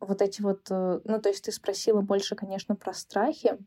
Вот 0.00 0.22
эти 0.22 0.40
вот, 0.40 0.66
э, 0.70 1.00
ну 1.04 1.20
то 1.20 1.28
есть 1.28 1.44
ты 1.44 1.52
спросила 1.52 2.00
больше, 2.00 2.36
конечно, 2.36 2.74
про 2.74 2.94
страхи, 2.94 3.58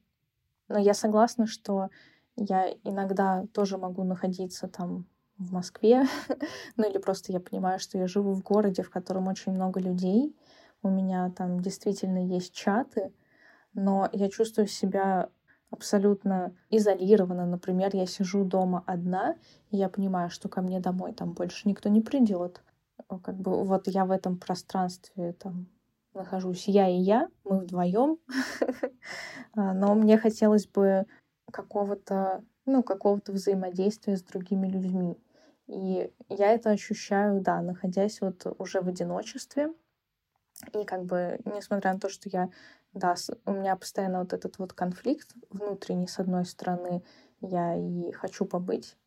но 0.67 0.79
я 0.79 0.95
согласна, 0.95 1.45
что 1.45 1.89
я 2.35 2.71
иногда 2.83 3.45
тоже 3.53 3.77
могу 3.77 4.03
находиться 4.03 4.67
там 4.67 5.05
в 5.37 5.53
Москве, 5.53 6.05
ну 6.75 6.89
или 6.89 6.97
просто 6.97 7.31
я 7.31 7.39
понимаю, 7.39 7.77
что 7.77 7.99
я 7.99 8.07
живу 8.07 8.33
в 8.33 8.41
городе, 8.41 8.81
в 8.81 8.89
котором 8.89 9.27
очень 9.27 9.51
много 9.51 9.79
людей, 9.79 10.35
у 10.81 10.89
меня 10.89 11.29
там 11.37 11.59
действительно 11.59 12.25
есть 12.25 12.51
чаты, 12.51 13.13
но 13.75 14.09
я 14.11 14.27
чувствую 14.31 14.65
себя 14.65 15.29
абсолютно 15.71 16.53
изолирована. 16.69 17.45
Например, 17.45 17.89
я 17.93 18.05
сижу 18.05 18.43
дома 18.43 18.83
одна, 18.85 19.35
и 19.71 19.77
я 19.77 19.89
понимаю, 19.89 20.29
что 20.29 20.49
ко 20.49 20.61
мне 20.61 20.79
домой 20.79 21.13
там 21.13 21.33
больше 21.33 21.67
никто 21.67 21.89
не 21.89 22.01
придет. 22.01 22.61
Как 23.23 23.35
бы 23.35 23.63
вот 23.63 23.87
я 23.87 24.05
в 24.05 24.11
этом 24.11 24.37
пространстве 24.37 25.33
там 25.33 25.67
нахожусь 26.13 26.67
я 26.67 26.87
и 26.89 26.97
я, 26.97 27.29
мы 27.43 27.59
вдвоем. 27.59 28.19
А, 29.53 29.73
но 29.73 29.95
мне 29.95 30.17
хотелось 30.17 30.65
бы 30.65 31.05
какого-то, 31.51 32.41
ну, 32.65 32.83
какого-то 32.83 33.33
взаимодействия 33.33 34.15
с 34.15 34.23
другими 34.23 34.67
людьми. 34.67 35.17
И 35.67 36.09
я 36.29 36.53
это 36.53 36.69
ощущаю, 36.69 37.41
да, 37.41 37.61
находясь 37.61 38.21
вот 38.21 38.45
уже 38.59 38.79
в 38.79 38.87
одиночестве. 38.87 39.73
И 40.73 40.85
как 40.85 41.03
бы, 41.03 41.39
несмотря 41.43 41.91
на 41.91 41.99
то, 41.99 42.07
что 42.07 42.29
я 42.29 42.49
да, 42.93 43.15
у 43.45 43.51
меня 43.51 43.75
постоянно 43.75 44.19
вот 44.19 44.33
этот 44.33 44.57
вот 44.57 44.73
конфликт 44.73 45.33
внутренний. 45.49 46.07
С 46.07 46.19
одной 46.19 46.45
стороны, 46.45 47.03
я 47.39 47.75
и 47.75 48.11
хочу 48.11 48.45
побыть 48.45 48.97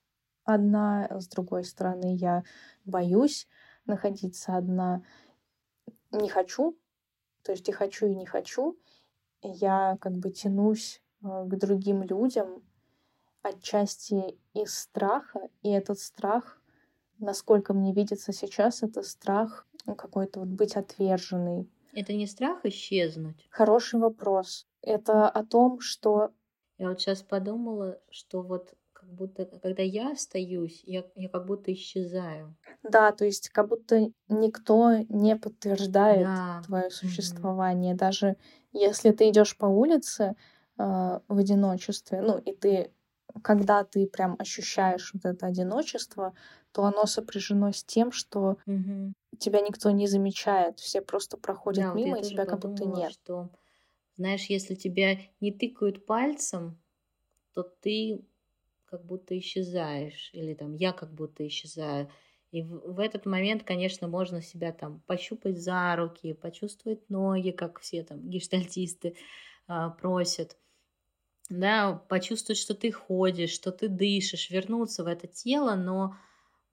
одна, 0.45 1.09
с 1.11 1.29
другой 1.29 1.65
стороны, 1.65 2.15
я 2.17 2.45
боюсь 2.85 3.49
находиться 3.87 4.57
одна. 4.57 5.03
Не 6.11 6.29
хочу 6.29 6.79
То 7.43 7.53
есть 7.53 7.69
и 7.69 7.73
хочу, 7.73 8.07
и 8.07 8.15
не 8.15 8.27
хочу. 8.27 8.79
Я 9.43 9.99
как 10.01 10.13
бы 10.13 10.31
тянусь 10.31 11.03
э, 11.23 11.45
к 11.45 11.57
другим 11.59 12.03
людям 12.03 12.63
отчасти 13.43 14.39
из 14.55 14.79
страха, 14.79 15.41
и 15.63 15.69
этот 15.69 15.99
страх, 15.99 16.63
насколько 17.19 17.75
мне 17.75 17.93
видится 17.93 18.33
сейчас, 18.33 18.83
это 18.83 19.03
страх 19.03 19.67
ну, 19.85 19.95
какой-то 19.95 20.41
вот 20.41 20.49
быть 20.49 20.77
отверженный. 20.77 21.69
Это 21.95 22.13
не 22.13 22.27
страх 22.27 22.65
исчезнуть? 22.65 23.47
Хороший 23.51 24.01
вопрос. 24.01 24.67
Это 24.83 25.29
о 25.29 25.45
том, 25.45 25.81
что... 25.81 26.31
Я 26.79 26.89
вот 26.89 27.01
сейчас 27.01 27.23
подумала, 27.23 28.01
что 28.11 28.43
вот 28.43 28.75
как 28.93 29.13
будто, 29.13 29.45
когда 29.45 29.83
я 29.83 30.13
остаюсь, 30.13 30.83
я, 30.85 31.05
я 31.15 31.29
как 31.29 31.47
будто 31.47 31.73
исчезаю. 31.73 32.57
Да, 32.83 33.13
то 33.13 33.25
есть 33.25 33.51
как 33.51 33.69
будто 33.69 34.11
никто 34.29 34.93
не 35.09 35.37
подтверждает 35.37 36.25
да. 36.25 36.63
твое 36.67 36.91
существование. 36.91 37.95
Mm-hmm. 37.95 37.99
Даже 37.99 38.37
если 38.73 39.13
ты 39.13 39.29
идешь 39.31 39.57
по 39.57 39.67
улице 39.67 40.35
э, 40.79 40.83
в 41.29 41.39
одиночестве, 41.39 42.23
ну 42.23 42.39
и 42.39 42.53
ты, 42.55 42.91
когда 43.43 43.85
ты 43.85 44.07
прям 44.07 44.37
ощущаешь 44.39 45.13
вот 45.15 45.25
это 45.27 45.47
одиночество, 45.47 46.35
то 46.73 46.85
оно 46.85 47.07
сопряжено 47.07 47.73
с 47.73 47.85
тем, 47.85 48.11
что 48.11 48.57
mm-hmm. 48.67 49.13
Тебя 49.37 49.61
никто 49.61 49.91
не 49.91 50.07
замечает, 50.07 50.81
все 50.81 51.01
просто 51.01 51.37
проходят 51.37 51.85
да, 51.85 51.93
мимо, 51.95 52.17
вот 52.17 52.25
и 52.25 52.31
тебя 52.31 52.47
как 52.47 52.61
будто 52.61 52.85
нет. 52.85 53.13
Что, 53.13 53.51
знаешь, 54.17 54.45
если 54.45 54.75
тебя 54.75 55.19
не 55.41 55.53
тыкают 55.53 56.07
пальцем, 56.07 56.81
то 57.53 57.63
ты 57.63 58.25
как 58.85 59.05
будто 59.05 59.37
исчезаешь, 59.39 60.31
или 60.33 60.55
там 60.55 60.75
я 60.75 60.93
как 60.93 61.13
будто 61.13 61.47
исчезаю. 61.47 62.11
И 62.51 62.63
в, 62.63 62.95
в 62.95 63.01
этот 63.01 63.27
момент, 63.27 63.65
конечно, 63.65 64.07
можно 64.07 64.41
себя 64.41 64.73
там 64.73 65.01
пощупать 65.07 65.61
за 65.61 65.97
руки, 65.97 66.35
почувствовать 66.35 67.11
ноги, 67.11 67.51
как 67.51 67.81
все 67.81 68.05
там 68.05 68.29
гештальтисты 68.29 69.17
а, 69.67 69.91
просят. 69.91 70.57
Да, 71.51 71.95
почувствовать, 72.09 72.59
что 72.59 72.75
ты 72.75 72.91
ходишь, 72.91 73.51
что 73.51 73.73
ты 73.73 73.89
дышишь, 73.89 74.51
вернуться 74.51 75.05
в 75.05 75.09
это 75.09 75.27
тело, 75.27 75.75
но 75.75 76.17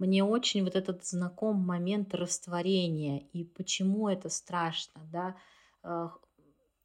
мне 0.01 0.23
очень 0.23 0.63
вот 0.63 0.75
этот 0.75 1.05
знаком 1.05 1.57
момент 1.57 2.15
растворения 2.15 3.19
и 3.33 3.43
почему 3.43 4.09
это 4.09 4.29
страшно, 4.29 5.07
да, 5.11 5.35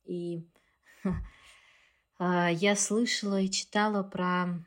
и 0.04 0.46
А, 2.18 2.50
я 2.52 2.76
слышала 2.76 3.40
и 3.40 3.50
читала 3.50 4.02
про, 4.02 4.62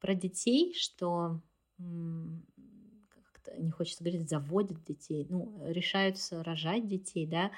про 0.00 0.14
детей, 0.14 0.74
что 0.74 1.40
не 1.78 3.70
хочется 3.70 4.02
говорить, 4.02 4.30
заводят 4.30 4.82
детей, 4.84 5.26
ну, 5.28 5.62
решаются 5.66 6.42
рожать 6.42 6.88
детей, 6.88 7.26
да, 7.26 7.50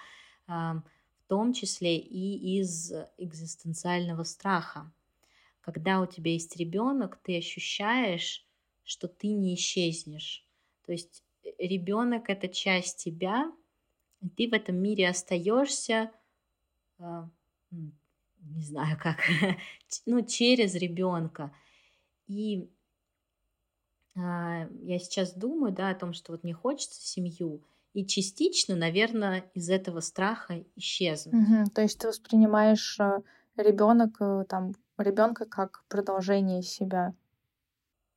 в 0.48 1.28
том 1.28 1.52
числе 1.52 1.96
и 1.96 2.58
из 2.58 2.92
экзистенциального 3.18 4.24
страха. 4.24 4.92
Когда 5.60 6.00
у 6.00 6.06
тебя 6.06 6.32
есть 6.32 6.56
ребенок, 6.56 7.20
ты 7.22 7.38
ощущаешь, 7.38 8.43
что 8.84 9.08
ты 9.08 9.28
не 9.32 9.54
исчезнешь. 9.54 10.46
То 10.86 10.92
есть 10.92 11.24
э, 11.42 11.50
ребенок 11.58 12.30
это 12.30 12.48
часть 12.48 12.98
тебя, 12.98 13.50
и 14.20 14.28
ты 14.28 14.48
в 14.48 14.52
этом 14.54 14.76
мире 14.76 15.08
остаешься 15.08 16.10
а, 16.98 17.28
не 17.70 18.62
знаю 18.62 18.98
как, 19.00 19.18
ну, 20.06 20.22
через 20.22 20.74
ребенка. 20.74 21.52
И 22.26 22.70
а, 24.16 24.68
я 24.82 24.98
сейчас 24.98 25.32
думаю, 25.34 25.72
да, 25.72 25.90
о 25.90 25.94
том, 25.94 26.12
что 26.12 26.32
вот 26.32 26.44
мне 26.44 26.54
хочется 26.54 27.00
семью, 27.00 27.62
и 27.92 28.04
частично, 28.04 28.74
наверное, 28.74 29.44
из 29.54 29.70
этого 29.70 30.00
страха 30.00 30.64
исчезнуть. 30.74 31.34
Угу, 31.34 31.70
то 31.74 31.82
есть 31.82 31.98
ты 31.98 32.08
воспринимаешь 32.08 32.98
э, 32.98 33.20
ребенок 33.56 34.20
э, 34.20 34.44
там 34.48 34.74
ребенка 34.98 35.46
как 35.46 35.84
продолжение 35.88 36.62
себя. 36.62 37.14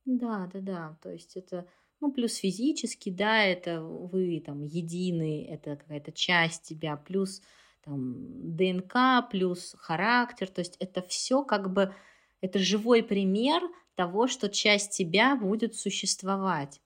Да, 0.08 0.48
да, 0.52 0.60
да. 0.60 0.96
То 1.02 1.10
есть 1.10 1.36
это, 1.36 1.66
ну, 2.00 2.10
плюс 2.12 2.36
физически, 2.36 3.10
да, 3.10 3.42
это 3.44 3.82
вы 3.82 4.40
там 4.44 4.62
едины, 4.62 5.46
это 5.50 5.76
какая-то 5.76 6.12
часть 6.12 6.62
тебя, 6.62 6.96
плюс 6.96 7.42
там, 7.84 8.56
ДНК 8.56 9.28
плюс 9.30 9.74
характер, 9.78 10.48
то 10.48 10.60
есть 10.60 10.76
это 10.80 11.02
все 11.02 11.44
как 11.44 11.70
бы, 11.72 11.94
это 12.40 12.58
живой 12.58 13.02
пример 13.02 13.62
того, 13.96 14.28
что 14.28 14.48
часть 14.48 14.92
тебя 14.96 15.36
будет 15.36 15.74
существовать. 15.76 16.80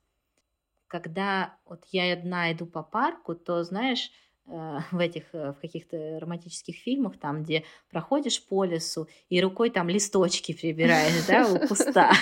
Когда 0.89 1.59
вот 1.67 1.85
я 1.93 2.13
одна 2.15 2.53
иду 2.53 2.67
по 2.67 2.83
парку, 2.83 3.35
то, 3.35 3.65
знаешь, 3.65 4.11
в 4.93 4.99
этих, 4.99 5.25
э, 5.33 5.53
в 5.53 5.61
каких-то 5.61 6.19
романтических 6.21 6.77
фильмах, 6.77 7.19
там, 7.19 7.43
где 7.43 7.65
проходишь 7.91 8.45
по 8.45 8.65
лесу 8.65 9.09
и 9.29 9.41
рукой 9.41 9.71
там 9.71 9.89
листочки 9.89 10.53
прибираешь, 10.53 11.27
да, 11.27 11.49
у 11.49 11.67
куста, 11.67 12.13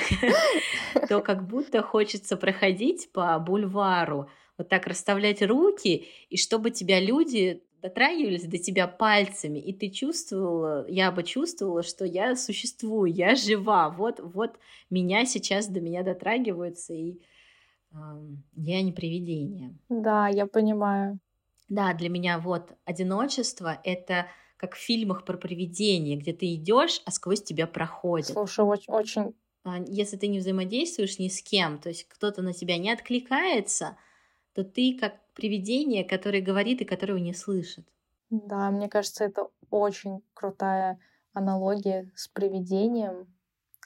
то 1.08 1.20
как 1.20 1.46
будто 1.46 1.82
хочется 1.82 2.36
проходить 2.36 3.10
по 3.12 3.38
бульвару, 3.38 4.28
вот 4.58 4.68
так 4.68 4.86
расставлять 4.86 5.42
руки, 5.42 6.06
и 6.28 6.36
чтобы 6.36 6.70
тебя 6.70 7.00
люди 7.00 7.62
дотрагивались 7.80 8.44
до 8.44 8.58
тебя 8.58 8.86
пальцами, 8.86 9.58
и 9.58 9.72
ты 9.72 9.88
чувствовала, 9.88 10.86
я 10.86 11.10
бы 11.10 11.22
чувствовала, 11.22 11.82
что 11.82 12.04
я 12.04 12.36
существую, 12.36 13.10
я 13.10 13.34
жива, 13.34 13.88
вот, 13.88 14.20
вот 14.20 14.58
меня 14.90 15.24
сейчас 15.24 15.66
до 15.66 15.80
меня 15.80 16.02
дотрагиваются, 16.02 16.92
и 16.92 17.20
э, 17.92 17.96
я 18.56 18.82
не 18.82 18.92
привидение. 18.92 19.74
Да, 19.88 20.28
я 20.28 20.46
понимаю. 20.46 21.18
Да, 21.70 21.94
для 21.94 22.08
меня 22.08 22.38
вот 22.38 22.72
одиночество— 22.84 23.80
это 23.84 24.26
как 24.56 24.74
в 24.74 24.78
фильмах 24.78 25.24
про 25.24 25.38
привидение, 25.38 26.16
где 26.16 26.34
ты 26.34 26.52
идешь, 26.54 27.00
а 27.06 27.12
сквозь 27.12 27.42
тебя 27.42 27.66
проходит. 27.66 28.26
Слушай, 28.26 28.64
очень, 28.66 28.92
очень... 28.92 29.34
А, 29.64 29.78
если 29.86 30.16
ты 30.16 30.26
не 30.26 30.40
взаимодействуешь 30.40 31.18
ни 31.18 31.28
с 31.28 31.42
кем, 31.42 31.78
то 31.78 31.88
есть 31.88 32.06
кто-то 32.08 32.42
на 32.42 32.52
тебя 32.52 32.76
не 32.76 32.90
откликается, 32.90 33.96
то 34.52 34.64
ты 34.64 34.98
как 34.98 35.14
привидение, 35.32 36.04
которое 36.04 36.42
говорит 36.42 36.82
и 36.82 36.84
которого 36.84 37.18
не 37.18 37.32
слышит. 37.32 37.86
Да, 38.30 38.70
мне 38.70 38.88
кажется, 38.88 39.24
это 39.24 39.48
очень 39.70 40.22
крутая 40.34 40.98
аналогия 41.32 42.10
с 42.16 42.28
привидением, 42.28 43.32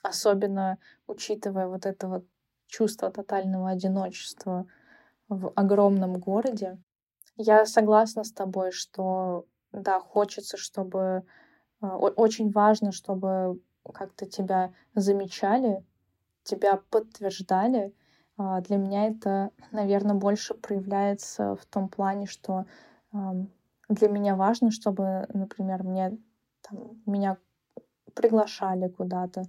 особенно 0.02 0.78
учитывая 1.06 1.68
вот 1.68 1.86
это 1.86 2.08
вот 2.08 2.24
чувство 2.66 3.10
тотального 3.10 3.70
одиночества 3.70 4.66
в 5.28 5.52
огромном 5.54 6.18
городе. 6.18 6.78
Я 7.36 7.66
согласна 7.66 8.24
с 8.24 8.32
тобой, 8.32 8.70
что 8.70 9.46
да, 9.72 9.98
хочется, 10.00 10.56
чтобы 10.56 11.24
а, 11.80 11.96
очень 11.96 12.50
важно, 12.50 12.92
чтобы 12.92 13.60
как-то 13.92 14.26
тебя 14.26 14.72
замечали, 14.94 15.84
тебя 16.44 16.80
подтверждали, 16.90 17.92
а, 18.36 18.60
для 18.60 18.76
меня 18.76 19.08
это, 19.08 19.50
наверное, 19.72 20.14
больше 20.14 20.54
проявляется 20.54 21.56
в 21.56 21.66
том 21.66 21.88
плане, 21.88 22.26
что 22.26 22.66
для 23.88 24.08
меня 24.08 24.34
важно, 24.34 24.72
чтобы, 24.72 25.26
например, 25.32 25.84
мне, 25.84 26.18
там, 26.62 27.00
меня 27.06 27.36
приглашали 28.14 28.88
куда-то, 28.88 29.44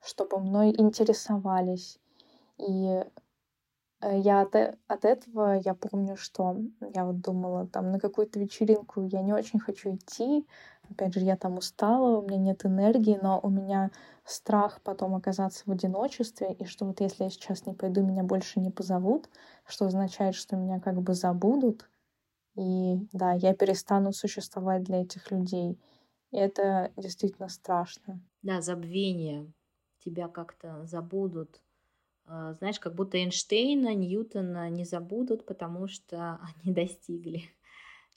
чтобы 0.00 0.38
мной 0.38 0.74
интересовались. 0.76 1.98
И 2.58 2.86
э, 2.86 3.04
я 4.02 4.42
от, 4.42 4.54
э, 4.54 4.76
от 4.88 5.04
этого, 5.04 5.60
я 5.64 5.74
помню, 5.74 6.16
что 6.16 6.56
я 6.94 7.04
вот 7.04 7.20
думала, 7.20 7.66
там, 7.68 7.90
на 7.92 7.98
какую-то 8.00 8.38
вечеринку 8.40 9.02
я 9.04 9.22
не 9.22 9.32
очень 9.32 9.60
хочу 9.60 9.94
идти, 9.94 10.46
Опять 10.90 11.14
же, 11.14 11.20
я 11.20 11.36
там 11.36 11.56
устала, 11.58 12.18
у 12.18 12.22
меня 12.26 12.38
нет 12.38 12.66
энергии, 12.66 13.16
но 13.22 13.38
у 13.40 13.48
меня 13.48 13.90
страх 14.24 14.80
потом 14.82 15.14
оказаться 15.14 15.62
в 15.66 15.70
одиночестве, 15.70 16.52
и 16.52 16.64
что 16.64 16.84
вот 16.84 17.00
если 17.00 17.24
я 17.24 17.30
сейчас 17.30 17.64
не 17.64 17.74
пойду, 17.74 18.02
меня 18.02 18.24
больше 18.24 18.58
не 18.58 18.70
позовут, 18.70 19.28
что 19.66 19.86
означает, 19.86 20.34
что 20.34 20.56
меня 20.56 20.80
как 20.80 21.00
бы 21.00 21.14
забудут, 21.14 21.88
и 22.56 22.96
да, 23.12 23.32
я 23.34 23.54
перестану 23.54 24.12
существовать 24.12 24.84
для 24.84 25.02
этих 25.02 25.30
людей. 25.30 25.80
И 26.32 26.36
это 26.38 26.92
действительно 26.96 27.48
страшно. 27.48 28.20
Да, 28.42 28.60
забвение. 28.60 29.52
Тебя 29.98 30.28
как-то 30.28 30.84
забудут. 30.84 31.62
А, 32.32 32.54
знаешь, 32.54 32.78
как 32.78 32.94
будто 32.94 33.18
Эйнштейна, 33.18 33.92
Ньютона 33.92 34.70
не 34.70 34.84
забудут, 34.84 35.44
потому 35.44 35.88
что 35.88 36.38
они 36.62 36.72
достигли. 36.72 37.50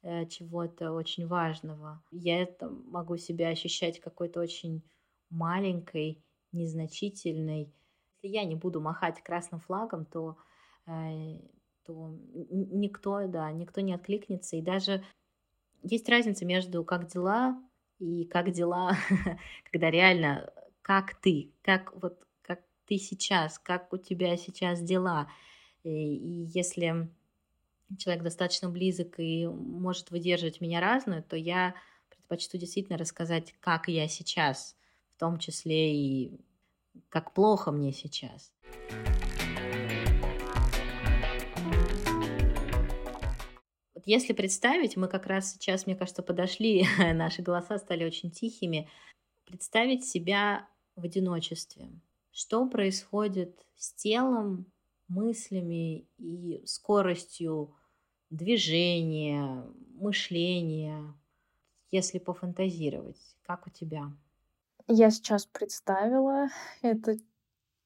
Э, 0.04 0.28
чего-то 0.28 0.92
очень 0.92 1.28
важного. 1.28 2.04
Я 2.12 2.44
это 2.44 2.70
могу 2.70 3.18
себя 3.18 3.50
ощущать 3.50 4.00
какой-то 4.00 4.40
очень 4.40 4.84
маленькой, 5.30 6.24
незначительной. 6.52 7.74
Если 8.22 8.36
я 8.36 8.44
не 8.44 8.56
буду 8.56 8.82
махать 8.82 9.24
красным 9.24 9.60
флагом, 9.62 10.06
то, 10.06 10.38
э, 10.86 11.40
то 11.84 12.16
никто, 12.52 13.28
да, 13.28 13.52
никто 13.52 13.82
не 13.82 13.94
откликнется. 13.94 14.58
И 14.58 14.62
даже 14.62 15.04
есть 15.82 16.08
разница 16.08 16.46
между 16.46 16.84
как 16.84 17.08
дела 17.08 17.58
и 17.98 18.26
как 18.26 18.52
дела, 18.52 18.96
когда 19.72 19.90
реально 19.90 20.54
как 20.84 21.16
ты, 21.16 21.52
как 21.64 21.96
вот 22.00 22.20
ты 22.86 22.98
сейчас, 22.98 23.60
как 23.60 23.94
у 23.94 23.98
тебя 23.98 24.38
сейчас 24.38 24.82
дела. 24.82 25.28
И, 25.84 25.90
и 25.90 26.46
если 26.54 27.10
человек 27.98 28.24
достаточно 28.24 28.70
близок 28.70 29.20
и 29.20 29.48
может 29.48 30.12
выдерживать 30.12 30.62
меня 30.62 30.80
разную, 30.80 31.24
то 31.24 31.36
я 31.36 31.76
предпочту 32.10 32.58
действительно 32.58 32.98
рассказать, 32.98 33.54
как 33.60 33.88
я 33.88 34.08
сейчас, 34.08 34.76
в 35.10 35.18
том 35.18 35.38
числе 35.38 35.96
и 35.96 36.40
как 37.10 37.34
плохо 37.34 37.72
мне 37.72 37.92
сейчас. 37.92 38.54
Вот 43.94 44.04
если 44.06 44.34
представить, 44.34 44.98
мы 44.98 45.08
как 45.08 45.28
раз 45.28 45.54
сейчас, 45.54 45.86
мне 45.86 45.96
кажется, 45.96 46.24
подошли, 46.24 46.86
наши 47.14 47.42
голоса 47.42 47.78
стали 47.78 48.04
очень 48.04 48.32
тихими, 48.32 48.90
представить 49.46 50.06
себя 50.06 50.68
в 50.96 51.06
одиночестве. 51.06 51.90
Что 52.34 52.68
происходит 52.68 53.64
с 53.76 53.94
телом, 53.94 54.66
мыслями 55.08 56.08
и 56.18 56.64
скоростью 56.66 57.76
движения, 58.32 59.64
мышления, 59.94 61.14
если 61.92 62.18
пофантазировать. 62.18 63.22
Как 63.44 63.68
у 63.68 63.70
тебя? 63.70 64.12
Я 64.88 65.12
сейчас 65.12 65.46
представила 65.46 66.48
это 66.82 67.18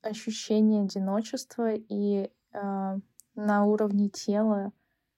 ощущение 0.02 0.84
одиночества 0.84 1.74
и 1.76 2.30
э, 2.54 3.00
на 3.36 3.66
уровне 3.66 4.08
тела, 4.08 4.72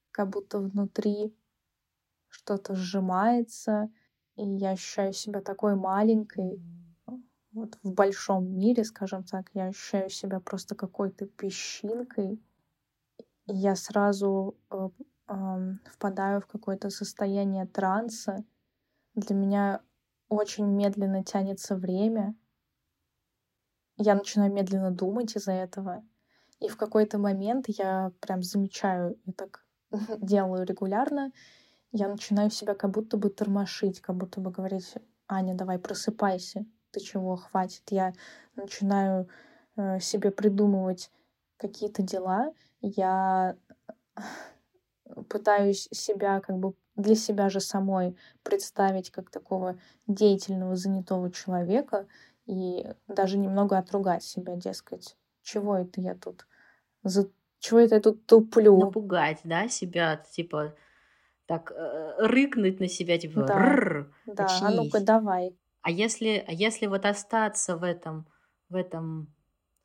как 0.10 0.30
будто 0.32 0.58
внутри 0.58 1.36
что-то 2.30 2.74
сжимается, 2.74 3.92
и 4.36 4.44
я 4.44 4.72
ощущаю 4.72 5.14
себя 5.14 5.42
такой 5.42 5.76
маленькой. 5.76 6.60
Вот 7.60 7.78
в 7.84 7.92
большом 7.92 8.58
мире, 8.58 8.86
скажем 8.86 9.26
так, 9.26 9.50
я 9.54 9.66
ощущаю 9.66 10.10
себя 10.10 10.40
просто 10.40 10.76
какой-то 10.76 11.26
песчинкой. 11.26 12.42
И 13.48 13.54
я 13.54 13.76
сразу 13.76 14.56
э, 14.72 14.90
э, 15.28 15.74
впадаю 15.92 16.40
в 16.40 16.48
какое-то 16.48 16.90
состояние 16.90 17.66
транса. 17.66 18.46
Для 19.14 19.36
меня 19.36 19.82
очень 20.30 20.68
медленно 20.68 21.22
тянется 21.22 21.76
время. 21.76 22.34
Я 23.98 24.16
начинаю 24.16 24.54
медленно 24.54 24.92
думать 24.92 25.36
из-за 25.36 25.52
этого. 25.52 26.02
И 26.62 26.70
в 26.70 26.78
какой-то 26.78 27.18
момент 27.18 27.66
я 27.68 28.14
прям 28.22 28.42
замечаю, 28.42 29.20
я 29.26 29.34
так 29.34 29.66
делаю 30.22 30.66
регулярно, 30.66 31.34
я 31.92 32.08
начинаю 32.08 32.52
себя 32.52 32.74
как 32.74 32.92
будто 32.92 33.18
бы 33.18 33.30
тормошить, 33.30 34.00
как 34.00 34.16
будто 34.16 34.40
бы 34.40 34.50
говорить, 34.50 34.94
Аня, 35.28 35.56
давай 35.56 35.78
просыпайся, 35.78 36.66
ты 36.92 37.00
чего, 37.00 37.36
хватит. 37.36 37.84
Я 37.90 38.14
начинаю 38.56 39.28
э, 39.76 40.00
себе 40.00 40.32
придумывать 40.32 41.12
какие-то 41.58 42.02
дела, 42.02 42.54
я 42.82 43.56
пытаюсь 45.28 45.88
себя 45.92 46.40
как 46.40 46.58
бы 46.58 46.74
для 46.96 47.16
себя 47.16 47.50
же 47.50 47.60
самой 47.60 48.16
представить 48.44 49.12
как 49.12 49.30
такого 49.30 49.78
деятельного, 50.08 50.76
занятого 50.76 51.32
человека 51.32 52.08
и 52.46 52.86
даже 53.08 53.38
немного 53.38 53.78
отругать 53.78 54.24
себя, 54.24 54.56
дескать, 54.56 55.16
чего 55.42 55.78
это 55.78 56.02
я 56.02 56.16
тут, 56.16 56.48
за... 57.04 57.30
чего 57.60 57.80
это 57.80 57.96
я 57.96 58.02
тут 58.02 58.26
туплю. 58.26 58.78
Напугать, 58.78 59.40
да, 59.44 59.68
себя, 59.70 60.18
типа, 60.18 60.76
так, 61.46 61.72
э, 61.72 62.16
рыкнуть 62.20 62.80
на 62.80 62.88
себя, 62.88 63.18
типа, 63.18 63.44
да, 63.44 64.06
да, 64.26 64.48
а 64.62 64.72
ну-ка 64.72 65.00
давай. 65.00 65.56
А 65.82 65.92
если, 65.92 66.44
а 66.48 66.52
если 66.52 66.88
вот 66.88 67.06
остаться 67.06 67.78
в 67.78 67.84
этом, 67.84 68.28
в 68.70 68.76
этом 68.76 69.34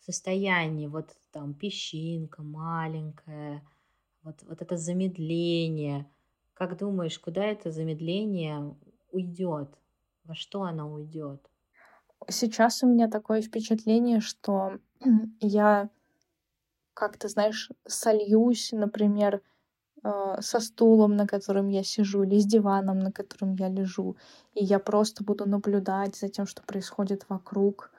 состоянии, 0.00 0.86
вот 0.86 1.10
там 1.32 1.54
песчинка 1.54 2.42
маленькая, 2.42 3.66
вот, 4.22 4.42
вот 4.42 4.62
это 4.62 4.76
замедление, 4.76 6.10
как 6.54 6.78
думаешь, 6.78 7.18
куда 7.18 7.44
это 7.44 7.70
замедление 7.70 8.76
уйдет? 9.10 9.68
Во 10.24 10.34
что 10.34 10.62
оно 10.62 10.92
уйдет? 10.92 11.50
Сейчас 12.28 12.82
у 12.82 12.86
меня 12.86 13.08
такое 13.08 13.42
впечатление, 13.42 14.20
что 14.20 14.78
я 15.40 15.90
как-то, 16.94 17.28
знаешь, 17.28 17.70
сольюсь, 17.86 18.70
например, 18.72 19.42
со 20.40 20.60
стулом, 20.60 21.16
на 21.16 21.26
котором 21.26 21.68
я 21.68 21.82
сижу, 21.82 22.24
или 22.24 22.38
с 22.38 22.46
диваном, 22.46 22.98
на 22.98 23.10
котором 23.10 23.54
я 23.54 23.68
лежу, 23.68 24.16
и 24.54 24.64
я 24.64 24.78
просто 24.78 25.24
буду 25.24 25.48
наблюдать 25.48 26.16
за 26.16 26.28
тем, 26.28 26.46
что 26.46 26.62
происходит 26.62 27.26
вокруг. 27.28 27.90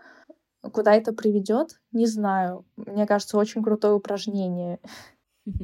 Куда 0.61 0.93
это 0.93 1.13
приведет, 1.13 1.79
не 1.91 2.05
знаю. 2.05 2.65
Мне 2.75 3.07
кажется, 3.07 3.37
очень 3.37 3.63
крутое 3.63 3.93
упражнение. 3.93 4.79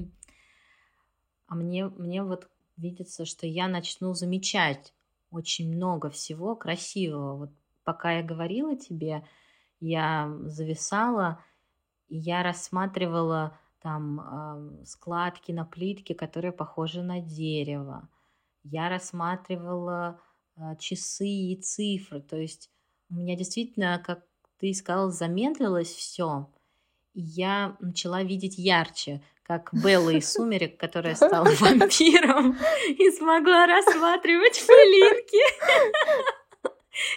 А 1.47 1.55
мне, 1.55 1.87
мне 1.87 2.23
вот 2.23 2.47
видится, 2.77 3.25
что 3.25 3.45
я 3.45 3.67
начну 3.67 4.13
замечать 4.13 4.93
очень 5.31 5.75
много 5.75 6.09
всего 6.09 6.55
красивого. 6.55 7.35
Вот 7.35 7.49
пока 7.83 8.13
я 8.13 8.23
говорила 8.23 8.77
тебе, 8.77 9.27
я 9.81 10.33
зависала, 10.45 11.43
и 12.07 12.17
я 12.17 12.41
рассматривала 12.41 13.59
там 13.81 14.19
э, 14.19 14.85
складки 14.85 15.51
на 15.51 15.65
плитке, 15.65 16.13
которые 16.13 16.51
похожи 16.51 17.01
на 17.01 17.19
дерево. 17.19 18.07
Я 18.63 18.89
рассматривала 18.89 20.19
э, 20.55 20.75
часы 20.79 21.27
и 21.27 21.61
цифры. 21.61 22.21
То 22.21 22.37
есть 22.37 22.69
у 23.09 23.15
меня 23.15 23.35
действительно, 23.35 24.01
как 24.05 24.23
ты 24.59 24.73
сказала, 24.73 25.11
замедлилось 25.11 25.91
все. 25.91 26.49
И 27.13 27.21
я 27.21 27.75
начала 27.79 28.23
видеть 28.23 28.57
ярче 28.57 29.21
как 29.43 29.73
Белла 29.83 30.11
из 30.11 30.31
«Сумерек», 30.31 30.77
которая 30.77 31.15
стала 31.15 31.49
вампиром 31.59 32.57
и 32.87 33.11
смогла 33.11 33.65
рассматривать 33.65 34.63
пылинки. 34.65 36.40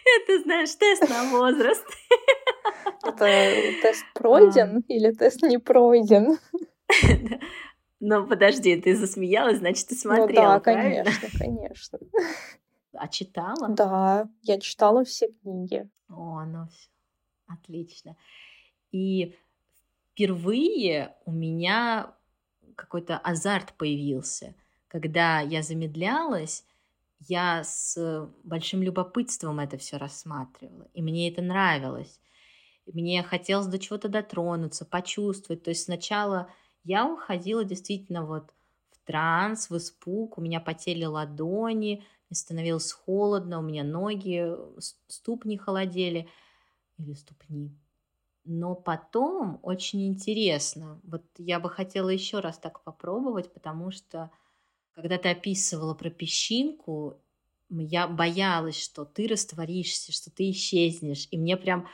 Это, 0.04 0.42
знаешь, 0.42 0.74
тест 0.74 1.08
на 1.08 1.30
возраст. 1.30 1.84
Это 3.02 3.80
тест 3.82 4.04
пройден 4.14 4.80
или 4.88 5.12
тест 5.12 5.42
не 5.42 5.58
пройден? 5.58 6.38
Но 8.00 8.26
подожди, 8.26 8.80
ты 8.80 8.94
засмеялась, 8.96 9.58
значит, 9.58 9.88
ты 9.88 9.94
смотрела, 9.94 10.26
Ну 10.26 10.32
да, 10.34 10.60
конечно, 10.60 11.28
конечно. 11.38 11.98
А 12.92 13.08
читала? 13.08 13.68
Да, 13.68 14.28
я 14.42 14.60
читала 14.60 15.04
все 15.04 15.28
книги. 15.42 15.88
О, 16.08 16.44
ну 16.44 16.66
все. 16.68 16.88
Отлично. 17.46 18.16
И 18.92 19.34
впервые 20.12 21.14
у 21.24 21.32
меня 21.32 22.14
какой-то 22.76 23.18
азарт 23.18 23.72
появился. 23.74 24.54
Когда 24.88 25.40
я 25.40 25.62
замедлялась, 25.62 26.64
я 27.20 27.64
с 27.64 28.28
большим 28.42 28.82
любопытством 28.82 29.60
это 29.60 29.78
все 29.78 29.96
рассматривала. 29.96 30.88
И 30.94 31.02
мне 31.02 31.30
это 31.30 31.42
нравилось. 31.42 32.20
Мне 32.86 33.22
хотелось 33.22 33.66
до 33.66 33.78
чего-то 33.78 34.08
дотронуться, 34.08 34.84
почувствовать. 34.84 35.62
То 35.62 35.70
есть 35.70 35.84
сначала 35.84 36.50
я 36.82 37.06
уходила 37.06 37.64
действительно 37.64 38.26
вот 38.26 38.52
в 38.90 39.06
транс, 39.06 39.70
в 39.70 39.76
испуг. 39.76 40.38
У 40.38 40.40
меня 40.40 40.60
потели 40.60 41.04
ладони, 41.04 42.04
мне 42.28 42.36
становилось 42.36 42.92
холодно, 42.92 43.58
у 43.58 43.62
меня 43.62 43.84
ноги, 43.84 44.54
ступни 45.08 45.56
холодели. 45.56 46.28
Или 46.98 47.14
ступни. 47.14 47.74
Но 48.44 48.74
потом 48.74 49.58
очень 49.62 50.06
интересно. 50.06 51.00
Вот 51.04 51.24
я 51.38 51.58
бы 51.58 51.70
хотела 51.70 52.10
еще 52.10 52.40
раз 52.40 52.58
так 52.58 52.82
попробовать, 52.84 53.52
потому 53.52 53.90
что 53.90 54.30
когда 54.94 55.18
ты 55.18 55.28
описывала 55.30 55.94
про 55.94 56.10
песчинку, 56.10 57.18
я 57.68 58.06
боялась, 58.06 58.80
что 58.80 59.04
ты 59.04 59.26
растворишься, 59.26 60.12
что 60.12 60.30
ты 60.30 60.50
исчезнешь. 60.50 61.26
И 61.30 61.38
мне 61.38 61.56
прям 61.56 61.88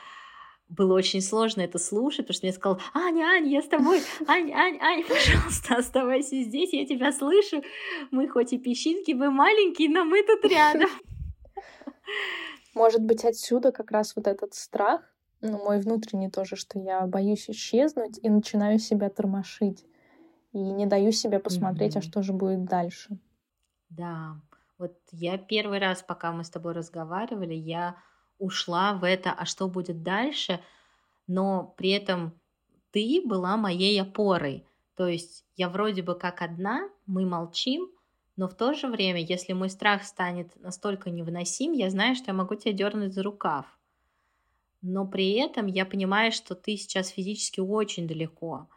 было 0.69 0.93
очень 0.93 1.21
сложно 1.21 1.61
это 1.61 1.79
слушать, 1.79 2.27
потому 2.27 2.35
что 2.35 2.45
мне 2.45 2.53
сказал, 2.53 2.81
Аня, 2.93 3.25
Аня, 3.25 3.49
я 3.49 3.61
с 3.61 3.67
тобой, 3.67 4.01
Аня, 4.27 4.55
Аня, 4.55 4.79
Аня, 4.81 5.05
пожалуйста, 5.07 5.75
оставайся 5.75 6.41
здесь, 6.43 6.71
я 6.73 6.85
тебя 6.85 7.11
слышу. 7.11 7.61
Мы 8.11 8.29
хоть 8.29 8.53
и 8.53 8.57
песчинки, 8.57 9.11
мы 9.11 9.31
маленькие, 9.31 9.89
но 9.89 10.05
мы 10.05 10.23
тут 10.23 10.49
рядом. 10.49 10.89
Может 12.73 13.01
быть, 13.01 13.25
отсюда 13.25 13.71
как 13.71 13.91
раз 13.91 14.15
вот 14.15 14.27
этот 14.27 14.53
страх, 14.53 15.01
ну, 15.41 15.57
мой 15.57 15.81
внутренний 15.81 16.29
тоже, 16.29 16.55
что 16.55 16.79
я 16.79 17.05
боюсь 17.07 17.49
исчезнуть 17.49 18.19
и 18.21 18.29
начинаю 18.29 18.79
себя 18.79 19.09
тормошить. 19.09 19.83
И 20.53 20.57
не 20.57 20.85
даю 20.85 21.11
себе 21.11 21.39
посмотреть, 21.39 21.95
mm-hmm. 21.95 21.99
а 21.99 22.01
что 22.01 22.21
же 22.21 22.33
будет 22.33 22.65
дальше. 22.65 23.17
Да, 23.89 24.35
вот 24.77 24.97
я 25.11 25.37
первый 25.37 25.79
раз, 25.79 26.03
пока 26.03 26.31
мы 26.31 26.43
с 26.43 26.49
тобой 26.49 26.73
разговаривали, 26.73 27.53
я 27.53 27.95
ушла 28.37 28.93
в 28.93 29.03
это, 29.03 29.31
а 29.31 29.45
что 29.45 29.67
будет 29.67 30.03
дальше, 30.03 30.59
но 31.27 31.73
при 31.77 31.91
этом 31.91 32.33
ты 32.91 33.21
была 33.25 33.55
моей 33.57 34.01
опорой. 34.01 34.65
То 34.95 35.07
есть 35.07 35.45
я 35.55 35.69
вроде 35.69 36.01
бы 36.01 36.15
как 36.15 36.41
одна, 36.41 36.89
мы 37.05 37.25
молчим, 37.25 37.89
но 38.35 38.47
в 38.47 38.55
то 38.55 38.73
же 38.73 38.87
время, 38.87 39.21
если 39.21 39.53
мой 39.53 39.69
страх 39.69 40.03
станет 40.03 40.59
настолько 40.61 41.09
невыносим, 41.09 41.71
я 41.73 41.89
знаю, 41.89 42.15
что 42.15 42.27
я 42.27 42.33
могу 42.33 42.55
тебя 42.55 42.73
дернуть 42.73 43.13
за 43.13 43.23
рукав 43.23 43.65
но 44.81 45.05
при 45.05 45.33
этом 45.33 45.67
я 45.67 45.85
понимаю, 45.85 46.31
что 46.31 46.55
ты 46.55 46.75
сейчас 46.75 47.09
физически 47.09 47.59
очень 47.59 48.07
далеко. 48.07 48.67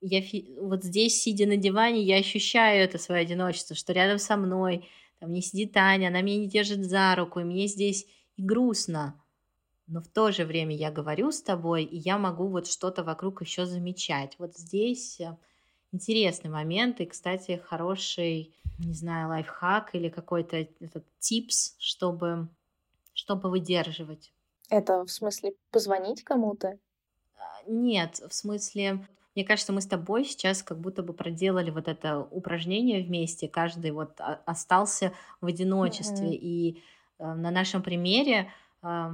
Я 0.00 0.22
вот 0.60 0.84
здесь, 0.84 1.20
сидя 1.20 1.46
на 1.46 1.56
диване, 1.56 2.02
я 2.02 2.16
ощущаю 2.16 2.84
это 2.84 2.98
свое 2.98 3.22
одиночество, 3.22 3.74
что 3.74 3.92
рядом 3.92 4.18
со 4.18 4.36
мной 4.36 4.88
там 5.18 5.32
не 5.32 5.42
сидит 5.42 5.72
Таня, 5.72 6.08
она 6.08 6.20
меня 6.20 6.38
не 6.38 6.48
держит 6.48 6.84
за 6.84 7.14
руку, 7.16 7.40
и 7.40 7.44
мне 7.44 7.66
здесь 7.66 8.06
и 8.36 8.42
грустно. 8.42 9.20
Но 9.86 10.00
в 10.00 10.08
то 10.08 10.30
же 10.30 10.44
время 10.44 10.76
я 10.76 10.90
говорю 10.90 11.32
с 11.32 11.42
тобой, 11.42 11.84
и 11.84 11.96
я 11.96 12.18
могу 12.18 12.46
вот 12.48 12.66
что-то 12.66 13.02
вокруг 13.02 13.40
еще 13.40 13.64
замечать. 13.64 14.36
Вот 14.38 14.56
здесь 14.56 15.18
э, 15.18 15.36
интересный 15.92 16.50
момент, 16.50 17.00
и, 17.00 17.06
кстати, 17.06 17.60
хороший, 17.64 18.54
не 18.78 18.92
знаю, 18.92 19.28
лайфхак 19.28 19.94
или 19.94 20.10
какой-то 20.10 20.56
этот 20.56 21.04
типс, 21.18 21.74
чтобы, 21.78 22.48
чтобы 23.14 23.50
выдерживать. 23.50 24.30
Это 24.68 25.04
в 25.04 25.10
смысле 25.10 25.54
позвонить 25.70 26.22
кому-то? 26.22 26.78
А, 27.36 27.62
нет, 27.66 28.20
в 28.28 28.34
смысле 28.34 29.08
мне 29.38 29.44
кажется, 29.44 29.72
мы 29.72 29.80
с 29.80 29.86
тобой 29.86 30.24
сейчас 30.24 30.64
как 30.64 30.80
будто 30.80 31.00
бы 31.00 31.12
проделали 31.12 31.70
вот 31.70 31.86
это 31.86 32.18
упражнение 32.18 33.04
вместе, 33.04 33.46
каждый 33.46 33.92
вот 33.92 34.20
остался 34.46 35.12
в 35.40 35.46
одиночестве. 35.46 36.30
Mm-hmm. 36.30 36.40
И 36.40 36.82
э, 37.20 37.34
на 37.34 37.52
нашем 37.52 37.84
примере, 37.84 38.50
э, 38.82 39.10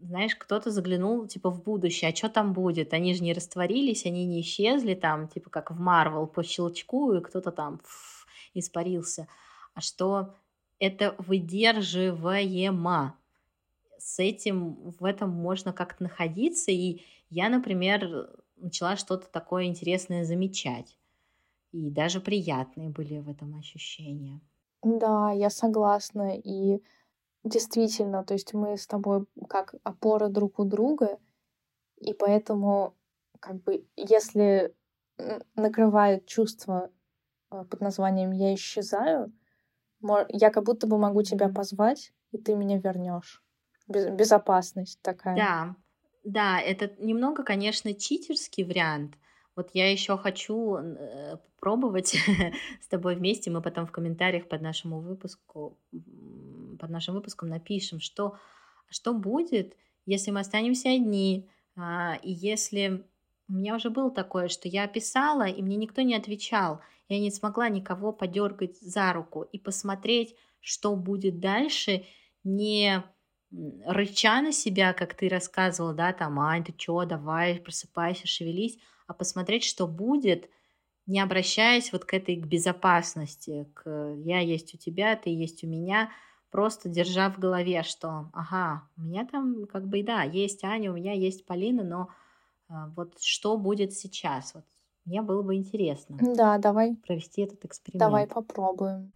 знаешь, 0.00 0.34
кто-то 0.34 0.70
заглянул 0.70 1.26
типа 1.26 1.50
в 1.50 1.62
будущее, 1.62 2.10
а 2.10 2.16
что 2.16 2.30
там 2.30 2.54
будет? 2.54 2.94
Они 2.94 3.12
же 3.12 3.22
не 3.22 3.34
растворились, 3.34 4.06
они 4.06 4.24
не 4.24 4.40
исчезли 4.40 4.94
там, 4.94 5.28
типа 5.28 5.50
как 5.50 5.70
в 5.70 5.78
Марвел 5.78 6.26
по 6.26 6.42
щелчку, 6.42 7.12
и 7.12 7.20
кто-то 7.20 7.50
там 7.50 7.80
фу, 7.84 8.26
испарился. 8.54 9.28
А 9.74 9.82
что 9.82 10.34
это 10.78 11.16
выдерживаемо. 11.18 13.14
С 13.98 14.18
этим, 14.20 14.90
в 14.98 15.04
этом 15.04 15.28
можно 15.28 15.74
как-то 15.74 16.04
находиться. 16.04 16.70
И 16.70 17.02
я, 17.28 17.50
например, 17.50 18.30
начала 18.56 18.96
что-то 18.96 19.28
такое 19.28 19.64
интересное 19.64 20.24
замечать. 20.24 20.98
И 21.72 21.90
даже 21.90 22.20
приятные 22.20 22.90
были 22.90 23.18
в 23.18 23.28
этом 23.28 23.56
ощущения. 23.58 24.40
Да, 24.82 25.32
я 25.32 25.50
согласна. 25.50 26.38
И 26.38 26.82
действительно, 27.44 28.24
то 28.24 28.34
есть 28.34 28.54
мы 28.54 28.76
с 28.76 28.86
тобой 28.86 29.26
как 29.48 29.74
опора 29.82 30.28
друг 30.28 30.58
у 30.58 30.64
друга, 30.64 31.18
и 31.98 32.14
поэтому 32.14 32.94
как 33.40 33.62
бы 33.62 33.86
если 33.96 34.74
накрывает 35.54 36.26
чувство 36.26 36.90
а, 37.50 37.64
под 37.64 37.80
названием 37.80 38.32
«я 38.32 38.54
исчезаю», 38.54 39.32
я 40.28 40.50
как 40.50 40.64
будто 40.64 40.86
бы 40.86 40.98
могу 40.98 41.22
тебя 41.22 41.48
позвать, 41.48 42.12
и 42.32 42.38
ты 42.38 42.54
меня 42.54 42.78
вернешь. 42.78 43.42
Безопасность 43.88 45.00
такая. 45.02 45.36
Да, 45.36 45.76
да, 46.24 46.60
это 46.60 46.90
немного, 46.98 47.42
конечно, 47.42 47.94
читерский 47.94 48.64
вариант. 48.64 49.14
Вот 49.56 49.70
я 49.74 49.90
еще 49.90 50.16
хочу 50.18 50.76
э, 50.76 51.36
попробовать 51.36 52.16
с 52.80 52.88
тобой 52.88 53.14
вместе. 53.14 53.50
Мы 53.50 53.62
потом 53.62 53.86
в 53.86 53.92
комментариях 53.92 54.48
под 54.48 54.62
нашему 54.62 55.00
выпуску, 55.00 55.78
под 56.78 56.90
нашим 56.90 57.14
выпуском 57.14 57.48
напишем, 57.48 58.00
что, 58.00 58.36
что 58.88 59.14
будет, 59.14 59.76
если 60.06 60.30
мы 60.30 60.40
останемся 60.40 60.90
одни, 60.90 61.48
а, 61.76 62.18
и 62.22 62.32
если 62.32 63.04
у 63.48 63.52
меня 63.52 63.76
уже 63.76 63.90
было 63.90 64.10
такое, 64.10 64.48
что 64.48 64.68
я 64.68 64.86
писала, 64.86 65.46
и 65.46 65.62
мне 65.62 65.76
никто 65.76 66.02
не 66.02 66.14
отвечал. 66.14 66.80
Я 67.08 67.20
не 67.20 67.30
смогла 67.30 67.68
никого 67.68 68.12
подергать 68.12 68.78
за 68.80 69.12
руку 69.12 69.42
и 69.42 69.58
посмотреть, 69.58 70.34
что 70.60 70.96
будет 70.96 71.38
дальше, 71.40 72.06
не 72.42 73.04
рыча 73.86 74.40
на 74.40 74.52
себя, 74.52 74.92
как 74.92 75.14
ты 75.14 75.28
рассказывала, 75.28 75.94
да, 75.94 76.12
там, 76.12 76.40
Ань, 76.40 76.64
ты 76.64 76.72
чё, 76.72 77.04
давай, 77.04 77.56
просыпайся, 77.60 78.26
шевелись, 78.26 78.78
а 79.06 79.14
посмотреть, 79.14 79.64
что 79.64 79.86
будет, 79.86 80.48
не 81.06 81.20
обращаясь 81.20 81.92
вот 81.92 82.04
к 82.04 82.14
этой 82.14 82.36
к 82.36 82.46
безопасности, 82.46 83.68
к 83.74 84.14
я 84.24 84.40
есть 84.40 84.74
у 84.74 84.78
тебя, 84.78 85.16
ты 85.16 85.30
есть 85.30 85.62
у 85.64 85.66
меня, 85.66 86.10
просто 86.50 86.88
держа 86.88 87.30
в 87.30 87.38
голове, 87.38 87.82
что, 87.82 88.30
ага, 88.32 88.88
у 88.96 89.02
меня 89.02 89.26
там 89.26 89.66
как 89.66 89.86
бы, 89.86 90.02
да, 90.02 90.22
есть 90.22 90.64
Аня, 90.64 90.90
у 90.92 90.94
меня 90.94 91.12
есть 91.12 91.46
Полина, 91.46 91.82
но 91.84 92.08
а, 92.68 92.88
вот 92.96 93.20
что 93.20 93.56
будет 93.56 93.92
сейчас, 93.92 94.54
вот 94.54 94.64
мне 95.04 95.20
было 95.20 95.42
бы 95.42 95.56
интересно. 95.56 96.16
Да, 96.20 96.56
давай. 96.58 96.96
Провести 97.06 97.42
этот 97.42 97.64
эксперимент. 97.64 98.00
Давай 98.00 98.26
попробуем. 98.26 99.12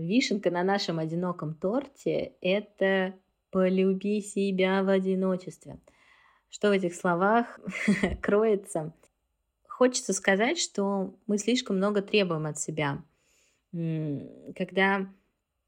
Вишенка 0.00 0.50
на 0.50 0.62
нашем 0.62 0.98
одиноком 0.98 1.54
торте– 1.54 2.32
это 2.40 3.14
«полюби 3.50 4.20
себя 4.20 4.82
в 4.82 4.88
одиночестве». 4.88 5.78
Что 6.50 6.68
в 6.68 6.72
этих 6.72 6.94
словах 6.94 7.60
кроется? 8.22 8.92
Хочется 9.66 10.12
сказать, 10.12 10.58
что 10.58 11.14
мы 11.26 11.38
слишком 11.38 11.76
много 11.76 12.02
требуем 12.02 12.46
от 12.46 12.58
себя. 12.58 13.02
Когда 13.72 15.06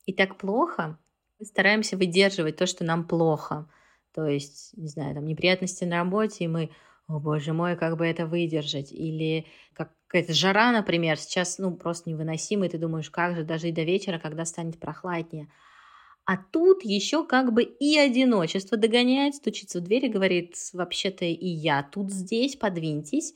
и 0.06 0.12
так 0.12 0.36
плохо, 0.36 0.98
мы 1.38 1.46
стараемся 1.46 1.96
выдерживать 1.96 2.56
то, 2.56 2.66
что 2.66 2.84
нам 2.84 3.06
плохо. 3.06 3.68
То 4.12 4.26
есть, 4.26 4.76
не 4.76 4.88
знаю, 4.88 5.14
там 5.14 5.26
неприятности 5.26 5.84
на 5.84 5.98
работе, 5.98 6.44
и 6.44 6.48
мы 6.48 6.70
о 7.10 7.20
боже 7.20 7.52
мой, 7.52 7.76
как 7.76 7.96
бы 7.96 8.06
это 8.06 8.26
выдержать? 8.26 8.92
Или 8.92 9.46
какая-то 9.74 10.32
жара, 10.34 10.72
например, 10.72 11.16
сейчас, 11.18 11.58
ну, 11.58 11.74
просто 11.76 12.10
невыносимо, 12.10 12.66
и 12.66 12.68
ты 12.68 12.78
думаешь, 12.78 13.10
как 13.10 13.36
же 13.36 13.44
даже 13.44 13.68
и 13.68 13.72
до 13.72 13.82
вечера, 13.82 14.18
когда 14.18 14.44
станет 14.44 14.78
прохладнее. 14.78 15.48
А 16.26 16.36
тут 16.36 16.84
еще 16.84 17.26
как 17.26 17.52
бы 17.52 17.62
и 17.64 17.98
одиночество 17.98 18.78
догоняет, 18.78 19.34
стучится 19.36 19.80
в 19.80 19.84
дверь 19.84 20.06
и 20.06 20.10
говорит, 20.10 20.56
вообще-то 20.72 21.24
и 21.24 21.46
я 21.46 21.82
тут 21.82 22.12
здесь, 22.12 22.56
подвиньтесь. 22.56 23.34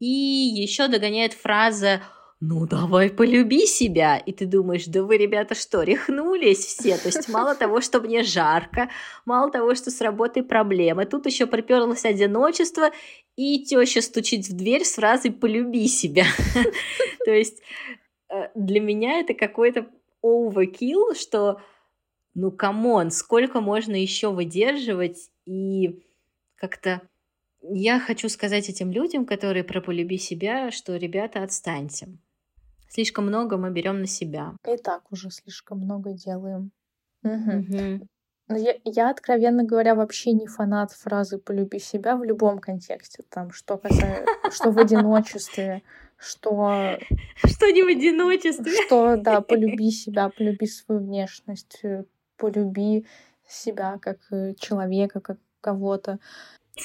И 0.00 0.06
еще 0.06 0.88
догоняет 0.88 1.32
фраза 1.34 2.02
ну 2.40 2.66
давай 2.66 3.10
полюби 3.10 3.66
себя. 3.66 4.16
И 4.16 4.32
ты 4.32 4.46
думаешь, 4.46 4.86
да 4.86 5.02
вы, 5.02 5.16
ребята, 5.16 5.56
что, 5.56 5.82
рехнулись 5.82 6.64
все? 6.66 6.96
То 6.96 7.08
есть 7.08 7.28
мало 7.28 7.56
того, 7.56 7.80
что 7.80 8.00
мне 8.00 8.22
жарко, 8.22 8.90
мало 9.24 9.50
того, 9.50 9.74
что 9.74 9.90
с 9.90 10.00
работой 10.00 10.44
проблемы, 10.44 11.04
тут 11.04 11.26
еще 11.26 11.46
приперлось 11.46 12.04
одиночество, 12.04 12.92
и 13.34 13.64
теща 13.64 14.02
стучит 14.02 14.46
в 14.46 14.56
дверь 14.56 14.84
с 14.84 14.94
фразой 14.94 15.32
«полюби 15.32 15.88
себя». 15.88 16.26
То 17.24 17.32
есть 17.32 17.60
э, 18.28 18.50
для 18.54 18.80
меня 18.80 19.18
это 19.18 19.34
какой-то 19.34 19.88
overkill, 20.22 21.16
что 21.16 21.60
ну 22.34 22.52
come 22.52 22.85
on, 22.85 23.10
сколько 23.10 23.60
можно 23.60 24.00
еще 24.00 24.30
выдерживать 24.30 25.30
и 25.44 26.04
как-то 26.54 27.02
я 27.62 27.98
хочу 27.98 28.28
сказать 28.28 28.68
этим 28.68 28.92
людям, 28.92 29.26
которые 29.26 29.64
про 29.64 29.80
полюби 29.80 30.18
себя, 30.18 30.70
что 30.70 30.96
ребята, 30.96 31.42
отстаньте. 31.42 32.08
Слишком 32.88 33.26
много 33.26 33.56
мы 33.56 33.70
берем 33.70 34.00
на 34.00 34.06
себя. 34.06 34.54
И 34.66 34.76
так 34.76 35.02
уже 35.12 35.30
слишком 35.30 35.78
много 35.78 36.12
делаем. 36.12 36.70
Угу. 37.22 38.06
Я, 38.50 38.76
я, 38.84 39.10
откровенно 39.10 39.62
говоря, 39.62 39.94
вообще 39.94 40.32
не 40.32 40.46
фанат 40.46 40.92
фразы 40.92 41.38
«полюби 41.38 41.78
себя» 41.78 42.16
в 42.16 42.24
любом 42.24 42.60
контексте. 42.60 43.22
Там, 43.28 43.50
что 43.50 43.76
касается, 43.76 44.26
что 44.50 44.70
в 44.70 44.78
одиночестве, 44.78 45.82
что... 46.16 46.98
Что 47.44 47.70
не 47.70 47.82
в 47.82 47.88
одиночестве. 47.88 48.72
Что, 48.86 49.16
да, 49.16 49.42
полюби 49.42 49.90
себя, 49.90 50.30
полюби 50.30 50.66
свою 50.66 51.02
внешность, 51.02 51.80
э, 51.82 52.04
полюби 52.38 53.04
себя 53.46 53.98
как 54.00 54.18
э, 54.30 54.54
человека, 54.54 55.20
как 55.20 55.38
кого-то. 55.60 56.18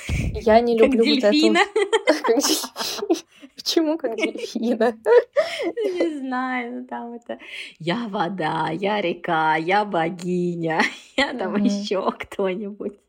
Я 0.10 0.60
не 0.60 0.78
люблю 0.78 1.04
как 1.04 1.08
вот 1.08 1.32
дельфина. 1.32 1.60
это. 2.28 3.22
Почему 3.64 3.98
как 3.98 4.16
дельфина? 4.18 4.94
Не 5.66 6.20
знаю, 6.20 6.82
ну 6.82 6.88
там 6.88 7.14
это 7.14 7.40
я 7.80 8.08
вода, 8.10 8.70
я 8.70 9.02
река, 9.02 9.56
я 9.56 9.86
богиня, 9.86 10.82
я 11.18 11.34
там 11.34 11.56
еще 11.56 12.12
кто-нибудь. 12.12 13.00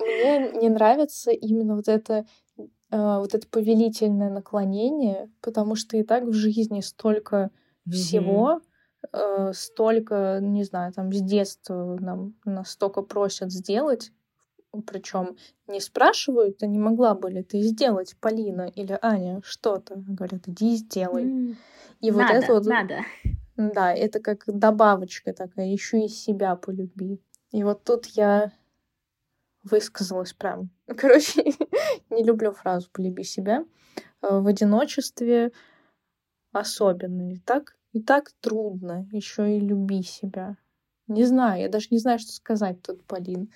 Мне 0.00 0.50
не 0.52 0.68
нравится 0.68 1.30
именно 1.30 1.76
вот 1.76 1.88
это 1.88 2.26
э, 2.58 2.58
вот 2.90 3.34
это 3.34 3.46
повелительное 3.48 4.30
наклонение, 4.30 5.30
потому 5.40 5.76
что 5.76 5.96
и 5.96 6.02
так 6.02 6.24
в 6.24 6.32
жизни 6.32 6.80
столько 6.80 7.50
всего, 7.88 8.60
э, 9.12 9.52
столько, 9.54 10.38
не 10.40 10.64
знаю, 10.64 10.92
там 10.92 11.12
с 11.12 11.20
детства 11.20 11.96
нам 12.00 12.34
настолько 12.44 13.02
просят 13.02 13.52
сделать, 13.52 14.12
причем 14.86 15.36
не 15.66 15.80
спрашивают, 15.80 16.62
а 16.62 16.66
не 16.66 16.78
могла 16.78 17.14
бы 17.14 17.30
ли 17.30 17.42
ты 17.42 17.60
сделать, 17.60 18.16
Полина 18.20 18.70
или 18.74 18.98
Аня, 19.02 19.40
что-то. 19.44 19.94
Говорят, 19.96 20.48
иди 20.48 20.76
сделай. 20.76 21.24
Mm. 21.24 21.56
И 22.00 22.10
надо, 22.10 22.34
вот 22.34 22.42
это 22.44 22.54
вот... 22.54 22.66
Надо. 22.66 22.98
Да, 23.56 23.92
это 23.92 24.20
как 24.20 24.44
добавочка 24.46 25.32
такая, 25.32 25.66
еще 25.66 26.04
и 26.04 26.08
себя 26.08 26.56
полюби. 26.56 27.20
И 27.52 27.62
вот 27.64 27.84
тут 27.84 28.06
я 28.06 28.52
высказалась 29.62 30.32
прям. 30.32 30.70
Короче, 30.86 31.44
не 32.10 32.22
люблю 32.22 32.52
фразу 32.52 32.88
«полюби 32.92 33.24
себя». 33.24 33.64
Э, 34.22 34.38
в 34.38 34.46
одиночестве 34.46 35.52
особенно. 36.52 37.32
И 37.32 37.38
так, 37.38 37.76
и 37.92 38.00
так 38.00 38.32
трудно 38.40 39.08
еще 39.12 39.56
и 39.56 39.60
люби 39.60 40.02
себя. 40.02 40.56
Не 41.06 41.24
знаю, 41.24 41.62
я 41.62 41.68
даже 41.68 41.88
не 41.90 41.98
знаю, 41.98 42.18
что 42.18 42.32
сказать 42.32 42.82
тут, 42.82 43.04
Полин. 43.04 43.52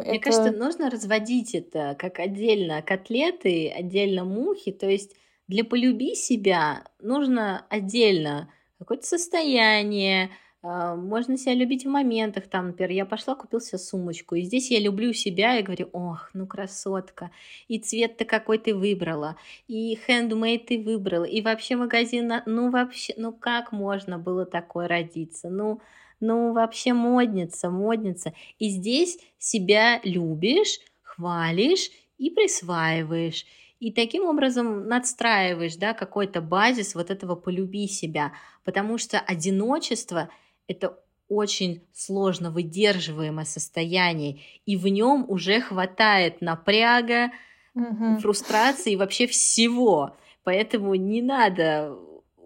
Мне 0.00 0.16
это... 0.16 0.24
кажется, 0.24 0.52
нужно 0.52 0.90
разводить 0.90 1.54
это 1.54 1.96
как 1.98 2.18
отдельно 2.18 2.82
котлеты, 2.82 3.68
отдельно 3.68 4.24
мухи. 4.24 4.72
То 4.72 4.88
есть 4.88 5.16
для 5.48 5.64
полюби 5.64 6.14
себя 6.14 6.84
нужно 7.00 7.66
отдельно 7.68 8.48
какое-то 8.78 9.06
состояние, 9.06 10.30
а, 10.64 10.94
можно 10.94 11.36
себя 11.36 11.54
любить 11.54 11.84
в 11.84 11.88
моментах, 11.88 12.46
там, 12.46 12.68
например, 12.68 12.92
я 12.92 13.04
пошла, 13.04 13.34
купила 13.34 13.60
себе 13.60 13.78
сумочку, 13.78 14.36
и 14.36 14.42
здесь 14.42 14.70
я 14.70 14.78
люблю 14.78 15.12
себя 15.12 15.58
и 15.58 15.62
говорю, 15.62 15.88
ох, 15.92 16.30
ну 16.34 16.46
красотка, 16.46 17.32
и 17.66 17.80
цвет 17.80 18.16
ты 18.16 18.24
какой 18.24 18.58
ты 18.58 18.72
выбрала, 18.72 19.36
и 19.66 19.98
хендмейд 20.06 20.66
ты 20.66 20.78
выбрала, 20.78 21.24
и 21.24 21.42
вообще 21.42 21.74
магазин, 21.74 22.32
ну 22.46 22.70
вообще, 22.70 23.12
ну 23.16 23.32
как 23.32 23.72
можно 23.72 24.18
было 24.18 24.46
такое 24.46 24.86
родиться, 24.86 25.50
ну, 25.50 25.80
ну 26.22 26.52
вообще 26.52 26.94
модница, 26.94 27.68
модница, 27.70 28.32
и 28.58 28.70
здесь 28.70 29.18
себя 29.38 30.00
любишь, 30.04 30.78
хвалишь 31.02 31.90
и 32.16 32.30
присваиваешь, 32.30 33.44
и 33.80 33.92
таким 33.92 34.24
образом 34.24 34.86
надстраиваешь, 34.86 35.76
да, 35.76 35.92
какой-то 35.92 36.40
базис 36.40 36.94
вот 36.94 37.10
этого 37.10 37.34
полюби 37.34 37.88
себя, 37.88 38.32
потому 38.64 38.96
что 38.96 39.18
одиночество– 39.18 40.30
это 40.68 40.98
очень 41.28 41.82
сложно 41.92 42.50
выдерживаемое 42.50 43.44
состояние, 43.44 44.40
и 44.66 44.76
в 44.76 44.86
нем 44.86 45.24
уже 45.28 45.60
хватает 45.60 46.40
напряга, 46.40 47.32
Мгм. 47.74 48.18
фрустрации 48.18 48.92
и 48.92 48.96
вообще 48.96 49.26
всего. 49.26 50.14
Поэтому 50.44 50.94
не 50.94 51.22
надо 51.22 51.96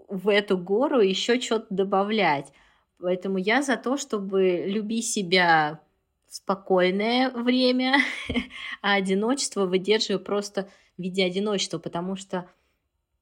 в 0.09 0.29
эту 0.29 0.57
гору 0.57 1.01
еще 1.01 1.41
что-то 1.41 1.67
добавлять. 1.71 2.53
Поэтому 2.99 3.39
я 3.39 3.63
за 3.63 3.77
то, 3.77 3.97
чтобы 3.97 4.65
люби 4.67 5.03
себя 5.03 5.81
в 6.29 6.35
спокойное 6.35 7.31
время, 7.31 7.97
а 8.83 8.95
одиночество 8.95 9.67
выдерживаю 9.67 10.23
просто 10.23 10.69
в 10.97 11.03
виде 11.03 11.25
одиночества, 11.25 11.79
потому 11.79 12.17
что, 12.17 12.49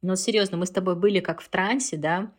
ну, 0.02 0.16
серьезно, 0.16 0.56
мы 0.56 0.66
с 0.66 0.70
тобой 0.70 0.94
были 0.96 1.20
как 1.20 1.40
в 1.40 1.48
трансе, 1.48 1.96
да, 1.96 2.32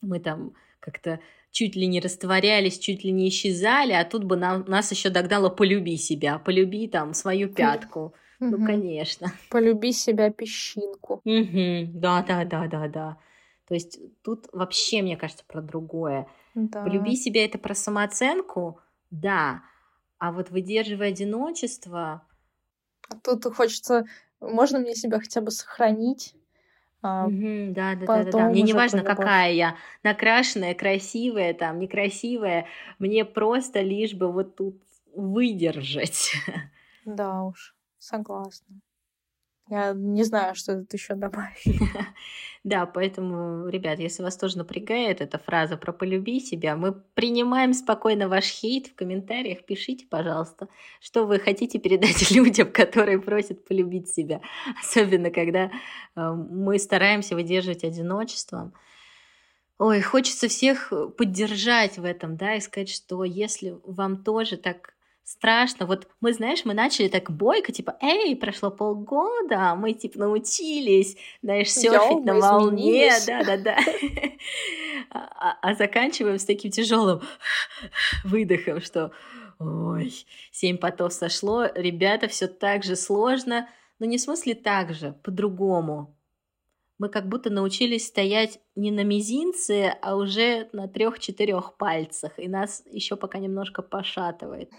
мы 0.00 0.18
там 0.18 0.54
как-то 0.80 1.20
чуть 1.50 1.76
ли 1.76 1.86
не 1.86 2.00
растворялись, 2.00 2.78
чуть 2.78 3.04
ли 3.04 3.12
не 3.12 3.28
исчезали, 3.28 3.92
а 3.92 4.04
тут 4.04 4.24
бы 4.24 4.36
нам, 4.36 4.64
нас 4.66 4.90
еще 4.90 5.10
догнало 5.10 5.50
полюби 5.50 5.96
себя, 5.96 6.38
полюби 6.38 6.88
там 6.88 7.14
свою 7.14 7.48
пятку. 7.48 8.14
Ну, 8.40 8.64
конечно. 8.66 9.32
Полюби 9.50 9.92
себя 9.92 10.30
песчинку. 10.30 11.20
Мгм. 11.24 12.00
Да, 12.00 12.22
да, 12.22 12.44
да, 12.44 12.66
да, 12.66 12.88
да. 12.88 13.18
То 13.72 13.76
есть 13.76 13.98
тут 14.20 14.50
вообще, 14.52 15.00
мне 15.00 15.16
кажется, 15.16 15.44
про 15.48 15.62
другое. 15.62 16.28
Да. 16.54 16.84
Полюби 16.84 17.16
себя 17.16 17.42
это 17.42 17.56
про 17.56 17.74
самооценку, 17.74 18.82
да. 19.10 19.62
А 20.18 20.30
вот 20.30 20.50
выдерживая 20.50 21.08
одиночество, 21.08 22.20
А 23.08 23.14
Тут 23.24 23.46
хочется, 23.54 24.04
можно 24.40 24.78
мне 24.78 24.94
себя 24.94 25.20
хотя 25.20 25.40
бы 25.40 25.50
сохранить, 25.50 26.34
а 27.00 27.28
мгм, 27.28 27.72
да, 27.72 27.94
да, 27.94 28.06
да, 28.06 28.24
да, 28.24 28.32
да. 28.32 28.48
Мне 28.50 28.60
не 28.60 28.74
важно, 28.74 29.02
какая 29.02 29.52
я, 29.52 29.76
накрашенная, 30.02 30.74
красивая, 30.74 31.54
там, 31.54 31.78
некрасивая, 31.78 32.66
мне 32.98 33.24
просто 33.24 33.80
лишь 33.80 34.12
бы 34.12 34.30
вот 34.30 34.54
тут 34.54 34.82
выдержать. 35.16 36.34
Да 37.06 37.44
уж, 37.44 37.74
согласна. 37.98 38.82
Я 39.68 39.92
не 39.94 40.24
знаю, 40.24 40.54
что 40.54 40.80
тут 40.80 40.92
еще 40.92 41.14
добавить. 41.14 41.64
Да, 42.64 42.86
поэтому, 42.86 43.68
ребят, 43.68 43.98
если 43.98 44.22
вас 44.22 44.36
тоже 44.36 44.56
напрягает 44.56 45.20
эта 45.20 45.36
фраза 45.36 45.76
про 45.76 45.92
полюби 45.92 46.38
себя, 46.38 46.76
мы 46.76 46.92
принимаем 46.92 47.74
спокойно 47.74 48.28
ваш 48.28 48.44
хейт 48.44 48.86
в 48.86 48.94
комментариях. 48.94 49.64
Пишите, 49.64 50.06
пожалуйста, 50.08 50.68
что 51.00 51.26
вы 51.26 51.40
хотите 51.40 51.80
передать 51.80 52.30
людям, 52.30 52.70
которые 52.70 53.20
просят 53.20 53.64
полюбить 53.66 54.10
себя. 54.10 54.40
Особенно, 54.80 55.30
когда 55.30 55.72
э, 56.14 56.30
мы 56.30 56.78
стараемся 56.78 57.34
выдерживать 57.34 57.82
одиночество. 57.82 58.72
Ой, 59.78 60.00
хочется 60.00 60.46
всех 60.46 60.92
поддержать 61.18 61.98
в 61.98 62.04
этом, 62.04 62.36
да, 62.36 62.54
и 62.54 62.60
сказать, 62.60 62.90
что 62.90 63.24
если 63.24 63.76
вам 63.84 64.22
тоже 64.22 64.56
так 64.56 64.94
страшно. 65.24 65.86
Вот 65.86 66.08
мы, 66.20 66.32
знаешь, 66.32 66.64
мы 66.64 66.74
начали 66.74 67.08
так 67.08 67.30
бойко, 67.30 67.72
типа, 67.72 67.96
эй, 68.00 68.36
прошло 68.36 68.70
полгода, 68.70 69.74
мы, 69.74 69.92
типа, 69.92 70.18
научились, 70.18 71.16
знаешь, 71.42 71.72
серфить 71.72 72.10
Йоу, 72.10 72.24
на 72.24 72.34
волне, 72.38 73.12
да-да-да. 73.26 73.78
А, 75.10 75.58
а 75.60 75.74
заканчиваем 75.74 76.38
с 76.38 76.44
таким 76.44 76.70
тяжелым 76.70 77.20
выдохом, 78.24 78.80
что, 78.80 79.12
ой, 79.58 80.12
семь 80.50 80.78
потов 80.78 81.12
сошло, 81.12 81.66
ребята, 81.74 82.28
все 82.28 82.46
так 82.46 82.82
же 82.82 82.96
сложно, 82.96 83.68
но 83.98 84.06
не 84.06 84.16
в 84.16 84.20
смысле 84.20 84.54
так 84.54 84.94
же, 84.94 85.12
по-другому. 85.22 86.16
Мы 86.98 87.08
как 87.08 87.28
будто 87.28 87.50
научились 87.50 88.06
стоять 88.06 88.60
не 88.76 88.90
на 88.90 89.02
мизинце, 89.02 89.96
а 90.00 90.16
уже 90.16 90.68
на 90.72 90.88
трех-четырех 90.88 91.76
пальцах, 91.76 92.38
и 92.38 92.48
нас 92.48 92.82
еще 92.86 93.16
пока 93.16 93.38
немножко 93.38 93.82
пошатывает. 93.82 94.70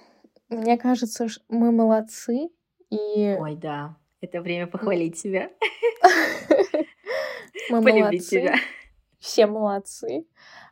Мне 0.53 0.77
кажется, 0.77 1.27
мы 1.49 1.71
молодцы, 1.71 2.49
и 2.89 3.37
Ой, 3.39 3.55
да, 3.55 3.97
это 4.21 4.41
время 4.41 4.67
похвалить 4.67 5.17
себя, 5.17 5.49
мы 7.69 7.81
полюбить 7.81 8.01
молодцы, 8.03 8.23
себя. 8.29 8.55
все 9.19 9.47
молодцы, 9.47 10.27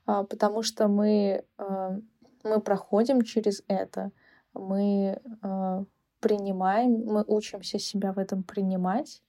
а, 0.05 0.23
потому 0.23 0.61
что 0.63 0.87
мы, 0.87 1.43
а, 1.57 1.97
мы 2.43 2.61
проходим 2.61 3.21
через 3.23 3.63
это, 3.67 4.11
мы 4.53 5.19
а, 5.41 5.83
принимаем, 6.19 7.03
мы 7.05 7.23
учимся 7.27 7.79
себя 7.79 8.13
в 8.13 8.19
этом 8.19 8.43
принимать, 8.43 9.21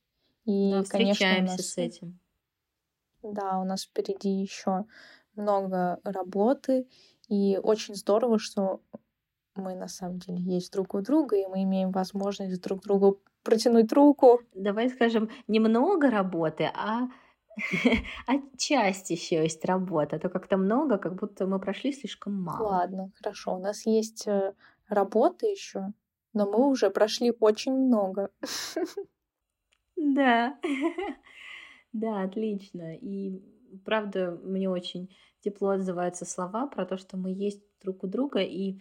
и, 0.44 0.70
Да, 0.72 0.84
конечно, 0.84 1.14
встречаемся 1.14 1.56
нас, 1.56 1.66
с 1.66 1.78
этим. 1.78 2.18
да, 3.22 3.58
у 3.58 3.64
нас 3.64 3.84
впереди 3.84 4.28
еще 4.28 4.84
много 5.34 5.98
работы, 6.04 6.86
и 7.28 7.58
очень 7.62 7.94
здорово, 7.94 8.38
что 8.38 8.80
мы 9.54 9.74
на 9.74 9.88
самом 9.88 10.18
деле 10.18 10.38
есть 10.38 10.72
друг 10.72 10.94
у 10.94 11.00
друга, 11.00 11.36
и 11.36 11.46
мы 11.46 11.62
имеем 11.62 11.90
возможность 11.90 12.60
друг 12.62 12.82
другу 12.82 13.20
протянуть 13.42 13.92
руку. 13.92 14.40
Давай 14.54 14.88
скажем, 14.88 15.30
немного 15.48 16.10
работы, 16.10 16.70
а 16.74 17.08
часть 18.58 19.10
еще 19.10 19.42
есть 19.42 19.64
работа. 19.64 20.16
А 20.16 20.18
то 20.18 20.28
как-то 20.28 20.56
много, 20.56 20.98
как 20.98 21.14
будто 21.14 21.46
мы 21.46 21.58
прошли 21.58 21.92
слишком 21.92 22.34
мало. 22.34 22.68
Ладно, 22.68 23.10
хорошо, 23.16 23.56
у 23.56 23.58
нас 23.58 23.86
есть 23.86 24.26
э, 24.26 24.54
работа 24.88 25.46
еще, 25.46 25.92
но 26.32 26.50
мы 26.50 26.68
уже 26.68 26.90
прошли 26.90 27.32
очень 27.40 27.72
много. 27.72 28.30
Да, 30.02 30.58
да, 31.92 32.22
отлично. 32.22 32.96
И 32.96 33.40
правда, 33.84 34.38
мне 34.42 34.68
очень 34.68 35.14
тепло 35.40 35.70
отзываются 35.70 36.24
слова 36.24 36.66
про 36.66 36.86
то, 36.86 36.96
что 36.96 37.16
мы 37.16 37.30
есть 37.30 37.62
друг 37.80 38.02
у 38.02 38.06
друга. 38.08 38.40
И 38.40 38.80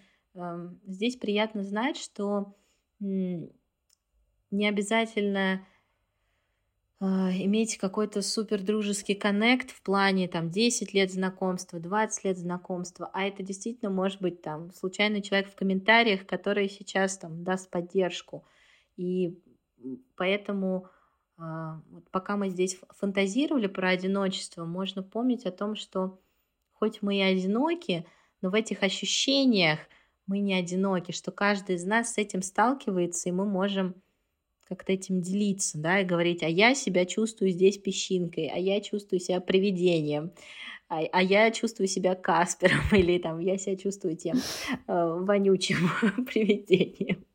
здесь 0.86 1.16
приятно 1.16 1.64
знать, 1.64 1.98
что 1.98 2.56
не 3.00 3.50
обязательно 4.52 5.66
а, 7.04 7.32
иметь 7.32 7.78
какой-то 7.78 8.22
супер 8.22 8.62
дружеский 8.62 9.16
коннект 9.16 9.72
в 9.72 9.82
плане 9.82 10.28
там 10.28 10.52
10 10.52 10.94
лет 10.94 11.12
знакомства, 11.12 11.80
20 11.80 12.26
лет 12.26 12.38
знакомства, 12.38 13.10
а 13.12 13.24
это 13.24 13.42
действительно 13.42 13.90
может 13.90 14.22
быть 14.22 14.44
там 14.44 14.72
случайный 14.72 15.24
человек 15.24 15.50
в 15.50 15.56
комментариях, 15.56 16.28
который 16.28 16.70
сейчас 16.70 17.18
там 17.18 17.44
даст 17.44 17.72
поддержку. 17.72 18.46
И 18.98 19.40
поэтому 20.16 20.90
а, 21.38 21.82
пока 22.12 22.38
мы 22.38 22.50
здесь 22.50 22.80
фантазировали 22.92 23.66
про 23.66 23.90
одиночество, 23.90 24.66
можно 24.66 25.02
помнить 25.02 25.48
о 25.48 25.52
том, 25.52 25.76
что 25.76 26.20
хоть 26.74 27.02
мы 27.02 27.18
и 27.18 27.22
одиноки, 27.22 28.06
но 28.42 28.52
в 28.52 28.54
этих 28.54 28.84
ощущениях 28.84 29.80
мы 30.32 30.40
не 30.40 30.54
одиноки, 30.54 31.12
что 31.12 31.30
каждый 31.32 31.76
из 31.76 31.84
нас 31.84 32.14
с 32.14 32.18
этим 32.18 32.42
сталкивается, 32.42 33.28
и 33.28 33.34
мы 33.34 33.46
можем 33.46 33.96
как-то 34.66 34.94
этим 34.94 35.20
делиться, 35.20 35.78
да, 35.78 36.00
и 36.00 36.06
говорить, 36.06 36.42
а 36.42 36.48
я 36.48 36.74
себя 36.74 37.06
чувствую 37.06 37.52
здесь 37.52 37.78
песчинкой, 37.78 38.48
а 38.48 38.58
я 38.58 38.80
чувствую 38.80 39.20
себя 39.20 39.42
привидением, 39.42 40.32
а, 40.88 41.02
а 41.12 41.22
я 41.22 41.52
чувствую 41.52 41.90
себя 41.90 42.16
Каспером, 42.16 42.80
или 42.94 43.18
там 43.18 43.40
я 43.40 43.58
себя 43.58 43.76
чувствую 43.76 44.16
тем 44.16 44.38
э, 44.38 45.18
вонючим 45.20 45.90
привидением. 46.26 47.26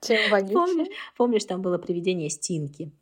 Тем 0.00 0.20
вонючим. 0.30 0.54
Помнишь, 0.54 0.88
помнишь, 1.16 1.44
там 1.44 1.60
было 1.60 1.78
привидение 1.78 2.30
Стинки? 2.30 2.92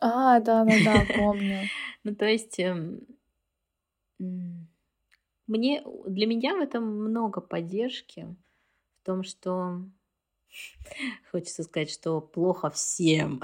А, 0.00 0.40
да-да-да, 0.40 1.06
помню. 1.16 1.68
Ну, 2.02 2.16
то 2.16 2.26
есть 2.26 2.58
эм, 2.58 3.06
мне, 5.46 5.84
для 6.06 6.26
меня 6.26 6.56
в 6.56 6.60
этом 6.60 6.84
много 6.84 7.40
поддержки, 7.40 8.34
в 9.02 9.06
том, 9.06 9.22
что 9.22 9.82
хочется 11.30 11.62
сказать, 11.62 11.90
что 11.90 12.20
плохо 12.20 12.70
всем. 12.70 13.40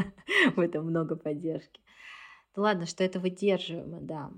В 0.56 0.60
этом 0.60 0.86
много 0.86 1.16
поддержки. 1.16 1.80
Да 2.54 2.62
ладно, 2.62 2.86
что 2.86 3.04
это 3.04 3.20
выдерживаемо, 3.20 4.00
да. 4.00 4.30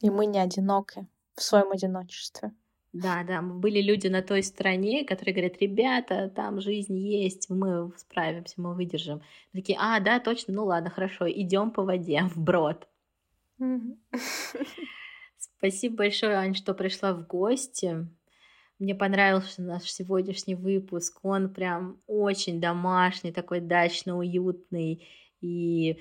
И 0.00 0.10
мы 0.10 0.26
не 0.26 0.38
одиноки 0.38 1.06
в 1.34 1.42
своем 1.42 1.70
одиночестве. 1.70 2.52
Да, 2.92 3.24
да, 3.24 3.42
были 3.42 3.82
люди 3.82 4.08
на 4.08 4.22
той 4.22 4.42
стороне, 4.42 5.04
которые 5.04 5.34
говорят, 5.34 5.60
ребята, 5.60 6.30
там 6.34 6.60
жизнь 6.62 6.96
есть, 6.96 7.50
мы 7.50 7.92
справимся, 7.98 8.54
мы 8.56 8.74
выдержим. 8.74 9.20
Мы 9.52 9.60
такие, 9.60 9.78
а, 9.78 10.00
да, 10.00 10.18
точно, 10.18 10.54
ну 10.54 10.64
ладно, 10.64 10.88
хорошо, 10.88 11.30
идем 11.30 11.70
по 11.70 11.82
воде 11.82 12.22
в 12.34 12.38
брод. 12.38 12.88
Спасибо 15.38 15.96
большое, 15.96 16.36
Ань, 16.36 16.54
что 16.54 16.74
пришла 16.74 17.12
в 17.12 17.26
гости. 17.26 18.06
Мне 18.78 18.94
понравился 18.94 19.62
наш 19.62 19.84
сегодняшний 19.90 20.54
выпуск. 20.54 21.18
Он 21.22 21.52
прям 21.52 22.00
очень 22.06 22.60
домашний, 22.60 23.32
такой 23.32 23.60
дачно-уютный. 23.60 25.06
И 25.40 25.98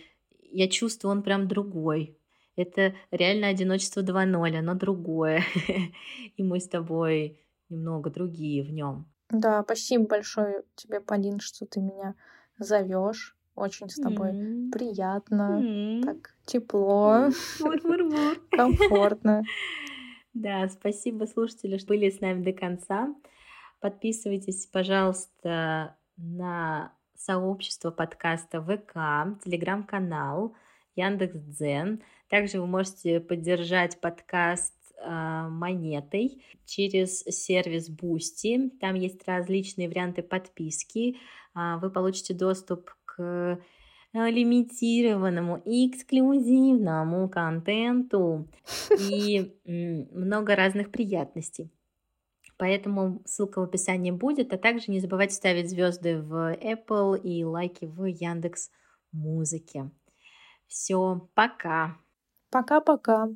я 0.52 0.68
чувствую, 0.68 1.12
он 1.12 1.24
прям 1.24 1.48
другой. 1.48 2.18
Это 2.56 2.96
реально 3.12 3.48
одиночество 3.48 4.02
2.0, 4.02 4.58
оно 4.58 4.76
другое. 4.76 5.44
И 6.38 6.44
мы 6.44 6.60
с 6.60 6.68
тобой 6.68 7.40
немного 7.70 8.10
другие 8.10 8.64
в 8.64 8.72
нем. 8.72 9.12
Да, 9.30 9.64
спасибо 9.64 10.06
большое 10.06 10.64
тебе, 10.76 11.02
Полин, 11.02 11.40
что 11.40 11.66
ты 11.66 11.82
меня 11.82 12.16
зовешь. 12.58 13.35
Очень 13.56 13.90
с 13.90 13.96
тобой 13.96 14.32
mm-hmm. 14.32 14.72
приятно, 14.72 15.62
mm-hmm. 15.62 16.02
так 16.04 16.36
тепло, 16.46 17.30
комфортно. 18.52 19.44
Да, 20.34 20.68
спасибо, 20.68 21.24
слушатели, 21.28 21.78
что 21.78 21.88
были 21.88 22.10
с 22.10 22.20
нами 22.20 22.44
до 22.44 22.52
конца. 22.52 23.16
Подписывайтесь, 23.80 24.66
пожалуйста, 24.66 25.96
на 26.18 26.92
сообщество 27.18 27.90
подкаста 27.90 28.62
ВК, 28.62 29.42
телеграм-канал 29.46 30.54
Яндекс.Дзен. 30.98 32.04
Также 32.30 32.60
вы 32.60 32.68
можете 32.68 33.22
поддержать 33.22 34.02
подкаст 34.02 34.76
э, 34.98 35.48
монетой 35.50 36.44
через 36.66 37.22
сервис 37.22 37.90
Boosty. 37.90 38.72
Там 38.82 38.96
есть 38.96 39.26
различные 39.26 39.88
варианты 39.88 40.22
подписки. 40.22 41.18
Э, 41.56 41.78
вы 41.82 41.90
получите 41.90 42.34
доступ 42.34 42.92
к 43.16 43.60
э, 44.14 44.30
лимитированному 44.30 45.62
и 45.66 45.90
эксклюзивному 45.90 47.30
контенту 47.30 48.48
и 49.00 49.54
много 50.12 50.56
разных 50.56 50.92
приятностей. 50.92 51.72
Поэтому 52.58 53.22
ссылка 53.26 53.60
в 53.60 53.64
описании 53.64 54.12
будет, 54.12 54.54
а 54.54 54.58
также 54.58 54.92
не 54.92 55.02
забывайте 55.02 55.36
ставить 55.36 55.70
звезды 55.70 56.22
в 56.22 56.54
Apple 56.54 57.20
и 57.20 57.44
лайки 57.44 57.86
в 57.86 58.06
Яндекс 58.06 58.72
Музыке. 59.12 59.92
Все, 60.68 61.28
пока. 61.34 61.98
Пока-пока. 62.50 63.30